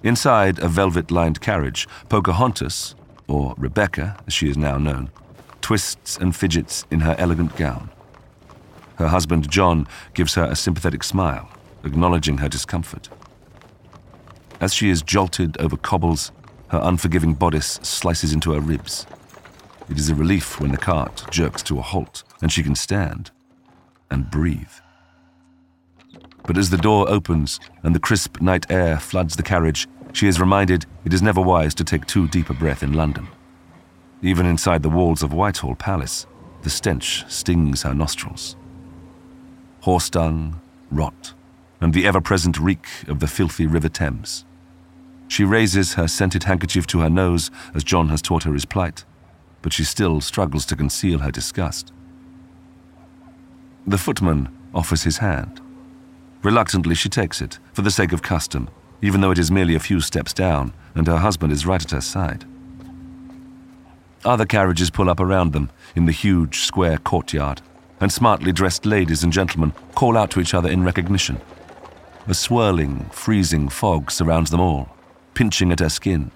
Inside 0.01 0.59
a 0.59 0.69
velvet 0.69 1.11
lined 1.11 1.41
carriage, 1.41 1.87
Pocahontas, 2.07 2.95
or 3.27 3.53
Rebecca 3.57 4.17
as 4.25 4.33
she 4.33 4.49
is 4.49 4.57
now 4.57 4.77
known, 4.77 5.11
twists 5.59 6.17
and 6.17 6.33
fidgets 6.33 6.85
in 6.89 7.01
her 7.01 7.15
elegant 7.19 7.55
gown. 7.57 7.89
Her 8.95 9.09
husband, 9.09 9.51
John, 9.51 9.87
gives 10.13 10.35
her 10.35 10.45
a 10.45 10.55
sympathetic 10.55 11.03
smile, 11.03 11.49
acknowledging 11.83 12.37
her 12.37 12.49
discomfort. 12.49 13.09
As 14.61 14.73
she 14.73 14.89
is 14.89 15.01
jolted 15.01 15.59
over 15.59 15.75
cobbles, 15.75 16.31
her 16.73 16.81
unforgiving 16.81 17.35
bodice 17.35 17.79
slices 17.83 18.33
into 18.33 18.51
her 18.51 18.59
ribs. 18.59 19.05
It 19.91 19.99
is 19.99 20.09
a 20.09 20.15
relief 20.15 20.59
when 20.59 20.71
the 20.71 20.77
cart 20.77 21.23
jerks 21.29 21.61
to 21.63 21.77
a 21.77 21.83
halt 21.83 22.23
and 22.41 22.51
she 22.51 22.63
can 22.63 22.73
stand 22.73 23.29
and 24.09 24.31
breathe. 24.31 24.73
But 26.47 26.57
as 26.57 26.71
the 26.71 26.77
door 26.77 27.07
opens 27.07 27.59
and 27.83 27.93
the 27.93 27.99
crisp 27.99 28.41
night 28.41 28.71
air 28.71 28.97
floods 28.97 29.35
the 29.35 29.43
carriage, 29.43 29.87
she 30.13 30.27
is 30.27 30.39
reminded 30.39 30.87
it 31.05 31.13
is 31.13 31.21
never 31.21 31.39
wise 31.39 31.75
to 31.75 31.83
take 31.83 32.07
too 32.07 32.27
deep 32.27 32.49
a 32.49 32.55
breath 32.55 32.81
in 32.81 32.93
London. 32.93 33.27
Even 34.23 34.47
inside 34.47 34.81
the 34.81 34.89
walls 34.89 35.21
of 35.21 35.31
Whitehall 35.31 35.75
Palace, 35.75 36.25
the 36.63 36.71
stench 36.71 37.23
stings 37.29 37.83
her 37.83 37.93
nostrils. 37.93 38.55
Horse 39.81 40.09
dung, 40.09 40.59
rot, 40.89 41.35
and 41.79 41.93
the 41.93 42.07
ever 42.07 42.19
present 42.19 42.59
reek 42.59 42.87
of 43.07 43.19
the 43.19 43.27
filthy 43.27 43.67
River 43.67 43.89
Thames. 43.89 44.43
She 45.27 45.43
raises 45.43 45.93
her 45.93 46.07
scented 46.07 46.43
handkerchief 46.43 46.85
to 46.87 46.99
her 46.99 47.09
nose 47.09 47.49
as 47.73 47.83
John 47.83 48.09
has 48.09 48.21
taught 48.21 48.43
her 48.43 48.53
his 48.53 48.65
plight, 48.65 49.03
but 49.61 49.73
she 49.73 49.83
still 49.83 50.21
struggles 50.21 50.65
to 50.67 50.75
conceal 50.75 51.19
her 51.19 51.31
disgust. 51.31 51.91
The 53.87 53.97
footman 53.97 54.49
offers 54.73 55.03
his 55.03 55.17
hand. 55.17 55.59
Reluctantly, 56.43 56.95
she 56.95 57.09
takes 57.09 57.41
it, 57.41 57.59
for 57.73 57.81
the 57.81 57.91
sake 57.91 58.11
of 58.11 58.21
custom, 58.21 58.69
even 59.01 59.21
though 59.21 59.31
it 59.31 59.39
is 59.39 59.51
merely 59.51 59.75
a 59.75 59.79
few 59.79 60.01
steps 60.01 60.33
down 60.33 60.73
and 60.95 61.07
her 61.07 61.17
husband 61.17 61.51
is 61.51 61.65
right 61.65 61.83
at 61.83 61.91
her 61.91 62.01
side. 62.01 62.45
Other 64.25 64.45
carriages 64.45 64.89
pull 64.89 65.09
up 65.09 65.19
around 65.19 65.51
them 65.51 65.69
in 65.95 66.05
the 66.05 66.11
huge 66.11 66.59
square 66.59 66.97
courtyard, 66.97 67.61
and 67.99 68.11
smartly 68.11 68.51
dressed 68.51 68.85
ladies 68.85 69.23
and 69.23 69.33
gentlemen 69.33 69.73
call 69.95 70.17
out 70.17 70.31
to 70.31 70.39
each 70.39 70.53
other 70.53 70.69
in 70.69 70.83
recognition. 70.83 71.41
A 72.27 72.33
swirling, 72.33 73.09
freezing 73.11 73.67
fog 73.67 74.11
surrounds 74.11 74.49
them 74.49 74.61
all, 74.61 74.92
pinching 75.33 75.71
at 75.71 75.79
her 75.79 75.89
skin, 75.89 76.31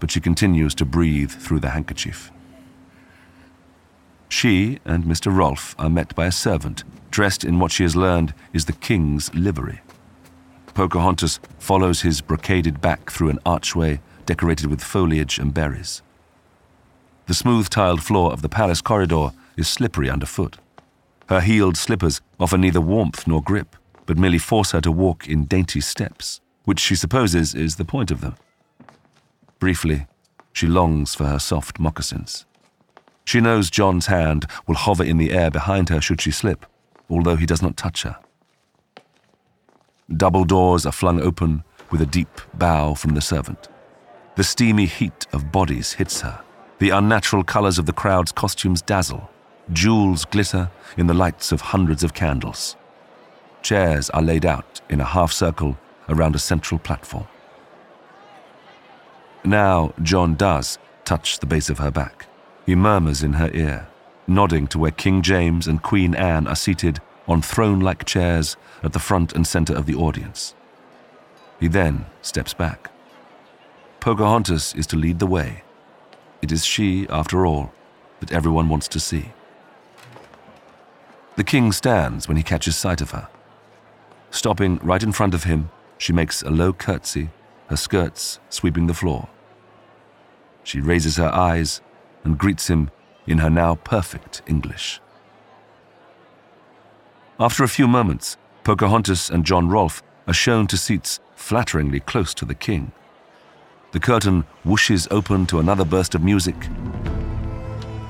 but 0.00 0.10
she 0.10 0.20
continues 0.20 0.74
to 0.76 0.84
breathe 0.84 1.30
through 1.30 1.60
the 1.60 1.70
handkerchief. 1.70 2.30
She 4.28 4.78
and 4.84 5.04
Mr. 5.04 5.34
Rolfe 5.34 5.74
are 5.78 5.90
met 5.90 6.14
by 6.14 6.26
a 6.26 6.32
servant 6.32 6.84
dressed 7.14 7.44
in 7.44 7.60
what 7.60 7.70
she 7.70 7.84
has 7.84 7.94
learned 7.94 8.34
is 8.52 8.64
the 8.64 8.72
king's 8.72 9.32
livery. 9.32 9.80
Pocahontas 10.74 11.38
follows 11.60 12.00
his 12.00 12.20
brocaded 12.20 12.80
back 12.80 13.08
through 13.08 13.28
an 13.28 13.38
archway 13.46 14.00
decorated 14.26 14.66
with 14.66 14.82
foliage 14.82 15.38
and 15.38 15.54
berries. 15.54 16.02
The 17.26 17.34
smooth 17.34 17.68
tiled 17.68 18.02
floor 18.02 18.32
of 18.32 18.42
the 18.42 18.48
palace 18.48 18.80
corridor 18.80 19.30
is 19.56 19.68
slippery 19.68 20.10
underfoot. 20.10 20.56
Her 21.28 21.40
heeled 21.40 21.76
slippers 21.76 22.20
offer 22.40 22.58
neither 22.58 22.80
warmth 22.80 23.28
nor 23.28 23.40
grip, 23.40 23.76
but 24.06 24.18
merely 24.18 24.38
force 24.38 24.72
her 24.72 24.80
to 24.80 24.90
walk 24.90 25.28
in 25.28 25.44
dainty 25.44 25.80
steps, 25.80 26.40
which 26.64 26.80
she 26.80 26.94
supposes 26.94 27.54
is 27.54 27.76
the 27.76 27.84
point 27.84 28.10
of 28.10 28.20
them. 28.20 28.34
Briefly, 29.58 30.06
she 30.52 30.66
longs 30.66 31.14
for 31.14 31.24
her 31.26 31.38
soft 31.38 31.78
moccasins. 31.78 32.46
She 33.24 33.40
knows 33.40 33.70
John's 33.70 34.06
hand 34.06 34.46
will 34.66 34.74
hover 34.74 35.04
in 35.04 35.16
the 35.16 35.32
air 35.32 35.50
behind 35.50 35.88
her 35.88 36.00
should 36.00 36.20
she 36.20 36.30
slip, 36.30 36.66
although 37.08 37.36
he 37.36 37.46
does 37.46 37.62
not 37.62 37.76
touch 37.76 38.02
her. 38.02 38.18
Double 40.14 40.44
doors 40.44 40.84
are 40.84 40.92
flung 40.92 41.20
open 41.20 41.64
with 41.90 42.02
a 42.02 42.06
deep 42.06 42.40
bow 42.54 42.94
from 42.94 43.14
the 43.14 43.20
servant. 43.20 43.68
The 44.36 44.44
steamy 44.44 44.86
heat 44.86 45.26
of 45.32 45.52
bodies 45.52 45.94
hits 45.94 46.20
her. 46.20 46.42
The 46.78 46.90
unnatural 46.90 47.44
colors 47.44 47.78
of 47.78 47.86
the 47.86 47.92
crowd's 47.92 48.32
costumes 48.32 48.82
dazzle. 48.82 49.30
Jewels 49.72 50.24
glitter 50.26 50.70
in 50.98 51.06
the 51.06 51.14
lights 51.14 51.52
of 51.52 51.60
hundreds 51.60 52.04
of 52.04 52.12
candles. 52.12 52.76
Chairs 53.62 54.10
are 54.10 54.20
laid 54.20 54.44
out 54.44 54.82
in 54.90 55.00
a 55.00 55.04
half 55.04 55.32
circle 55.32 55.78
around 56.08 56.34
a 56.34 56.38
central 56.38 56.78
platform. 56.78 57.26
Now 59.44 59.92
John 60.02 60.34
does 60.34 60.78
touch 61.04 61.38
the 61.38 61.46
base 61.46 61.68
of 61.68 61.78
her 61.78 61.90
back. 61.90 62.26
He 62.66 62.74
murmurs 62.74 63.22
in 63.22 63.34
her 63.34 63.50
ear, 63.52 63.88
nodding 64.26 64.66
to 64.68 64.78
where 64.78 64.90
King 64.90 65.20
James 65.22 65.66
and 65.66 65.82
Queen 65.82 66.14
Anne 66.14 66.46
are 66.46 66.56
seated 66.56 67.00
on 67.28 67.42
throne 67.42 67.80
like 67.80 68.04
chairs 68.04 68.56
at 68.82 68.92
the 68.92 68.98
front 68.98 69.32
and 69.34 69.46
center 69.46 69.74
of 69.74 69.86
the 69.86 69.94
audience. 69.94 70.54
He 71.60 71.68
then 71.68 72.06
steps 72.22 72.54
back. 72.54 72.90
Pocahontas 74.00 74.74
is 74.74 74.86
to 74.88 74.96
lead 74.96 75.18
the 75.18 75.26
way. 75.26 75.62
It 76.42 76.52
is 76.52 76.64
she, 76.64 77.06
after 77.08 77.46
all, 77.46 77.72
that 78.20 78.32
everyone 78.32 78.68
wants 78.68 78.88
to 78.88 79.00
see. 79.00 79.32
The 81.36 81.44
king 81.44 81.72
stands 81.72 82.28
when 82.28 82.36
he 82.36 82.42
catches 82.42 82.76
sight 82.76 83.00
of 83.00 83.10
her. 83.12 83.28
Stopping 84.30 84.78
right 84.82 85.02
in 85.02 85.12
front 85.12 85.34
of 85.34 85.44
him, 85.44 85.70
she 85.98 86.12
makes 86.12 86.42
a 86.42 86.50
low 86.50 86.72
curtsy, 86.72 87.30
her 87.68 87.76
skirts 87.76 88.40
sweeping 88.48 88.86
the 88.86 88.94
floor. 88.94 89.28
She 90.62 90.80
raises 90.80 91.16
her 91.16 91.32
eyes 91.32 91.80
and 92.24 92.38
greets 92.38 92.68
him 92.68 92.90
in 93.26 93.38
her 93.38 93.50
now 93.50 93.76
perfect 93.76 94.42
English. 94.46 95.00
After 97.38 97.64
a 97.64 97.68
few 97.68 97.88
moments, 97.88 98.36
Pocahontas 98.64 99.30
and 99.30 99.44
John 99.44 99.68
Rolfe 99.68 100.02
are 100.26 100.34
shown 100.34 100.66
to 100.68 100.76
seats 100.76 101.20
flatteringly 101.34 102.00
close 102.00 102.34
to 102.34 102.44
the 102.44 102.54
king. 102.54 102.92
The 103.92 104.00
curtain 104.00 104.44
whooshes 104.64 105.08
open 105.10 105.46
to 105.46 105.60
another 105.60 105.84
burst 105.84 106.14
of 106.14 106.22
music. 106.22 106.56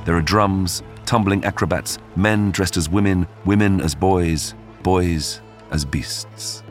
There 0.04 0.16
are 0.16 0.22
drums, 0.22 0.82
tumbling 1.06 1.44
acrobats, 1.44 1.98
men 2.16 2.50
dressed 2.50 2.76
as 2.76 2.88
women, 2.88 3.26
women 3.44 3.80
as 3.80 3.94
boys, 3.94 4.54
boys 4.82 5.40
as 5.70 5.84
beasts. 5.84 6.63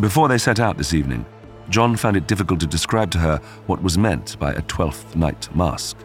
Before 0.00 0.26
they 0.26 0.38
set 0.38 0.58
out 0.58 0.78
this 0.78 0.94
evening, 0.94 1.26
John 1.68 1.96
found 1.96 2.16
it 2.16 2.26
difficult 2.26 2.60
to 2.60 2.66
describe 2.66 3.10
to 3.10 3.18
her 3.18 3.36
what 3.66 3.82
was 3.82 3.98
meant 3.98 4.38
by 4.38 4.52
a 4.52 4.62
Twelfth 4.62 5.14
Night 5.14 5.54
masque. 5.54 5.98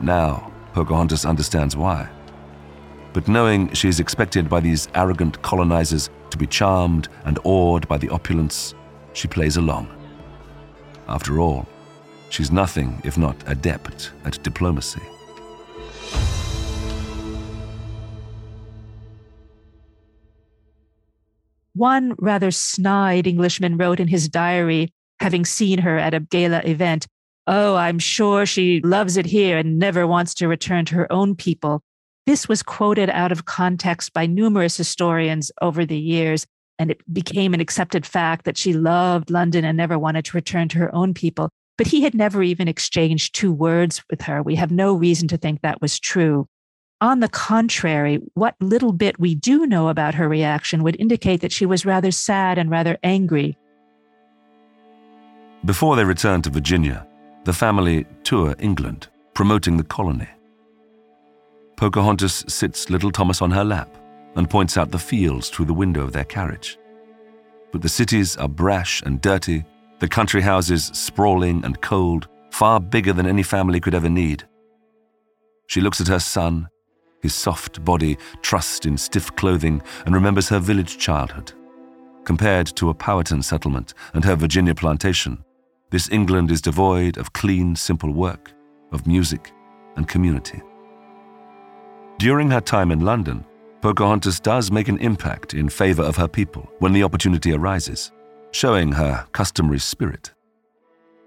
Now, 0.00 0.50
Pocahontas 0.72 1.26
understands 1.26 1.76
why. 1.76 2.08
But 3.12 3.28
knowing 3.28 3.72
she 3.74 3.88
is 3.88 4.00
expected 4.00 4.48
by 4.48 4.60
these 4.60 4.88
arrogant 4.94 5.40
colonizers 5.42 6.08
to 6.30 6.38
be 6.38 6.46
charmed 6.46 7.08
and 7.26 7.38
awed 7.44 7.86
by 7.86 7.98
the 7.98 8.08
opulence, 8.08 8.74
she 9.12 9.28
plays 9.28 9.58
along. 9.58 9.88
After 11.06 11.38
all, 11.38 11.66
she's 12.30 12.50
nothing 12.50 13.00
if 13.04 13.18
not 13.18 13.36
adept 13.46 14.12
at 14.24 14.42
diplomacy. 14.42 15.02
One 21.76 22.14
rather 22.18 22.50
snide 22.50 23.26
Englishman 23.26 23.76
wrote 23.76 24.00
in 24.00 24.08
his 24.08 24.30
diary, 24.30 24.94
having 25.20 25.44
seen 25.44 25.80
her 25.80 25.98
at 25.98 26.14
a 26.14 26.20
gala 26.20 26.62
event, 26.64 27.06
Oh, 27.46 27.76
I'm 27.76 27.98
sure 27.98 28.46
she 28.46 28.80
loves 28.80 29.18
it 29.18 29.26
here 29.26 29.58
and 29.58 29.78
never 29.78 30.06
wants 30.06 30.32
to 30.34 30.48
return 30.48 30.86
to 30.86 30.94
her 30.94 31.12
own 31.12 31.34
people. 31.36 31.82
This 32.24 32.48
was 32.48 32.62
quoted 32.62 33.10
out 33.10 33.30
of 33.30 33.44
context 33.44 34.14
by 34.14 34.24
numerous 34.24 34.78
historians 34.78 35.52
over 35.60 35.84
the 35.84 35.98
years, 35.98 36.46
and 36.78 36.90
it 36.90 37.00
became 37.12 37.52
an 37.52 37.60
accepted 37.60 38.06
fact 38.06 38.46
that 38.46 38.56
she 38.56 38.72
loved 38.72 39.30
London 39.30 39.64
and 39.64 39.76
never 39.76 39.98
wanted 39.98 40.24
to 40.24 40.36
return 40.36 40.68
to 40.70 40.78
her 40.78 40.94
own 40.94 41.12
people. 41.12 41.50
But 41.76 41.88
he 41.88 42.00
had 42.02 42.14
never 42.14 42.42
even 42.42 42.68
exchanged 42.68 43.34
two 43.34 43.52
words 43.52 44.02
with 44.10 44.22
her. 44.22 44.42
We 44.42 44.54
have 44.54 44.70
no 44.70 44.94
reason 44.94 45.28
to 45.28 45.36
think 45.36 45.60
that 45.60 45.82
was 45.82 46.00
true. 46.00 46.48
On 47.02 47.20
the 47.20 47.28
contrary, 47.28 48.22
what 48.32 48.54
little 48.58 48.92
bit 48.92 49.20
we 49.20 49.34
do 49.34 49.66
know 49.66 49.88
about 49.88 50.14
her 50.14 50.28
reaction 50.30 50.82
would 50.82 50.96
indicate 50.98 51.42
that 51.42 51.52
she 51.52 51.66
was 51.66 51.84
rather 51.84 52.10
sad 52.10 52.56
and 52.56 52.70
rather 52.70 52.96
angry. 53.02 53.58
Before 55.66 55.94
they 55.94 56.04
return 56.04 56.40
to 56.42 56.50
Virginia, 56.50 57.06
the 57.44 57.52
family 57.52 58.06
tour 58.24 58.54
England, 58.58 59.08
promoting 59.34 59.76
the 59.76 59.84
colony. 59.84 60.28
Pocahontas 61.76 62.46
sits 62.48 62.88
little 62.88 63.10
Thomas 63.10 63.42
on 63.42 63.50
her 63.50 63.64
lap 63.64 63.94
and 64.34 64.48
points 64.48 64.78
out 64.78 64.90
the 64.90 64.98
fields 64.98 65.50
through 65.50 65.66
the 65.66 65.74
window 65.74 66.02
of 66.02 66.12
their 66.12 66.24
carriage. 66.24 66.78
But 67.72 67.82
the 67.82 67.90
cities 67.90 68.38
are 68.38 68.48
brash 68.48 69.02
and 69.02 69.20
dirty, 69.20 69.66
the 69.98 70.08
country 70.08 70.40
houses 70.40 70.86
sprawling 70.94 71.62
and 71.62 71.78
cold, 71.82 72.28
far 72.50 72.80
bigger 72.80 73.12
than 73.12 73.26
any 73.26 73.42
family 73.42 73.80
could 73.80 73.94
ever 73.94 74.08
need. 74.08 74.44
She 75.66 75.82
looks 75.82 76.00
at 76.00 76.08
her 76.08 76.20
son, 76.20 76.68
his 77.22 77.34
soft 77.34 77.84
body 77.84 78.16
trussed 78.42 78.86
in 78.86 78.96
stiff 78.96 79.34
clothing, 79.36 79.82
and 80.04 80.14
remembers 80.14 80.48
her 80.48 80.58
village 80.58 80.98
childhood. 80.98 81.52
Compared 82.24 82.66
to 82.76 82.90
a 82.90 82.94
Powhatan 82.94 83.42
settlement 83.42 83.94
and 84.14 84.24
her 84.24 84.36
Virginia 84.36 84.74
plantation, 84.74 85.44
this 85.90 86.10
England 86.10 86.50
is 86.50 86.60
devoid 86.60 87.16
of 87.16 87.32
clean, 87.32 87.76
simple 87.76 88.10
work, 88.12 88.52
of 88.92 89.06
music 89.06 89.52
and 89.96 90.08
community. 90.08 90.60
During 92.18 92.50
her 92.50 92.60
time 92.60 92.90
in 92.90 93.00
London, 93.00 93.44
Pocahontas 93.82 94.40
does 94.40 94.72
make 94.72 94.88
an 94.88 94.98
impact 94.98 95.54
in 95.54 95.68
favor 95.68 96.02
of 96.02 96.16
her 96.16 96.26
people 96.26 96.68
when 96.78 96.92
the 96.92 97.04
opportunity 97.04 97.52
arises, 97.52 98.10
showing 98.50 98.90
her 98.90 99.26
customary 99.32 99.78
spirit. 99.78 100.32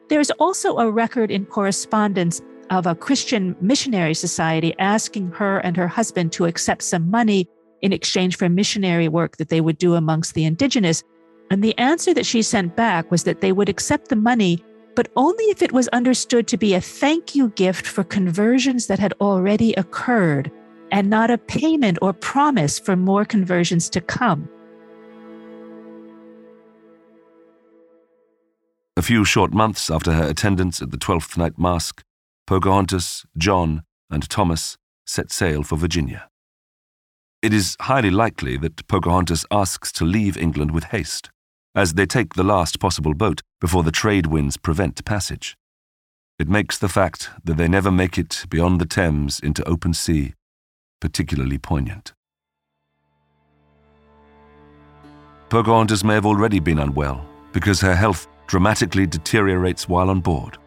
There's 0.09 0.31
also 0.31 0.77
a 0.77 0.89
record 0.89 1.29
in 1.31 1.45
correspondence 1.45 2.41
of 2.69 2.85
a 2.85 2.95
Christian 2.95 3.55
missionary 3.61 4.13
society 4.13 4.73
asking 4.79 5.31
her 5.31 5.59
and 5.59 5.75
her 5.77 5.87
husband 5.87 6.31
to 6.33 6.45
accept 6.45 6.83
some 6.83 7.09
money 7.09 7.47
in 7.81 7.93
exchange 7.93 8.37
for 8.37 8.49
missionary 8.49 9.07
work 9.07 9.37
that 9.37 9.49
they 9.49 9.61
would 9.61 9.77
do 9.77 9.95
amongst 9.95 10.33
the 10.33 10.45
indigenous. 10.45 11.03
And 11.49 11.63
the 11.63 11.77
answer 11.77 12.13
that 12.13 12.25
she 12.25 12.41
sent 12.41 12.75
back 12.75 13.09
was 13.09 13.23
that 13.23 13.41
they 13.41 13.51
would 13.51 13.69
accept 13.69 14.09
the 14.09 14.15
money, 14.15 14.63
but 14.95 15.09
only 15.15 15.45
if 15.45 15.61
it 15.61 15.71
was 15.71 15.87
understood 15.89 16.47
to 16.47 16.57
be 16.57 16.73
a 16.73 16.81
thank 16.81 17.35
you 17.35 17.49
gift 17.49 17.87
for 17.87 18.03
conversions 18.03 18.87
that 18.87 18.99
had 18.99 19.13
already 19.21 19.73
occurred 19.73 20.51
and 20.91 21.09
not 21.09 21.31
a 21.31 21.37
payment 21.37 21.97
or 22.01 22.13
promise 22.13 22.79
for 22.79 22.95
more 22.95 23.25
conversions 23.25 23.89
to 23.89 24.01
come. 24.01 24.49
A 28.97 29.01
few 29.01 29.23
short 29.23 29.53
months 29.53 29.89
after 29.89 30.11
her 30.11 30.23
attendance 30.23 30.81
at 30.81 30.91
the 30.91 30.97
Twelfth 30.97 31.37
Night 31.37 31.57
Masque, 31.57 32.03
Pocahontas, 32.49 33.27
John, 33.37 33.83
and 34.09 34.27
Thomas 34.27 34.75
set 35.05 35.31
sail 35.31 35.61
for 35.61 35.75
Virginia. 35.75 36.29
It 37.43 37.53
is 37.53 37.77
highly 37.81 38.09
likely 38.09 38.57
that 38.57 38.87
Pocahontas 38.87 39.45
asks 39.51 39.91
to 39.91 40.03
leave 40.03 40.35
England 40.35 40.71
with 40.71 40.85
haste, 40.85 41.29
as 41.75 41.93
they 41.93 42.07
take 42.07 42.33
the 42.33 42.43
last 42.43 42.79
possible 42.79 43.13
boat 43.13 43.43
before 43.61 43.83
the 43.83 43.91
trade 43.91 44.25
winds 44.25 44.57
prevent 44.57 45.05
passage. 45.05 45.55
It 46.39 46.49
makes 46.49 46.79
the 46.79 46.89
fact 46.89 47.29
that 47.43 47.57
they 47.57 47.67
never 47.67 47.91
make 47.91 48.17
it 48.17 48.43
beyond 48.49 48.81
the 48.81 48.87
Thames 48.87 49.39
into 49.39 49.63
open 49.69 49.93
sea 49.93 50.33
particularly 50.99 51.59
poignant. 51.59 52.13
Pocahontas 55.49 56.03
may 56.03 56.15
have 56.15 56.25
already 56.25 56.59
been 56.59 56.79
unwell 56.79 57.23
because 57.53 57.79
her 57.81 57.95
health 57.95 58.27
dramatically 58.47 59.05
deteriorates 59.05 59.87
while 59.87 60.09
on 60.09 60.19
board. 60.19 60.57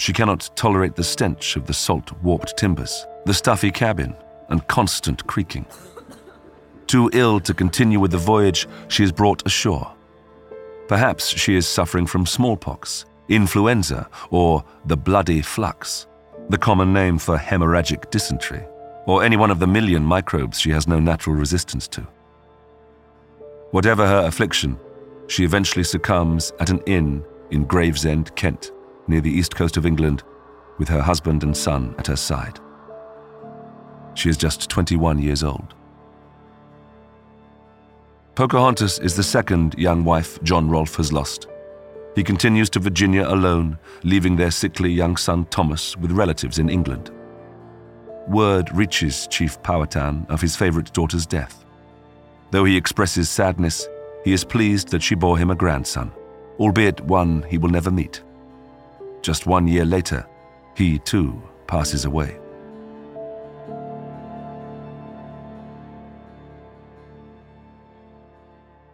She 0.00 0.14
cannot 0.14 0.48
tolerate 0.56 0.96
the 0.96 1.04
stench 1.04 1.56
of 1.56 1.66
the 1.66 1.74
salt 1.74 2.10
warped 2.22 2.56
timbers, 2.56 3.06
the 3.26 3.34
stuffy 3.34 3.70
cabin, 3.70 4.16
and 4.48 4.66
constant 4.66 5.26
creaking. 5.26 5.66
Too 6.86 7.10
ill 7.12 7.38
to 7.40 7.52
continue 7.52 8.00
with 8.00 8.10
the 8.10 8.16
voyage, 8.16 8.66
she 8.88 9.04
is 9.04 9.12
brought 9.12 9.44
ashore. 9.44 9.92
Perhaps 10.88 11.28
she 11.28 11.54
is 11.54 11.68
suffering 11.68 12.06
from 12.06 12.24
smallpox, 12.24 13.04
influenza, 13.28 14.08
or 14.30 14.64
the 14.86 14.96
bloody 14.96 15.42
flux, 15.42 16.06
the 16.48 16.56
common 16.56 16.94
name 16.94 17.18
for 17.18 17.36
hemorrhagic 17.36 18.10
dysentery 18.10 18.64
or 19.06 19.22
any 19.22 19.36
one 19.36 19.50
of 19.50 19.58
the 19.58 19.66
million 19.66 20.02
microbes 20.02 20.58
she 20.58 20.70
has 20.70 20.88
no 20.88 20.98
natural 20.98 21.36
resistance 21.36 21.86
to. 21.88 22.00
Whatever 23.72 24.06
her 24.06 24.26
affliction, 24.26 24.78
she 25.26 25.44
eventually 25.44 25.84
succumbs 25.84 26.54
at 26.58 26.70
an 26.70 26.80
inn 26.86 27.22
in 27.50 27.64
Gravesend, 27.64 28.34
Kent, 28.34 28.72
near 29.10 29.20
the 29.20 29.30
east 29.30 29.54
coast 29.54 29.76
of 29.76 29.84
England, 29.84 30.22
with 30.78 30.88
her 30.88 31.02
husband 31.02 31.42
and 31.42 31.54
son 31.54 31.94
at 31.98 32.06
her 32.06 32.16
side. 32.16 32.58
She 34.14 34.30
is 34.30 34.38
just 34.38 34.70
21 34.70 35.18
years 35.18 35.44
old. 35.44 35.74
Pocahontas 38.34 38.98
is 39.00 39.16
the 39.16 39.22
second 39.22 39.74
young 39.76 40.04
wife 40.04 40.42
John 40.42 40.70
Rolfe 40.70 40.96
has 40.96 41.12
lost. 41.12 41.46
He 42.14 42.24
continues 42.24 42.70
to 42.70 42.80
Virginia 42.80 43.28
alone, 43.28 43.78
leaving 44.02 44.36
their 44.36 44.50
sickly 44.50 44.90
young 44.90 45.18
son 45.18 45.44
Thomas 45.50 45.96
with 45.98 46.12
relatives 46.12 46.58
in 46.58 46.70
England 46.70 47.10
word 48.30 48.70
reaches 48.72 49.26
Chief 49.26 49.60
Powhatan 49.62 50.24
of 50.28 50.40
his 50.40 50.56
favorite 50.56 50.92
daughter's 50.92 51.26
death. 51.26 51.64
Though 52.50 52.64
he 52.64 52.76
expresses 52.76 53.28
sadness, 53.28 53.88
he 54.24 54.32
is 54.32 54.44
pleased 54.44 54.88
that 54.88 55.02
she 55.02 55.14
bore 55.14 55.36
him 55.36 55.50
a 55.50 55.54
grandson, 55.54 56.12
albeit 56.58 57.00
one 57.00 57.42
he 57.48 57.58
will 57.58 57.70
never 57.70 57.90
meet. 57.90 58.22
Just 59.22 59.46
one 59.46 59.68
year 59.68 59.84
later, 59.84 60.26
he 60.76 60.98
too 60.98 61.42
passes 61.66 62.04
away. 62.04 62.38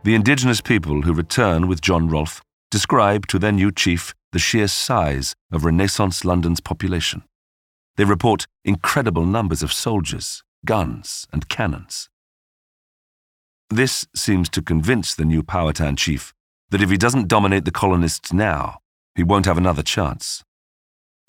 The 0.03 0.15
indigenous 0.15 0.61
people 0.61 1.03
who 1.03 1.13
return 1.13 1.67
with 1.67 1.81
John 1.81 2.09
Rolfe 2.09 2.41
describe 2.71 3.27
to 3.27 3.39
their 3.39 3.53
new 3.53 3.73
chief 3.73 4.15
the 4.33 4.39
sheer 4.39 4.69
size 4.69 5.35
of 5.51 5.65
Renaissance 5.65 6.25
London's 6.25 6.61
population. 6.61 7.25
They 7.97 8.05
report 8.05 8.47
incredible 8.65 9.25
numbers 9.25 9.63
of 9.63 9.73
soldiers, 9.73 10.45
guns, 10.65 11.27
and 11.33 11.49
cannons. 11.49 12.09
This 13.71 14.07
seems 14.15 14.49
to 14.51 14.63
convince 14.63 15.15
the 15.15 15.25
new 15.25 15.43
Powhatan 15.43 15.97
chief 15.97 16.33
that 16.71 16.83
if 16.83 16.91
he 16.91 16.97
doesn't 16.97 17.29
dominate 17.29 17.65
the 17.65 17.73
colonists 17.73 18.33
now, 18.33 18.79
he 19.17 19.25
won't 19.25 19.47
have 19.47 19.59
another 19.59 19.83
chance. 19.83 20.45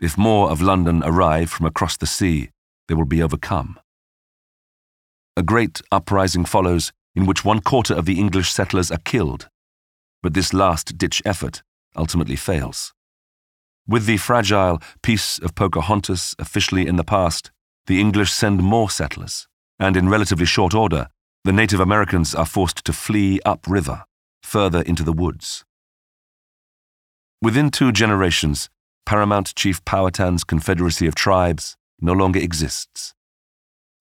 If 0.01 0.17
more 0.17 0.51
of 0.51 0.61
London 0.61 1.01
arrive 1.03 1.49
from 1.49 1.65
across 1.65 1.97
the 1.97 2.05
sea, 2.05 2.49
they 2.87 2.93
will 2.93 3.05
be 3.05 3.23
overcome. 3.23 3.79
A 5.35 5.41
great 5.41 5.81
uprising 5.91 6.45
follows 6.45 6.91
in 7.15 7.25
which 7.25 7.45
one 7.45 7.61
quarter 7.61 7.93
of 7.93 8.05
the 8.05 8.19
English 8.19 8.51
settlers 8.51 8.91
are 8.91 8.99
killed, 9.05 9.49
but 10.21 10.33
this 10.33 10.53
last 10.53 10.97
ditch 10.97 11.21
effort 11.25 11.63
ultimately 11.95 12.35
fails. 12.35 12.93
With 13.87 14.05
the 14.05 14.17
fragile 14.17 14.81
peace 15.01 15.39
of 15.39 15.55
Pocahontas 15.55 16.35
officially 16.37 16.85
in 16.85 16.97
the 16.97 17.03
past, 17.03 17.51
the 17.87 18.01
English 18.01 18.31
send 18.31 18.61
more 18.61 18.89
settlers, 18.89 19.47
and 19.79 19.95
in 19.95 20.09
relatively 20.09 20.45
short 20.45 20.75
order, 20.75 21.07
the 21.45 21.53
Native 21.53 21.79
Americans 21.79 22.35
are 22.35 22.45
forced 22.45 22.83
to 22.83 22.91
flee 22.91 23.39
upriver, 23.45 24.03
further 24.43 24.81
into 24.81 25.03
the 25.03 25.13
woods. 25.13 25.63
Within 27.39 27.69
two 27.69 27.91
generations, 27.91 28.67
Paramount 29.05 29.53
Chief 29.53 29.85
Powhatan's 29.85 30.43
Confederacy 30.43 31.05
of 31.05 31.13
Tribes 31.13 31.77
no 32.01 32.11
longer 32.11 32.39
exists. 32.39 33.13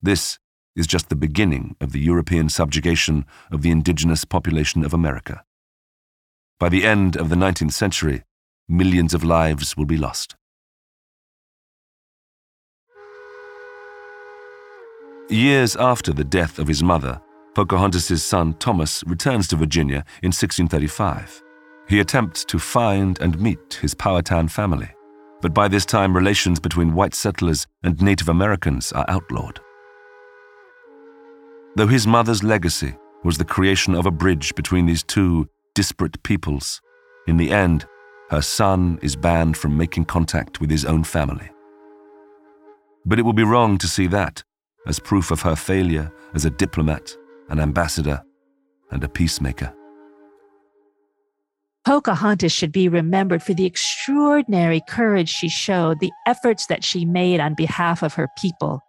This 0.01 0.39
is 0.75 0.87
just 0.87 1.11
the 1.11 1.17
beginning 1.17 1.77
of 1.79 1.93
the 1.93 2.01
European 2.01 2.49
subjugation 2.49 3.27
of 3.51 3.61
the 3.61 3.71
indigenous 3.71 4.25
population 4.25 4.85
of 4.85 4.95
America. 4.95 5.45
By 6.59 6.71
the 6.71 6.87
end 6.87 7.15
of 7.15 7.29
the 7.29 7.37
19th 7.37 7.75
century, 7.75 8.25
millions 8.69 9.13
of 9.13 9.23
lives 9.23 9.77
will 9.77 9.85
be 9.85 9.99
lost. 9.99 10.35
Years 15.29 15.77
after 15.77 16.13
the 16.15 16.25
death 16.25 16.59
of 16.59 16.69
his 16.69 16.83
mother, 16.83 17.21
Pocahontas' 17.55 18.25
son 18.25 18.55
Thomas 18.55 19.05
returns 19.07 19.47
to 19.49 19.57
Virginia 19.57 20.07
in 20.23 20.29
1635. 20.29 21.43
He 21.89 22.01
attempts 22.01 22.45
to 22.47 22.59
find 22.59 23.21
and 23.21 23.41
meet 23.41 23.79
his 23.81 23.95
Powhatan 23.95 24.49
family, 24.49 24.89
but 25.41 25.55
by 25.55 25.69
this 25.69 25.87
time 25.87 26.17
relations 26.17 26.59
between 26.59 26.95
white 26.95 27.15
settlers 27.15 27.67
and 27.83 28.01
Native 28.01 28.29
Americans 28.29 28.93
are 28.93 29.05
outlawed. 29.09 29.61
Though 31.77 31.87
his 31.87 32.07
mother's 32.07 32.43
legacy 32.43 32.97
was 33.23 33.39
the 33.39 33.45
creation 33.45 33.95
of 33.95 34.07
a 34.07 34.11
bridge 34.11 34.55
between 34.55 34.87
these 34.87 35.03
two 35.03 35.49
disparate 35.75 36.23
peoples, 36.23 36.81
in 37.27 37.37
the 37.37 37.51
end, 37.51 37.87
her 38.31 38.43
son 38.43 38.99
is 39.03 39.15
banned 39.15 39.57
from 39.57 39.77
making 39.77 40.07
contact 40.07 40.61
with 40.61 40.71
his 40.71 40.85
own 40.85 41.05
family. 41.05 41.51
But 43.05 43.19
it 43.19 43.25
would 43.25 43.37
be 43.37 43.45
wrong 43.45 43.79
to 43.79 43.87
see 43.87 44.07
that 44.09 44.43
as 44.87 44.99
proof 44.99 45.31
of 45.31 45.43
her 45.43 45.55
failure 45.57 46.11
as 46.35 46.45
a 46.45 46.51
diplomat 46.51 47.17
an 47.49 47.61
ambassador, 47.61 48.23
and 48.91 49.03
a 49.05 49.09
peacemaker. 49.09 49.73
Pocahontas 51.87 52.51
should 52.51 52.73
be 52.73 52.89
remembered 52.89 53.43
for 53.43 53.55
the 53.55 53.65
extraordinary 53.65 54.83
courage 54.89 55.29
she 55.29 55.49
showed, 55.49 56.01
the 56.01 56.11
efforts 56.27 56.67
that 56.67 56.83
she 56.83 57.05
made 57.05 57.39
on 57.39 57.55
behalf 57.55 58.03
of 58.03 58.15
her 58.15 58.29
people. 58.37 58.81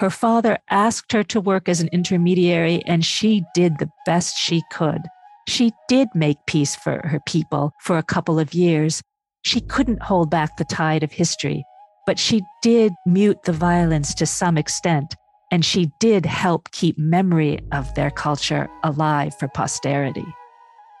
Her 0.00 0.10
father 0.10 0.58
asked 0.70 1.12
her 1.12 1.24
to 1.24 1.40
work 1.40 1.66
as 1.66 1.80
an 1.80 1.88
intermediary, 1.92 2.82
and 2.84 3.04
she 3.04 3.42
did 3.54 3.78
the 3.78 3.88
best 4.04 4.36
she 4.36 4.62
could. 4.70 5.00
She 5.48 5.72
did 5.88 6.08
make 6.14 6.36
peace 6.46 6.76
for 6.76 7.00
her 7.06 7.20
people 7.26 7.72
for 7.80 7.96
a 7.96 8.02
couple 8.02 8.38
of 8.38 8.52
years. 8.52 9.00
She 9.44 9.60
couldn't 9.60 10.02
hold 10.02 10.30
back 10.30 10.56
the 10.58 10.64
tide 10.64 11.02
of 11.02 11.10
history, 11.10 11.64
but 12.06 12.18
she 12.18 12.42
did 12.60 12.92
mute 13.06 13.42
the 13.44 13.52
violence 13.52 14.14
to 14.16 14.26
some 14.26 14.58
extent 14.58 15.14
and 15.52 15.64
she 15.66 15.90
did 16.00 16.24
help 16.24 16.70
keep 16.72 16.98
memory 16.98 17.60
of 17.72 17.94
their 17.94 18.10
culture 18.10 18.68
alive 18.82 19.38
for 19.38 19.48
posterity. 19.48 20.24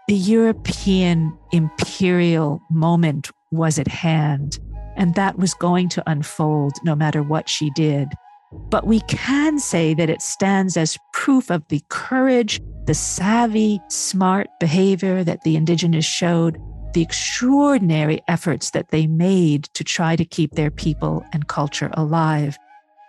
The 0.08 0.14
European 0.14 1.36
imperial 1.52 2.60
moment 2.70 3.30
was 3.50 3.78
at 3.78 3.88
hand, 3.88 4.58
and 4.96 5.14
that 5.14 5.38
was 5.38 5.54
going 5.54 5.88
to 5.90 6.10
unfold 6.10 6.72
no 6.82 6.94
matter 6.94 7.22
what 7.22 7.48
she 7.48 7.70
did. 7.70 8.08
But 8.52 8.86
we 8.86 9.00
can 9.00 9.58
say 9.58 9.94
that 9.94 10.10
it 10.10 10.20
stands 10.20 10.76
as 10.76 10.98
proof 11.12 11.50
of 11.50 11.66
the 11.68 11.80
courage, 11.88 12.60
the 12.86 12.94
savvy, 12.94 13.80
smart 13.88 14.48
behavior 14.58 15.24
that 15.24 15.42
the 15.42 15.56
indigenous 15.56 16.04
showed, 16.04 16.58
the 16.94 17.02
extraordinary 17.02 18.20
efforts 18.28 18.70
that 18.72 18.90
they 18.90 19.06
made 19.06 19.64
to 19.74 19.84
try 19.84 20.16
to 20.16 20.24
keep 20.24 20.52
their 20.52 20.70
people 20.70 21.24
and 21.32 21.48
culture 21.48 21.90
alive 21.94 22.58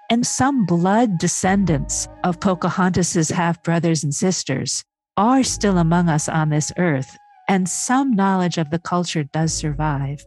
and 0.09 0.27
some 0.27 0.65
blood 0.65 1.17
descendants 1.17 2.07
of 2.23 2.39
Pocahontas's 2.39 3.29
half 3.29 3.63
brothers 3.63 4.03
and 4.03 4.13
sisters 4.13 4.83
are 5.17 5.43
still 5.43 5.77
among 5.77 6.09
us 6.09 6.27
on 6.27 6.49
this 6.49 6.71
earth, 6.77 7.17
and 7.47 7.69
some 7.69 8.15
knowledge 8.15 8.57
of 8.57 8.69
the 8.69 8.79
culture 8.79 9.23
does 9.23 9.53
survive. 9.53 10.25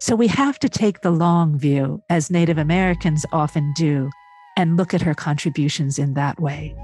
So 0.00 0.16
we 0.16 0.26
have 0.28 0.58
to 0.60 0.68
take 0.68 1.00
the 1.00 1.10
long 1.10 1.58
view, 1.58 2.02
as 2.10 2.30
Native 2.30 2.58
Americans 2.58 3.24
often 3.32 3.72
do, 3.76 4.10
and 4.56 4.76
look 4.76 4.94
at 4.94 5.02
her 5.02 5.14
contributions 5.14 5.98
in 5.98 6.14
that 6.14 6.40
way. 6.40 6.74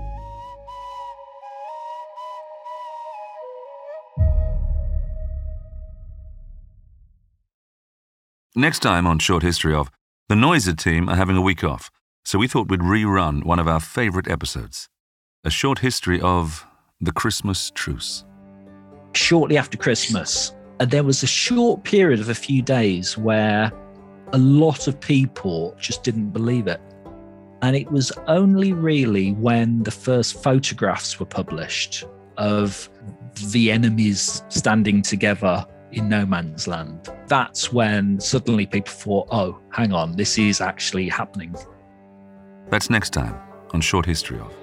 Next 8.57 8.81
time 8.81 9.07
on 9.07 9.19
Short 9.19 9.43
History 9.43 9.75
of, 9.75 9.91
the 10.29 10.35
Noiser 10.35 10.77
team 10.77 11.09
are 11.09 11.17
having 11.17 11.37
a 11.37 11.43
week 11.43 11.65
off 11.65 11.91
so 12.25 12.39
we 12.39 12.47
thought 12.47 12.69
we'd 12.69 12.81
rerun 12.81 13.45
one 13.45 13.59
of 13.59 13.67
our 13.67 13.81
favourite 13.81 14.29
episodes 14.29 14.89
a 15.43 15.51
short 15.51 15.79
history 15.79 16.21
of 16.21 16.67
the 17.01 17.13
Christmas 17.13 17.71
truce. 17.71 18.25
Shortly 19.13 19.57
after 19.57 19.77
Christmas, 19.77 20.55
uh, 20.81 20.85
there 20.85 21.05
was 21.05 21.23
a 21.23 21.27
short 21.27 21.83
period 21.85 22.21
of 22.21 22.29
a 22.29 22.35
few 22.35 22.63
days 22.63 23.17
where 23.17 23.73
a 24.33 24.39
lot 24.39 24.87
of 24.87 25.01
people 25.01 25.75
just 25.79 26.03
didn't 26.03 26.31
believe 26.31 26.67
it. 26.67 26.81
And 27.63 27.77
it 27.77 27.91
was 27.91 28.13
only 28.27 28.73
really 28.73 29.33
when 29.33 29.83
the 29.83 29.91
first 29.91 30.43
photographs 30.43 31.19
were 31.19 31.27
published 31.27 32.05
of 32.37 32.89
the 33.51 33.71
enemies 33.71 34.43
standing 34.49 35.03
together 35.03 35.67
in 35.93 36.09
no 36.09 36.25
man's 36.25 36.67
land. 36.67 37.09
That's 37.27 37.73
when 37.73 38.21
suddenly 38.21 38.67
people 38.67 38.93
thought, 38.93 39.29
oh, 39.31 39.59
hang 39.71 39.93
on, 39.93 40.17
this 40.17 40.39
is 40.39 40.61
actually 40.61 41.09
happening. 41.09 41.55
That's 42.69 42.89
next 42.89 43.11
time 43.11 43.37
on 43.73 43.81
Short 43.81 44.07
History 44.07 44.39
of. 44.39 44.55